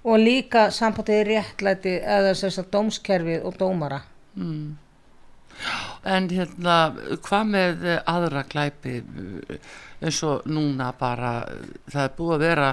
og 0.00 0.22
líka 0.22 0.68
sambandið 0.72 1.26
réttlæti 1.28 1.98
eða 2.00 2.32
þess 2.38 2.62
að 2.62 2.70
dómskerfið 2.76 3.44
og 3.44 3.58
dómara. 3.60 4.00
En 6.08 6.30
hérna, 6.32 6.76
hvað 7.26 7.50
með 7.50 7.86
aðra 8.08 8.46
glæpi 8.48 9.00
eins 10.00 10.20
og 10.24 10.46
núna 10.48 10.90
bara, 10.96 11.32
það 11.90 12.04
er 12.06 12.12
búið 12.16 12.34
að 12.34 12.44
vera 12.44 12.68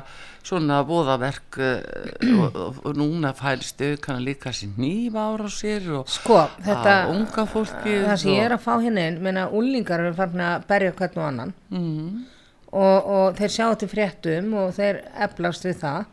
svona 0.47 0.77
voðaverk 0.87 1.57
eh, 1.59 2.29
og, 2.39 2.59
og, 2.85 2.87
núna 2.95 3.33
fælst 3.35 3.81
aukana 3.83 4.23
líka 4.23 4.53
sér 4.55 4.77
nýf 4.79 5.17
ára 5.19 5.47
á 5.47 5.51
sér 5.51 5.89
og 5.99 6.11
Sko, 6.11 6.39
þetta, 6.63 6.93
að 6.93 7.11
unga 7.15 7.45
fólki 7.51 7.97
það 8.05 8.21
sem 8.21 8.33
ég 8.37 8.47
er 8.47 8.55
að 8.55 8.63
fá 8.63 8.71
hérna 8.75 9.07
inn, 9.09 9.19
menna 9.23 9.47
úlingar 9.51 10.05
eru 10.05 10.15
farin 10.17 10.45
að 10.47 10.67
berja 10.69 10.95
hvern 11.01 11.19
og 11.19 11.27
annan. 11.27 11.53
Mm, 11.73 12.23
og, 12.71 13.11
og 13.17 13.41
þeir 13.41 13.55
sjá 13.57 13.67
til 13.81 13.91
fréttum 13.91 14.55
og 14.61 14.71
þeir 14.77 15.03
eflast 15.27 15.67
við 15.67 15.77
það. 15.83 16.09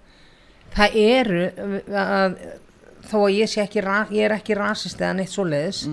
Það 0.75 0.99
eru, 1.05 1.47
að, 2.03 2.37
þó 3.07 3.19
að 3.23 3.37
ég 3.37 3.51
sé 3.53 3.63
ekki, 3.63 3.85
ég 4.17 4.27
er 4.27 4.35
ekki 4.35 4.59
rasist 4.59 4.99
eða 4.99 5.15
neitt 5.21 5.31
svoleiðis, 5.31 5.85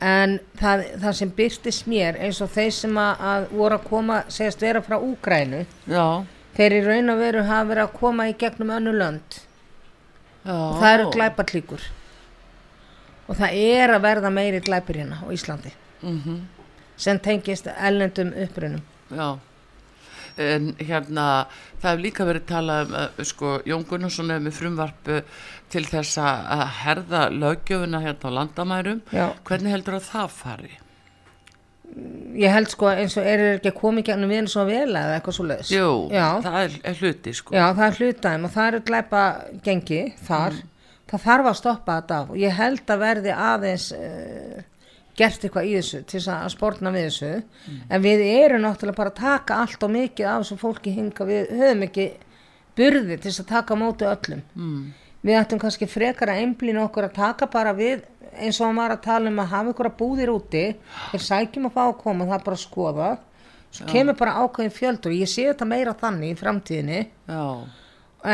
en 0.00 0.38
það, 0.60 0.82
það 1.02 1.12
sem 1.18 1.30
byrtist 1.36 1.86
mér 1.88 2.16
eins 2.20 2.40
og 2.44 2.50
þeir 2.52 2.70
sem 2.72 2.96
að, 3.00 3.20
að 3.20 3.46
voru 3.56 3.74
að 3.78 3.84
koma, 3.88 4.22
segast 4.28 4.60
vera 4.60 4.82
frá 4.84 4.96
Úgrænu, 5.00 5.62
Já, 5.88 6.24
þeir 6.56 6.72
í 6.72 6.80
raun 6.86 7.10
og 7.14 7.18
veru 7.18 7.42
hafa 7.48 7.68
verið 7.70 7.84
að 7.86 7.92
koma 8.00 8.28
í 8.28 8.34
gegnum 8.38 8.70
önnu 8.76 8.92
lönd. 8.92 9.38
Já. 10.46 10.52
og 10.54 10.76
það 10.78 10.92
eru 10.94 11.06
glæpatlíkur 11.10 11.80
og 13.28 13.34
það 13.40 13.56
er 13.58 13.90
að 13.96 14.04
verða 14.04 14.30
meiri 14.30 14.60
glæpir 14.62 15.00
hérna 15.00 15.16
á 15.18 15.26
Íslandi 15.34 15.72
Mhm. 16.02 16.36
sem 16.96 17.18
tengist 17.18 17.66
ellendum 17.66 18.30
upprunum. 18.44 18.82
Já, 19.10 19.38
en 20.42 20.72
hérna 20.78 21.26
það 21.82 21.90
hefur 21.90 22.02
líka 22.06 22.26
verið 22.28 22.48
talað 22.48 22.88
um 22.88 22.96
uh, 23.02 23.26
sko, 23.26 23.52
Jón 23.68 23.86
Gunnarsson 23.88 24.32
er 24.34 24.42
með 24.44 24.58
frumvarp 24.60 25.12
uh, 25.12 25.44
til 25.72 25.84
þess 25.88 26.18
að 26.22 26.66
herða 26.82 27.28
löggjöfuna 27.34 28.02
hérna 28.04 28.32
á 28.32 28.36
landamærum 28.40 29.00
Já. 29.12 29.30
hvernig 29.44 29.74
heldur 29.74 30.00
að 30.00 30.10
það 30.10 30.34
fari? 30.40 30.74
ég 32.36 32.52
held 32.52 32.68
sko 32.68 32.88
eins 32.90 33.14
og 33.16 33.26
er 33.28 33.42
ekki 33.54 33.70
að 33.70 33.78
koma 33.78 34.02
í 34.02 34.06
gegnum 34.06 34.30
við 34.32 34.48
svo 34.52 34.64
vel 34.68 34.90
eða 34.90 35.16
eitthvað 35.16 35.36
svo 35.38 35.46
leiðis 35.48 35.72
Jú, 35.72 35.90
Já. 36.12 36.26
það 36.44 36.56
er, 36.62 36.78
er 36.90 36.98
hluti 37.00 37.34
sko 37.36 37.56
Já, 37.56 37.64
það 37.78 37.84
er 37.86 37.98
hlutaðum 38.00 38.48
og 38.48 38.54
það 38.56 38.70
eru 38.70 38.80
glæpa 38.90 39.22
gengi 39.64 40.00
þar 40.26 40.58
það 41.06 41.26
þarf 41.28 41.50
að 41.50 41.58
stoppa 41.60 41.98
þetta 42.00 42.18
og 42.26 42.40
ég 42.42 42.56
held 42.58 42.92
að 42.92 43.04
verði 43.04 43.36
aðeins 43.46 43.86
uh, 43.96 44.64
gert 45.16 45.44
eitthvað 45.44 45.68
í 45.68 45.74
þessu 45.78 46.02
til 46.10 46.22
að 46.32 46.50
spórna 46.52 46.92
við 46.94 47.08
þessu. 47.08 47.32
En 47.88 48.04
við 48.04 48.24
erum 48.26 48.64
náttúrulega 48.64 49.00
bara 49.00 49.12
að 49.14 49.20
taka 49.22 49.60
allt 49.64 49.86
og 49.86 49.92
mikið 49.94 50.30
af 50.32 50.44
þessu 50.44 50.58
fólki 50.60 50.92
hinga 50.96 51.28
við 51.28 51.54
höfum 51.56 51.86
ekki 51.88 52.06
burði 52.76 53.16
til 53.22 53.32
að 53.32 53.48
taka 53.50 53.76
á 53.76 53.76
móti 53.80 54.08
öllum. 54.08 54.42
Mm. 54.54 54.86
við 55.26 55.40
ættum 55.40 55.58
kannski 55.58 55.88
frekar 55.90 56.30
að 56.30 56.42
einblýna 56.44 56.84
okkur 56.86 57.08
að 57.08 57.16
taka 57.16 57.48
bara 57.50 57.72
við 57.74 58.04
eins 58.36 58.60
og 58.60 58.68
hann 58.68 58.76
var 58.78 58.92
að 58.94 59.00
tala 59.06 59.30
um 59.30 59.40
að 59.42 59.48
hafa 59.54 59.72
ykkur 59.72 59.88
að 59.88 59.96
búðir 59.98 60.30
úti. 60.30 60.66
Þeir 61.12 61.24
sækjum 61.24 61.66
að 61.66 61.74
fá 61.74 61.82
að 61.86 61.96
koma 62.02 62.28
það 62.28 62.44
bara 62.44 62.58
að 62.58 62.62
skoða. 62.62 63.08
Svo 63.76 63.88
kemur 63.90 64.16
bara 64.16 64.36
ákveðin 64.44 64.72
fjöldur 64.72 65.16
ég 65.16 65.30
sé 65.30 65.48
þetta 65.50 65.68
meira 65.68 65.96
þannig 65.98 66.32
í 66.32 66.38
framtíðinni. 66.38 67.00
Já, 67.28 67.46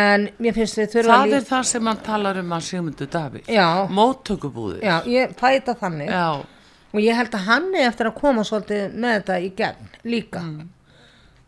en 0.02 0.26
mér 0.42 0.56
finnst 0.56 0.78
við 0.78 0.90
þurfa 0.96 1.18
það 1.22 1.36
er 1.38 1.46
það 1.48 1.64
sem 1.72 1.90
hann 1.90 2.02
talar 2.06 2.40
um 2.42 2.54
að 2.56 2.66
Sigmundur 2.68 3.10
Davíð. 3.12 3.48
Já, 3.50 3.68
Móttökubúðir. 3.98 4.84
Já, 4.84 4.94
ég 5.10 5.34
fæta 5.40 5.74
þannig. 5.80 6.12
Já, 6.12 6.44
og 6.92 7.00
ég 7.00 7.16
held 7.16 7.34
að 7.34 7.46
hann 7.48 7.68
er 7.74 7.88
eftir 7.88 8.08
að 8.10 8.18
koma 8.20 8.44
svolítið 8.44 8.94
með 8.94 9.14
þetta 9.18 9.38
í 9.40 9.50
gegn 9.56 9.90
líka. 10.04 10.42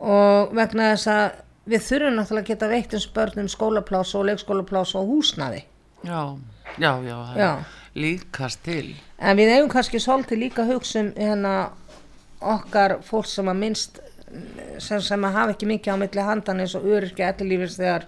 Og 0.05 0.55
vegna 0.57 0.91
þess 0.95 1.09
að 1.13 1.39
við 1.71 1.85
þurfum 1.87 2.19
náttúrulega 2.19 2.45
að 2.45 2.51
geta 2.53 2.69
veitt 2.69 2.95
um 2.99 3.07
börnum 3.15 3.49
skólaplás 3.49 4.15
og 4.19 4.27
leikskólaplás 4.29 4.95
og 4.99 5.09
húsnaði 5.09 5.63
já, 6.05 6.37
já, 6.77 6.91
já, 7.07 7.17
Já. 7.39 7.51
líkast 7.97 8.61
til. 8.67 8.95
En 9.19 9.37
við 9.39 9.55
eigum 9.55 9.71
kannski 9.73 10.01
svolítið 10.03 10.43
líka 10.43 10.67
hugsa 10.69 11.01
um 11.01 11.13
hérna 11.17 11.55
okkar 12.45 12.99
fólk 13.07 13.27
sem 13.31 13.49
að 13.49 13.57
minnst 13.63 14.01
sem, 14.79 15.01
sem 15.01 15.25
að 15.25 15.33
hafa 15.39 15.55
ekki 15.55 15.71
mikið 15.71 15.95
á 15.95 16.03
milli 16.03 16.27
handan 16.27 16.61
eins 16.61 16.75
og 16.77 16.85
öryrkja 16.85 17.31
ellilífis 17.33 17.79
þegar 17.79 18.05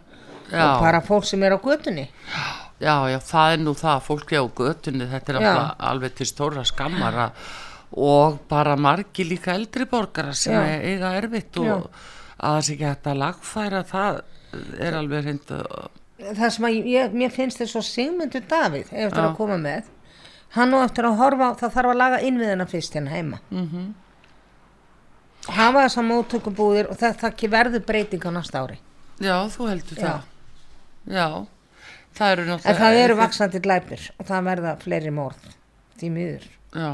bara 0.50 1.00
fólk 1.00 1.24
sem 1.24 1.42
er 1.46 1.56
á 1.56 1.58
götunni. 1.62 2.08
Já, 2.28 2.65
já, 2.80 3.18
það 3.24 3.52
er 3.54 3.62
nú 3.64 3.72
það, 3.74 4.02
fólki 4.06 4.36
á 4.36 4.44
götunni, 4.58 5.06
þetta 5.10 5.32
er 5.32 5.40
Já. 5.40 5.50
alveg, 5.52 5.76
alveg 5.90 6.14
til 6.18 6.26
stóra 6.26 6.64
skammara 6.68 7.30
og 7.96 8.38
bara 8.50 8.76
margi 8.76 9.24
líka 9.24 9.54
eldri 9.54 9.86
borgara 9.88 10.34
sem 10.34 10.52
Já. 10.52 10.80
eiga 10.82 11.12
erfitt 11.16 11.56
og 11.62 11.66
Já. 11.66 11.76
að 12.38 12.56
það 12.56 12.62
sé 12.66 12.72
ekki 12.76 12.84
hægt 12.90 13.06
að 13.06 13.20
lagfæra 13.22 13.84
það 13.88 14.20
er 14.80 14.94
alveg 14.98 15.24
hreint 15.24 15.50
að, 15.56 15.66
það 16.36 16.50
sem 16.56 16.64
að 16.68 16.80
ég, 16.92 17.12
mér 17.12 17.30
finnst 17.30 17.58
þess 17.62 17.76
að 17.80 17.86
Sigmundur 17.90 18.44
Davíð 18.50 18.90
ef 18.92 19.06
eftir 19.06 19.22
Já. 19.22 19.28
að 19.30 19.36
koma 19.36 19.56
með 19.58 19.92
hann 20.56 20.74
og 20.74 20.84
eftir 20.86 21.04
að 21.08 21.16
horfa 21.20 21.48
það 21.60 21.72
þarf 21.78 21.90
að 21.92 21.96
laga 22.02 22.20
innviðina 22.28 22.66
fyrst 22.70 22.94
hérna 22.96 23.10
heima 23.16 23.40
mm 23.50 23.64
Mhm. 23.66 23.94
hafa 25.56 25.82
þess 25.86 25.98
að 26.00 26.06
móttökubúðir 26.10 26.88
og 26.90 26.96
þetta 26.98 27.28
ekki 27.30 27.48
verður 27.52 27.84
breyting 27.86 28.24
á 28.26 28.30
næsta 28.34 28.62
ári 28.64 28.78
já, 29.22 29.36
þú 29.48 29.68
heldur 29.70 30.00
Já. 30.00 30.06
það. 30.06 30.22
Já, 31.06 31.26
það 32.16 32.32
eru 32.34 32.48
náttúrulega. 32.48 32.72
en 32.72 32.82
það 32.82 32.98
eru 33.04 33.18
vaksandi 33.20 33.62
glæpir 33.64 34.08
og 34.16 34.28
það 34.30 34.50
verða 34.50 34.74
fleiri 34.82 35.14
morð 35.14 35.46
því 36.00 36.10
miður. 36.16 36.50
Já, 36.76 36.90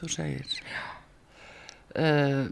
þú 0.00 0.10
segir. 0.14 0.56
Uh, 1.90 2.44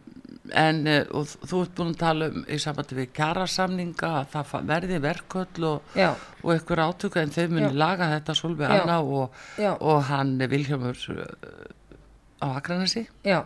en 0.58 0.80
uh, 0.90 1.00
og 1.14 1.28
þú 1.30 1.62
ert 1.62 1.76
búin 1.78 1.92
að 1.92 2.00
tala 2.00 2.28
um 2.32 2.42
í 2.48 2.58
sambandi 2.62 2.98
við 2.98 3.12
kjarasamninga 3.18 4.10
að 4.22 4.34
það 4.34 4.66
verði 4.72 4.98
verköll 5.04 5.68
og, 5.68 5.94
og 6.42 6.52
einhver 6.54 6.84
átöku 6.88 7.22
en 7.22 7.34
þau 7.34 7.46
muni 7.54 7.70
laga 7.74 8.10
þetta 8.16 8.36
Solveig. 8.38 8.74
Anna 8.80 8.98
og, 9.04 9.38
og 9.78 10.02
hann 10.10 10.36
Vilhjámur 10.50 11.06
á 12.38 12.46
Akranesi. 12.54 13.06
Já, 13.26 13.42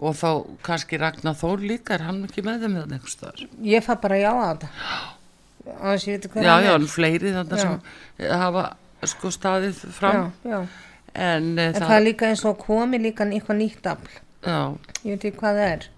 og 0.00 0.14
þá 0.16 0.28
kannski 0.64 0.98
Ragnar 1.00 1.36
Þór 1.38 1.64
líka 1.66 1.96
er 1.96 2.06
hann 2.06 2.22
ekki 2.26 2.44
með 2.46 2.64
þeim 2.64 2.78
eða 2.80 2.96
einhvers 2.96 3.18
þar 3.20 3.42
ég 3.66 3.84
fæ 3.84 3.92
bara 4.02 4.20
já 4.20 4.30
á 4.32 4.42
þetta 4.42 4.70
á 5.66 5.86
þess 5.92 6.06
að 6.06 6.12
ég 6.12 6.24
veit 6.24 6.44
já, 6.46 6.52
hann 6.52 6.66
já, 6.66 6.74
en 6.74 6.88
fleiri 6.90 7.32
þannig 7.36 7.58
Já. 7.58 7.64
sem 7.64 8.36
hafa 8.42 8.66
sko 9.12 9.32
staðið 9.34 9.80
fram. 9.94 10.28
Já, 10.42 10.52
já. 10.52 10.60
en, 11.14 11.48
uh, 11.56 11.64
en 11.70 11.80
það 11.80 11.96
er 11.96 12.06
líka 12.06 12.30
eins 12.30 12.44
og 12.48 12.60
komi 12.62 13.00
líka 13.02 13.26
eitthvað 13.28 13.60
nýtt 13.62 13.90
afl. 13.94 14.14
Já, 14.42 14.60
ég 15.02 15.10
veit 15.16 15.26
ekki 15.30 15.42
hvað 15.42 15.60
það 15.60 15.68
er. 15.70 15.90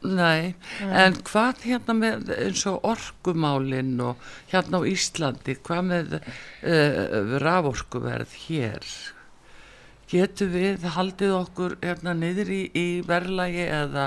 Nei 0.00 0.54
en 0.80 1.18
hvað 1.28 1.64
hérna 1.66 1.94
með 1.98 2.30
eins 2.32 2.62
og 2.70 2.86
orkumálin 2.88 3.98
og 4.00 4.22
hérna 4.48 4.80
á 4.80 4.88
Íslandi 4.88 5.58
hvað 5.60 5.82
með 5.90 6.14
uh, 6.16 7.34
raforkuverð 7.42 8.36
hér? 8.46 8.86
Getur 10.10 10.48
við 10.54 10.86
haldið 10.96 11.34
okkur 11.36 11.76
hérna 11.84 12.16
niður 12.16 12.48
í, 12.50 12.62
í 12.72 12.86
verðlagi 13.06 13.66
eða 13.68 14.06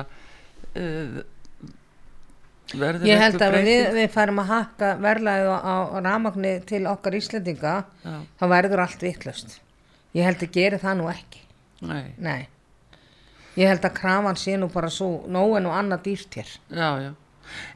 uh, 0.82 1.22
verður 2.72 3.08
Ég 3.08 3.20
held 3.22 3.42
að 3.46 3.58
við, 3.68 3.82
við 3.98 4.08
færum 4.14 4.40
að 4.44 4.52
hakka 4.54 4.92
verðlæðu 5.04 5.52
á, 5.54 5.60
á 5.62 5.76
ramagni 6.06 6.54
til 6.70 6.86
okkar 6.90 7.18
Íslendinga, 7.20 7.74
Já. 8.06 8.16
þá 8.40 8.46
verður 8.54 8.84
allt 8.86 9.04
vittlust. 9.04 9.60
Ég 10.16 10.24
held 10.30 10.44
að 10.46 10.52
gera 10.56 10.78
það 10.82 10.98
nú 11.02 11.10
ekki. 11.12 11.42
Nei, 11.84 12.14
Nei. 12.18 12.48
Ég 13.60 13.68
held 13.70 13.84
að 13.86 13.94
krafan 14.00 14.38
sé 14.40 14.56
nú 14.58 14.70
bara 14.74 14.90
svo 14.90 15.26
nóg 15.30 15.58
en 15.60 15.68
og 15.70 15.76
annað 15.78 16.04
dýrt 16.08 16.40
hér. 16.40 16.56
já, 16.74 16.90
já. 17.04 17.12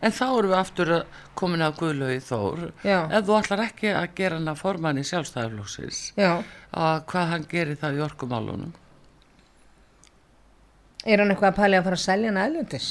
En 0.02 0.12
þá 0.16 0.24
erum 0.32 0.50
við 0.50 0.58
aftur 0.58 0.90
að 0.96 1.18
komin 1.38 1.62
að 1.62 1.74
Guðlaugi 1.82 2.22
Þór. 2.24 2.62
Ef 2.88 3.26
þú 3.28 3.34
ætlar 3.38 3.62
ekki 3.66 3.90
að 3.94 4.06
gera 4.16 4.38
hana 4.40 4.54
formann 4.56 4.98
í 4.98 5.04
sjálfstæðarflóksis, 5.06 6.00
Já. 6.18 6.40
að 6.72 7.02
hvað 7.12 7.28
hann 7.34 7.46
gerir 7.52 7.76
það 7.78 7.98
í 8.00 8.04
orkumálunum. 8.08 8.72
Er 11.06 11.20
hann 11.22 11.32
eitthvað 11.34 11.52
að 11.52 11.60
pæli 11.60 11.78
að 11.78 11.86
fara 11.90 12.00
að 12.00 12.04
selja 12.06 12.32
hann 12.32 12.40
aðlundis? 12.42 12.88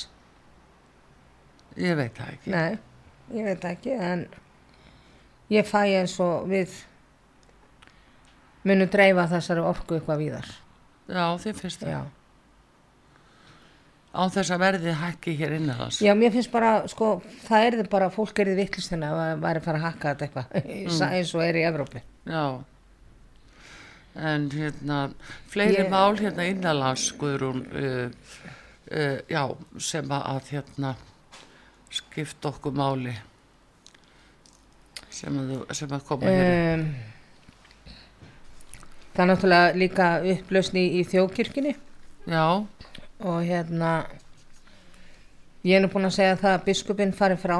Ég 1.76 1.96
veit 1.98 2.16
það 2.16 2.34
ekki. 2.34 2.50
Nei, 2.54 2.78
ég 3.36 3.44
veit 3.50 3.60
það 3.62 3.72
ekki, 3.76 3.96
en 4.10 4.26
ég 5.52 5.66
fæ 5.68 5.80
eins 6.00 6.14
og 6.24 6.46
við 6.50 6.76
munum 8.66 8.88
dreifa 8.90 9.26
þessari 9.30 9.62
orku 9.62 9.98
eitthvað 9.98 10.22
víðar. 10.24 10.52
Já, 11.06 11.24
þið 11.42 11.60
finnst 11.60 11.82
það. 11.84 11.90
Já. 11.92 12.00
Án 14.16 14.32
þess 14.32 14.50
að 14.54 14.62
verði 14.62 14.92
hækki 14.96 15.34
hér 15.36 15.52
innan 15.58 15.76
þess. 15.82 15.98
Já, 16.06 16.14
mér 16.16 16.32
finnst 16.32 16.50
bara, 16.54 16.70
sko, 16.88 17.10
það 17.44 17.66
er 17.66 17.76
þið 17.82 17.90
bara, 17.92 18.08
fólk 18.14 18.38
er 18.40 18.48
þið 18.50 18.60
vittlust 18.62 18.94
hérna 18.94 19.10
að 19.12 19.42
væri 19.44 19.60
að 19.60 19.66
fara 19.68 19.80
að 19.82 19.86
hakka 19.90 20.14
þetta 20.14 20.26
eitthvað, 20.26 20.56
eins 21.18 21.34
og 21.36 21.44
er 21.44 21.58
í 21.60 21.64
Evrópi. 21.68 22.02
Já. 22.32 22.44
En 24.16 24.46
hérna, 24.54 25.00
fleiri 25.52 25.82
Ég- 25.82 25.90
mál 25.92 26.16
hérna 26.16 26.46
innanlands, 26.48 27.10
Guðrún, 27.20 27.60
uh, 27.68 28.06
uh, 28.88 29.18
já, 29.28 29.42
sem 29.84 30.08
að 30.16 30.48
hérna 30.54 30.94
skipta 31.96 32.50
okkur 32.52 32.74
máli 32.76 33.14
sem 35.16 35.36
að, 35.40 35.52
sem 35.76 35.92
að 35.96 36.04
koma 36.08 36.28
hér. 36.28 36.82
Um, 36.82 36.86
það 39.14 39.24
er 39.24 39.30
náttúrulega 39.30 39.80
líka 39.80 40.10
upplausni 40.34 40.84
í 40.98 41.02
þjóðkirkjunni. 41.08 41.74
Já, 42.26 42.44
og 43.22 43.38
hérna 43.46 43.90
ég 45.66 45.78
er 45.78 45.84
nú 45.84 45.90
búin 45.92 46.08
að 46.10 46.18
segja 46.18 46.38
það 46.40 46.56
að 46.58 46.64
biskupinn 46.68 47.16
fari 47.16 47.38
frá. 47.40 47.58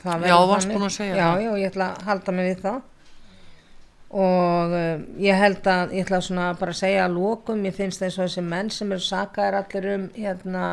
Það 0.00 0.30
Já, 0.30 0.36
varst 0.48 0.70
búin 0.72 0.86
að 0.88 0.96
segja 0.96 1.16
já, 1.18 1.26
það. 1.26 1.42
Já, 1.44 1.50
ég 1.60 1.74
ætla 1.74 1.90
að 1.90 2.06
halda 2.08 2.34
mig 2.36 2.48
við 2.48 2.62
það. 2.64 2.80
Og 4.20 4.72
um, 4.80 5.02
ég 5.22 5.38
held 5.38 5.68
að 5.70 5.92
ég 5.94 6.08
ætla 6.08 6.22
svona 6.26 6.46
bara 6.58 6.74
að 6.74 6.80
segja 6.80 7.04
að 7.06 7.18
lokum. 7.20 7.66
Ég 7.68 7.76
finnst 7.76 8.02
eins 8.02 8.16
og 8.18 8.26
þessi 8.26 8.46
menn 8.46 8.72
sem 8.74 8.96
eru 8.96 9.04
sakaðir 9.04 9.60
allir 9.60 9.92
um 9.94 10.08
hérna 10.16 10.64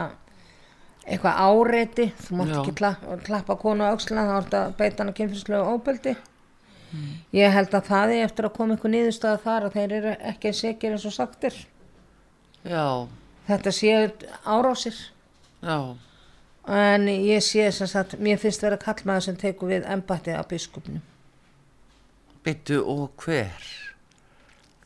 eitthvað 1.08 1.40
áreiti, 1.48 2.08
þú 2.26 2.40
mátt 2.40 2.56
ekki 2.60 2.74
kla, 2.78 2.92
klappa 3.26 3.56
konu 3.60 3.88
á 3.88 3.96
öxlina, 3.96 4.26
þá 4.28 4.36
ertu 4.42 4.60
að 4.60 4.76
beita 4.80 5.04
hana 5.04 5.16
kynfyrirslegu 5.18 5.76
óbeldi 5.76 6.18
Mm. 6.88 7.18
ég 7.36 7.52
held 7.52 7.74
að 7.76 7.88
það 7.90 8.12
er 8.16 8.22
eftir 8.24 8.46
að 8.48 8.54
koma 8.56 8.76
einhver 8.78 8.92
niðurstaða 8.94 9.40
þar 9.44 9.66
að 9.68 9.74
þeir 9.74 9.94
eru 9.98 10.12
ekki 10.30 10.54
sekir 10.56 10.94
eins 10.96 11.04
og 11.04 11.12
sagtir 11.12 11.58
já, 12.64 12.86
þetta 13.50 13.74
séu 13.76 14.06
árásir 14.48 14.96
já, 15.60 15.98
en 16.78 17.10
ég 17.12 17.44
sé 17.44 17.68
sem 17.76 17.92
sagt 17.92 18.16
mér 18.24 18.40
finnst 18.40 18.64
vera 18.64 18.80
kallmaður 18.80 19.26
sem 19.26 19.36
tekur 19.36 19.68
við 19.74 19.84
embættið 19.84 20.40
af 20.40 20.48
biskupnum 20.48 21.02
byttu 22.48 22.80
og 22.88 23.12
hver. 23.26 23.68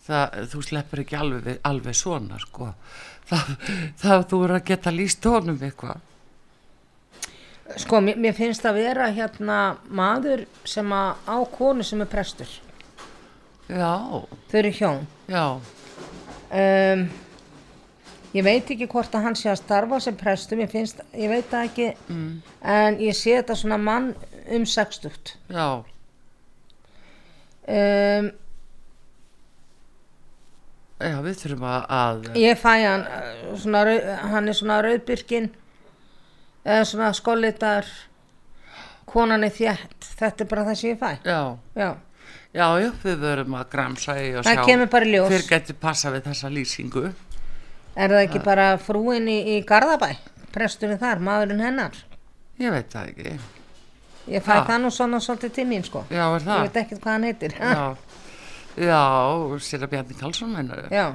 Það, 0.01 0.37
þú 0.51 0.61
sleppur 0.65 1.01
ekki 1.03 1.17
alveg, 1.19 1.59
alveg 1.67 1.97
svona, 1.97 2.39
sko. 2.41 2.71
Það, 3.29 3.51
það 4.01 4.23
þú 4.31 4.39
eru 4.47 4.55
að 4.57 4.65
geta 4.71 4.93
líst 4.95 5.27
honum 5.29 5.59
eitthvað. 5.61 6.01
Sko 7.79 8.01
mér, 8.03 8.17
mér 8.19 8.35
finnst 8.35 8.65
að 8.67 8.81
vera 8.81 9.07
hérna 9.13 9.59
maður 9.87 10.45
sem 10.67 10.91
að 10.95 11.29
á 11.29 11.37
konu 11.53 11.85
sem 11.85 12.01
er 12.03 12.09
prestur. 12.11 12.49
Já, 13.71 13.93
þau 14.51 14.57
eru 14.59 14.71
hjón. 14.75 15.05
Já, 15.31 15.45
um, 16.51 17.05
ég 18.35 18.43
veit 18.47 18.73
ekki 18.73 18.89
hvort 18.91 19.15
að 19.15 19.27
hann 19.27 19.37
sé 19.39 19.51
að 19.51 19.61
starfa 19.61 20.01
sem 20.03 20.17
prestur 20.19 20.59
mér 20.59 20.71
finnst, 20.71 20.99
ég 21.15 21.31
veit 21.31 21.47
það 21.51 21.69
ekki 21.69 21.87
mm. 22.07 22.27
en 22.75 22.99
ég 23.03 23.17
sé 23.17 23.37
þetta 23.39 23.57
svona 23.61 23.79
mann 23.79 24.11
um 24.51 24.67
sextugt. 24.67 25.37
Já, 25.51 25.83
um, 27.71 28.29
já, 30.99 31.17
við 31.23 31.41
þurfum 31.45 31.65
að, 31.71 32.29
ég 32.41 32.59
fæ 32.59 32.73
hann 32.83 33.07
uh, 33.07 33.55
svona, 33.63 33.87
hann 34.35 34.51
er 34.51 34.59
svona 34.59 34.83
rauðbyrkin 34.83 35.51
eða 36.65 36.85
svona 36.85 37.11
skollitar 37.17 37.87
konan 39.11 39.43
er 39.43 39.53
þétt 39.55 40.07
þetta 40.19 40.43
er 40.45 40.49
bara 40.51 40.65
það 40.69 40.79
sem 40.81 40.89
ég 40.93 40.99
fæ 41.01 41.11
já, 41.25 41.39
já, 41.75 41.89
já, 42.53 42.67
já, 42.83 42.91
við 43.03 43.17
verum 43.25 43.55
að 43.59 43.69
gramsa 43.73 44.15
í 44.21 44.27
og 44.37 44.45
Það 44.45 44.59
sjá 44.59 44.65
kemur 44.69 44.91
bara 44.93 45.05
í 45.09 45.13
ljós. 45.15 45.31
hver 45.33 45.47
getur 45.49 45.79
passa 45.81 46.11
við 46.13 46.27
þessa 46.29 46.51
lýsingu. 46.53 47.05
er 47.95 48.13
það 48.13 48.21
ekki 48.27 48.43
bara 48.45 48.67
frúin 48.79 49.27
í, 49.27 49.39
í 49.57 49.63
Garðabæ 49.67 50.13
presturinn 50.53 50.99
þar, 51.01 51.19
maðurinn 51.23 51.63
hennar 51.65 51.97
Ég 52.61 52.71
veit 52.71 52.91
það 52.93 53.09
ekki. 53.09 53.35
ég 54.35 54.43
fæ 54.45 54.53
það 54.67 54.81
nú 54.85 54.89
svona 54.93 55.19
svolítið 55.23 55.53
til 55.57 55.65
mín 55.67 55.83
sko 55.87 56.05
Já, 56.09 56.23
er 56.29 56.39
ég 56.39 56.47
það? 56.47 56.61
veit 56.67 56.81
ekkert 56.85 57.01
hvað 57.03 57.13
hann 57.17 57.23
heitir 57.29 57.55
Já, 57.57 57.95
já, 58.77 59.01
sér 59.59 59.83
að 59.87 59.91
Bjarni 59.95 60.19
Karlsson 60.19 60.53
meinar 60.55 60.85
já, 60.93 61.07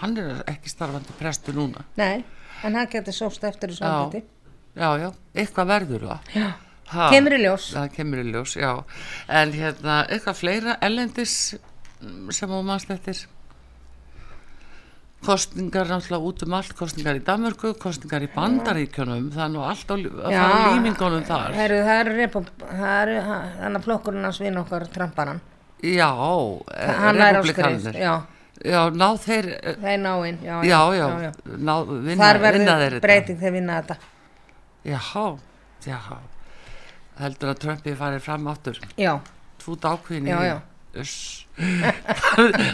hann 0.00 0.16
er 0.18 0.40
ekki 0.50 0.72
starfandi 0.72 1.14
prestur 1.20 1.54
núna. 1.54 1.84
nei 2.00 2.24
en 2.64 2.74
hann 2.74 2.88
getur 2.90 3.12
sóst 3.14 3.44
eftir 3.44 3.70
þessu 3.70 3.84
Já. 3.84 4.22
Já, 4.76 4.88
já, 5.00 5.08
eitthvað 5.34 5.70
verður 5.72 6.08
það. 6.10 6.32
já, 6.36 6.48
Ha, 6.86 7.08
kemur 7.10 7.34
í 7.34 7.40
ljós. 7.42 7.70
Það 7.74 7.86
kemur 7.96 8.20
í 8.22 8.26
ljós, 8.30 8.52
já. 8.60 8.68
En 9.40 9.54
hérna, 9.56 9.94
eitthvað 10.06 10.36
fleira 10.38 10.76
ellendis 10.86 11.32
mm, 11.56 12.28
sem 12.36 12.52
þú 12.52 12.60
mannst 12.68 12.92
eftir? 12.94 13.24
kostningar 15.26 15.88
náttúrulega 15.90 16.28
út 16.28 16.42
um 16.46 16.54
allt 16.54 16.74
kostningar 16.78 17.16
í 17.18 17.22
Danmörku, 17.26 17.72
kostningar 17.82 18.22
í 18.22 18.28
Bandaríkjunum 18.30 19.30
það 19.34 19.42
er 19.46 19.52
nú 19.56 19.62
allt 19.66 19.88
á 19.90 19.94
að 19.96 20.04
Já. 20.30 20.42
fara 20.44 20.70
límingunum 20.70 21.24
þar. 21.26 21.56
Heru, 21.56 21.78
það 21.82 23.00
eru 23.00 23.16
hann 23.24 23.78
að 23.80 23.86
flokkurinn 23.88 24.28
hans 24.28 24.38
vinn 24.44 24.60
okkar 24.60 24.86
tramparan 24.92 25.40
já, 25.82 26.08
hann 27.00 27.20
er 27.20 27.36
á 27.36 27.42
skrið 27.42 27.46
republikanir 27.46 27.98
já, 28.00 28.12
já, 28.64 28.80
ná 28.92 29.08
þeir 29.20 29.48
eh, 29.56 29.80
er 29.92 29.98
náinn 30.00 30.38
já, 30.44 30.56
já, 30.64 30.80
já, 30.96 31.32
ná, 31.44 31.74
vinna, 31.84 32.20
þar 32.22 32.40
vinna 32.44 32.76
þeir 32.76 32.84
verður 32.86 33.04
breyting 33.04 33.40
þegar 33.40 33.56
vinna 33.58 33.80
þetta 33.80 33.98
já, 34.86 35.00
já 35.86 35.98
heldur 37.20 37.52
að 37.54 37.60
Trumpi 37.64 37.94
farið 37.98 38.24
fram 38.26 38.48
áttur 38.52 38.80
já, 39.00 39.14
þú 39.64 39.76
dákvinni 39.84 40.30
Já, 40.34 40.40
já. 40.52 40.56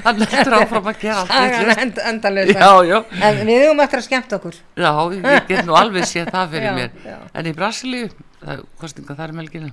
hann 0.06 0.20
heldur 0.30 0.54
áfram 0.60 0.88
að 0.90 0.98
gera 1.02 1.22
allt 1.22 1.78
end, 1.82 1.98
endalösa 2.10 2.54
já, 2.58 2.70
já, 2.86 2.98
en 3.28 3.40
við 3.48 3.62
höfum 3.64 3.82
eftir 3.84 3.98
að 4.00 4.04
skemmta 4.06 4.38
okkur. 4.38 4.58
Já, 4.78 4.90
ég 5.16 5.48
get 5.48 5.64
nú 5.66 5.76
alveg 5.78 6.06
séð 6.10 6.30
það 6.34 6.52
fyrir 6.54 6.68
Já, 6.68 6.74
mér. 6.78 6.92
já. 7.06 7.16
en 7.40 7.48
í 7.50 7.54
Brasilíu, 7.56 8.10
það 8.42 8.52
er 8.56 8.62
kostninga 8.82 9.16
þar 9.18 9.34
í 9.34 9.38
melgina 9.40 9.70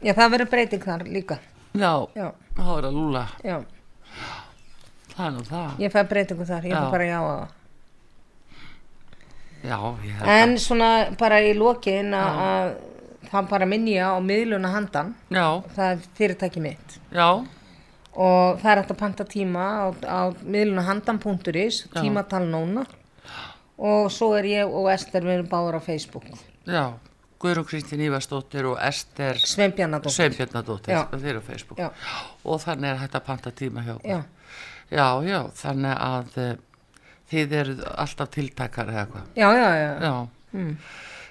já, 0.00 0.12
það 0.12 0.32
verður 0.36 0.50
breyting 0.54 0.84
þar 0.88 1.04
líka. 1.08 1.38
Já, 1.76 1.92
já, 2.16 2.28
þá 2.56 2.64
er 2.78 2.88
að 2.90 2.96
lúla 2.96 3.24
já, 3.44 3.56
það 5.16 5.26
er 5.28 5.32
nú 5.36 5.44
það. 5.50 5.70
Ég 5.84 5.92
fæ 5.96 6.00
breytingu 6.12 6.48
þar. 6.48 6.64
Ég 6.68 6.72
Já. 6.76 6.80
fæ 6.80 6.90
bara 6.96 7.08
já 7.08 7.18
á 7.20 7.24
það 7.28 7.46
já, 9.66 9.78
en 10.22 10.54
að 10.54 10.60
svona 10.62 10.90
bara 11.18 11.40
í 11.44 11.52
lokin 11.58 12.14
að 12.16 12.40
að 12.46 12.70
það 13.30 13.48
bara 13.50 13.68
minni 13.68 13.96
ég 13.96 14.06
á 14.06 14.18
miðluna 14.22 14.70
handan. 14.74 15.14
Já, 15.32 15.46
það 15.74 15.88
er 15.90 16.04
fyrirtæki 16.18 16.62
mitt. 16.62 16.98
Já, 17.14 17.28
og 18.16 18.60
það 18.62 18.70
er 18.72 18.80
hægt 18.82 18.94
að 18.94 19.00
panta 19.00 19.26
tíma 19.28 19.64
á, 19.66 19.84
á 20.06 20.20
miðluna 20.42 20.86
handan.is 20.86 21.82
tímatal 21.96 22.44
núna. 22.48 22.86
Og 23.76 24.06
svo 24.12 24.30
er 24.38 24.46
ég 24.48 24.70
og 24.72 24.88
Ester 24.88 25.20
við 25.26 25.40
erum 25.40 25.50
báður 25.50 25.76
á 25.76 25.80
Facebook. 25.84 26.30
Já. 26.64 26.96
Guðrún 27.36 27.66
Kristín 27.68 28.00
Ívarsdóttir 28.00 28.64
og 28.64 28.78
Ester 28.80 29.36
Já. 30.96 31.02
þeir 31.12 31.34
eru 31.34 31.42
á 31.44 31.48
Facebook. 31.50 31.82
Já. 31.82 31.90
og 32.44 32.62
þannig 32.62 32.88
er 32.88 33.02
hægt 33.02 33.18
að 33.18 33.26
panta 33.26 33.52
tíma 33.52 33.84
hjá 33.84 33.94
já, 34.00 34.22
já, 34.88 35.08
já, 35.28 35.40
þannig 35.60 36.00
að 36.06 36.38
uh, 36.40 36.54
þið 37.30 37.52
eru 37.60 37.76
alltaf 37.96 38.30
tiltakar 38.36 38.90
eða 38.92 39.06
hvað 39.12 39.26
já, 39.42 39.48
já, 39.60 39.68
já. 39.82 39.90
Já, 40.06 40.14
Mm. 40.56 40.76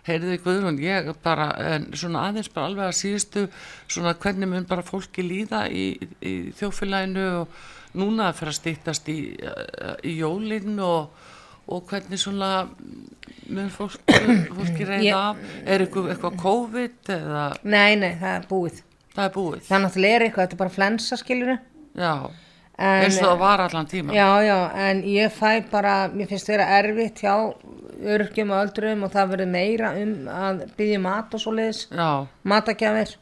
heyrðu 0.06 0.34
Guðrún, 0.44 0.76
ég 0.84 1.08
bara, 1.24 1.46
en 1.74 1.86
svona 1.98 2.28
aðeins 2.30 2.50
bara 2.54 2.68
alveg 2.70 2.90
að 2.92 2.98
síðustu, 3.00 3.46
svona 3.90 4.12
hvernig 4.14 4.50
mun 4.52 4.68
bara 4.70 4.84
fólki 4.86 5.24
líða 5.26 5.64
í, 5.72 5.86
í 6.22 6.34
þjófélaginu 6.60 7.24
og 7.40 7.48
núna 7.96 8.28
að 8.30 8.36
fyrir 8.42 8.52
að 8.54 8.60
stýttast 8.60 9.10
í, 9.10 9.18
í 10.06 10.14
jólinn 10.20 10.78
og, 10.84 11.10
og 11.72 11.88
hvernig 11.90 12.20
svona 12.22 12.68
mun 13.50 13.72
fólk, 13.74 13.98
fólki 14.06 14.86
reyða 14.86 15.02
Ég- 15.08 15.16
af, 15.18 15.38
er 15.66 15.86
eitthvað, 15.88 16.12
eitthvað 16.14 16.38
COVID 16.44 17.12
eða? 17.16 17.46
Nei, 17.64 17.96
nei, 17.96 18.12
það 18.22 18.36
er 18.36 18.48
búið. 18.52 18.82
Það 19.16 19.26
er 19.30 19.34
búið? 19.40 19.62
það 19.72 19.84
náttúrulega 19.88 20.16
er 20.20 20.28
eitthvað, 20.28 20.44
þetta 20.46 20.58
er 20.60 20.62
bara 20.66 20.76
flensa 20.78 21.18
skilur 21.24 21.56
Já, 21.96 22.14
eins 22.78 23.18
og 23.22 23.28
það 23.30 23.38
var 23.40 23.60
allan 23.66 23.86
tíma. 23.88 24.14
já, 24.14 24.30
já, 24.44 24.58
en 24.90 25.04
ég 25.04 25.32
fæ 25.32 25.64
bara 25.72 26.08
mér 26.12 26.28
finnst 26.28 26.48
vera 26.52 26.66
erfitt 26.80 27.22
hjá 27.24 27.36
örgjum 28.04 28.52
og 28.52 28.66
öldruðum 28.66 29.04
og 29.08 29.12
það 29.14 29.30
verður 29.32 29.48
meira 29.54 29.94
um 30.02 30.28
að 30.28 30.66
byggja 30.78 31.00
mat 31.00 31.34
og 31.34 31.40
svoleiðis. 31.40 31.86
Já, 31.92 32.28
matagjafir. 32.44 33.16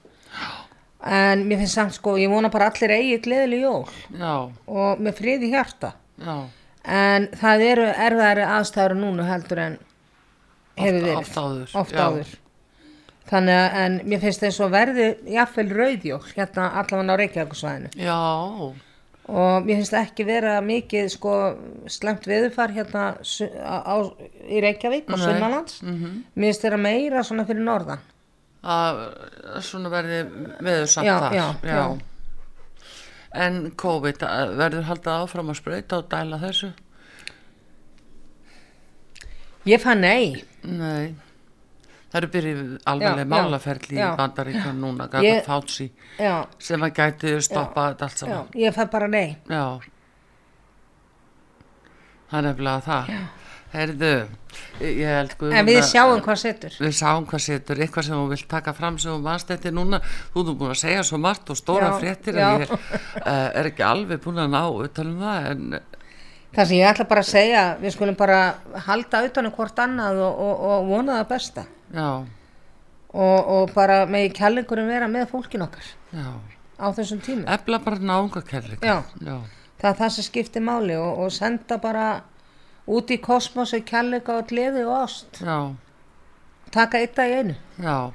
En 1.03 1.43
mér 1.49 1.59
finnst 1.59 1.75
samt 1.77 1.93
sko, 1.97 2.15
ég 2.17 2.31
vona 2.31 2.49
bara 2.49 2.69
allir 2.71 2.93
eigi 2.95 3.17
gleðileg 3.25 3.61
jól. 3.65 3.87
Já, 4.17 4.35
og 4.67 5.01
með 5.03 5.17
friði 5.19 5.49
hjarta. 5.51 5.93
Já, 6.23 6.37
en 6.83 7.27
það 7.41 7.65
eru 7.71 7.89
erfæri 8.07 8.45
aðstæður 8.47 8.95
núna 9.01 9.25
heldur 9.27 9.59
en 9.59 9.75
hefur 10.79 11.01
verið. 11.03 11.17
oft 11.19 11.37
áður, 11.37 11.75
Oft 11.83 11.93
áður. 11.93 12.31
þannig 13.29 13.59
að 13.59 13.77
en 13.83 13.99
mér 14.09 14.19
finnst 14.23 14.41
þess 14.43 14.59
að 14.65 14.73
verði 14.73 15.05
jafnvel 15.35 15.69
rauðjól 15.77 16.23
hérna 16.35 16.65
allavega 16.81 17.13
á 17.13 17.19
Reykjavíkusvæðinu 17.21 17.91
já, 17.95 18.17
og 19.31 19.63
mér 19.63 19.79
finnst 19.79 19.95
ekki 19.95 20.25
vera 20.27 20.57
mikið 20.65 21.09
sko 21.13 21.33
slemt 21.91 22.25
veðurfar 22.27 22.73
hérna 22.75 23.03
á, 23.15 23.75
á, 23.87 23.95
í 24.51 24.59
Reykjavík 24.63 25.07
og. 25.07 25.21
Sunnalands 25.21 25.77
mér 25.83 26.49
finnst 26.49 26.65
vera 26.67 26.79
meira 26.81 27.23
svona 27.23 27.45
fyrir 27.47 27.63
norðan. 27.63 28.03
Að 28.63 29.01
svona 29.63 29.91
verði 29.91 30.21
veður 30.63 30.87
samt 30.91 31.07
Já, 31.07 31.15
þar. 31.19 31.33
já, 31.35 31.47
já. 31.67 31.83
en 33.47 33.57
COVID 33.75 34.23
verður 34.59 34.87
haldið 34.87 35.13
áfram 35.17 35.51
að 35.51 35.59
sprauta 35.59 35.99
og 35.99 36.09
dæla 36.11 36.39
þessu? 36.43 36.71
Ég 39.67 39.79
fann 39.83 40.03
nei. 40.03 40.43
Nei 40.63 41.13
það 42.13 42.19
eru 42.21 42.29
byrjuð 42.35 42.61
alveglega 42.85 43.17
Já, 43.17 43.25
já, 43.25 43.31
málaferli 43.33 43.97
já. 43.97 44.05
í 44.13 44.17
bandaríkjum 44.21 44.81
núna 44.83 45.07
gafið 45.09 45.39
fátsi 45.47 45.87
já, 46.21 46.33
sem 46.61 46.85
að 46.85 46.93
gæti 47.01 47.33
stoppa 47.41 47.87
þetta 47.89 48.05
allt 48.09 48.13
já, 48.13 48.19
saman 48.21 48.53
ég 48.63 48.75
fann 48.77 48.91
bara 48.93 49.07
nei. 49.09 49.37
Já. 49.49 49.65
Það 52.29 52.37
er 52.39 52.45
nefnilega 52.47 52.83
það. 52.87 53.09
Heyrðu 53.73 54.09
ég 54.83 54.97
ég 55.01 55.07
held 55.17 55.31
Guðrún 55.39 55.57
en 55.57 55.65
við 55.65 55.79
að- 55.79 55.87
sjáum 55.89 56.19
hvað 56.21 56.37
setur. 56.43 56.75
Við 56.79 56.91
sáum 56.93 57.25
hvað 57.25 57.41
setur, 57.41 57.79
eitthvað 57.81 58.03
sem 58.05 58.15
þú 58.19 58.27
vilt 58.29 58.47
taka 58.49 58.73
fram 58.77 58.97
sem 59.01 59.11
þú 59.11 59.21
mannst 59.25 59.47
þetta 59.49 59.71
núna, 59.73 59.99
þú 60.33 60.43
erum 60.43 60.57
búin 60.59 60.73
að 60.75 60.81
segja 60.83 61.03
svo 61.03 61.17
margt 61.17 61.49
og 61.49 61.57
stóra 61.57 61.89
Já, 61.89 61.97
fréttir 61.99 62.35
já. 62.37 62.53
en 62.53 62.61
ég 62.61 62.69
uh, 62.69 63.49
er 63.57 63.65
ekki 63.71 63.81
alveg 63.85 64.21
búin 64.21 64.37
að 64.37 64.49
ná 64.53 64.61
utanum 64.69 65.19
það 65.25 65.49
en 65.51 65.79
Það 66.53 66.67
sem 66.69 66.77
ég 66.77 66.85
ætla 66.85 67.05
bara 67.09 67.21
að 67.25 67.31
segja, 67.33 67.61
við 67.81 67.91
skulum 67.95 68.15
bara 68.15 68.39
halda 68.85 69.23
utanum 69.25 69.51
hvort 69.51 69.79
annað 69.81 70.19
og, 70.21 70.35
og, 70.37 70.59
og 70.69 70.85
vona 70.91 71.15
það 71.23 71.29
besta. 71.33 71.63
já, 71.65 71.82
og, 73.13 73.47
og 73.55 73.73
bara 73.75 74.05
megi 74.09 74.31
kærleikurinn 74.33 74.87
vera 74.89 75.07
með 75.07 75.27
fólkin 75.31 75.61
okkar 75.67 75.85
já, 76.13 76.29
á 76.81 76.87
þessum 76.97 77.19
tímum. 77.21 77.45
efla 77.47 77.79
bara 77.79 77.99
náunga 78.01 78.41
já, 78.81 79.03
Það 79.83 79.89
er 79.91 79.97
það 79.99 80.09
sem 80.15 80.23
skiptir 80.23 80.61
máli 80.63 80.95
og, 80.95 81.17
og 81.25 81.31
senda 81.35 81.77
bara 81.77 82.21
út 82.87 83.11
í 83.11 83.17
kosmosu 83.19 83.81
kærleika 83.85 84.37
og 84.39 84.47
gleði 84.47 84.85
og 84.87 84.95
ást. 85.03 85.41
já, 85.43 85.75
Taka 86.71 86.97
eitt 86.97 87.15
dag 87.15 87.31
einu. 87.31 87.55
já. 87.79 88.11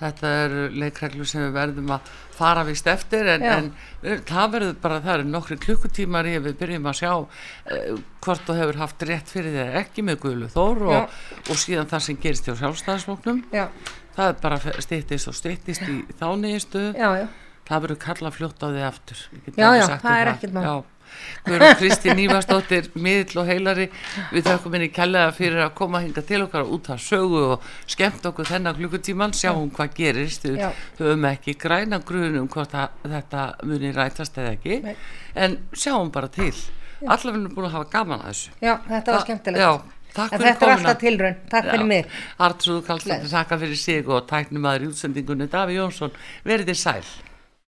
Þetta 0.00 0.28
eru 0.46 0.60
leikreglu 0.80 1.26
sem 1.28 1.42
við 1.44 1.50
verðum 1.58 1.90
að 1.92 2.10
fara 2.38 2.62
vist 2.64 2.86
eftir 2.88 3.26
en, 3.34 3.42
en 3.44 3.66
við- 4.00 4.22
það 4.30 4.52
verður 4.54 4.76
bara, 4.80 5.00
það 5.04 5.14
eru 5.18 5.26
nokkri 5.28 5.58
klukkutímar 5.60 6.28
í 6.30 6.36
að 6.38 6.46
við 6.48 6.54
byrjum 6.62 6.88
að 6.88 6.96
sjá 7.02 7.10
uh, 7.20 7.98
hvort 8.24 8.46
þú 8.48 8.56
hefur 8.62 8.78
haft 8.80 9.04
rétt 9.10 9.28
fyrir 9.34 9.58
þér 9.58 9.76
ekki 9.82 10.04
með 10.08 10.18
Guðlu 10.24 10.48
Þór 10.54 10.80
og, 10.88 11.18
og 11.52 11.60
síðan 11.60 11.90
það 11.92 12.04
sem 12.06 12.20
gerist 12.22 12.48
hjá 12.48 12.54
sjálfstæðisfloknum. 12.62 13.42
Já, 13.52 13.66
Það 14.16 14.26
er 14.32 14.40
bara 14.42 14.56
stýttist 14.82 15.28
og 15.30 15.36
stýttist 15.38 15.84
í 15.88 16.00
þá 16.18 16.26
nýjistu. 16.40 16.80
já, 16.96 17.08
já. 17.20 17.28
Það 17.70 17.82
verður 17.84 17.98
kalla 18.02 18.30
fljótt 18.34 18.64
á 18.64 18.68
því 18.72 18.80
aftur. 18.82 19.18
Já, 19.54 19.68
já, 19.78 19.84
það 20.02 20.16
er 20.16 20.28
ekkert 20.32 20.54
mál. 20.56 20.64
Já. 21.10 21.50
Guðrún 21.50 21.76
Kristín 21.80 22.18
Ívarsdóttir, 22.20 22.88
miðl 22.94 23.40
og 23.42 23.46
heilari, 23.48 23.86
við 24.32 24.48
þökkum 24.48 24.74
henni 24.76 24.88
kærlega 24.92 25.30
fyrir 25.36 25.62
að 25.64 25.70
koma 25.78 26.02
hinga 26.04 26.24
til 26.26 26.42
okkar 26.44 26.68
út 26.68 26.90
af 26.92 27.00
sögu 27.00 27.40
og 27.54 27.70
skemmt 27.90 28.26
okkur 28.28 28.48
þennan 28.50 28.76
klukkutíman, 28.76 29.32
sjáum 29.36 29.70
hvað 29.74 29.94
gerist, 29.96 30.44
við 30.44 30.60
Já. 30.60 30.68
höfum 30.98 31.24
ekki 31.30 31.56
græna 31.60 32.00
grunum 32.04 32.48
hvort 32.52 32.74
að 32.76 33.08
þetta 33.14 33.46
muni 33.64 33.94
rætast 33.96 34.36
eða 34.38 34.52
ekki, 34.58 34.82
Nei. 34.84 34.96
en 35.34 35.56
sjáum 35.72 36.12
bara 36.12 36.28
til. 36.28 36.52
Allavega 37.00 37.38
erum 37.38 37.54
búin 37.56 37.70
að 37.70 37.78
hafa 37.78 37.90
gaman 37.94 38.20
að 38.20 38.28
þessu. 38.34 38.52
Já, 38.60 38.74
þetta 38.84 39.14
var 39.14 39.22
skemmtilegt. 39.24 39.62
Já, 39.64 39.70
takk 40.12 40.34
þetta 40.34 40.50
er 40.50 40.58
komuna. 40.60 40.76
alltaf 40.76 41.00
tilraun. 41.00 41.40
Takk 41.48 41.70
fyrir 41.70 41.88
mig. 41.88 42.18
Artrúðu 42.44 42.84
Kallstóttir, 42.84 43.30
þakka 43.32 43.58
fyrir 43.62 43.80
sig 43.80 44.10
og 44.12 44.28
tæknum 44.28 44.68
aður 44.68 44.84
í 44.84 44.90
útsendingunni 44.92 45.48
Daví 45.48 45.78
Jónsson, 45.80 46.12
verið 46.44 46.74
þið 46.74 46.80
sæl. 46.82 47.29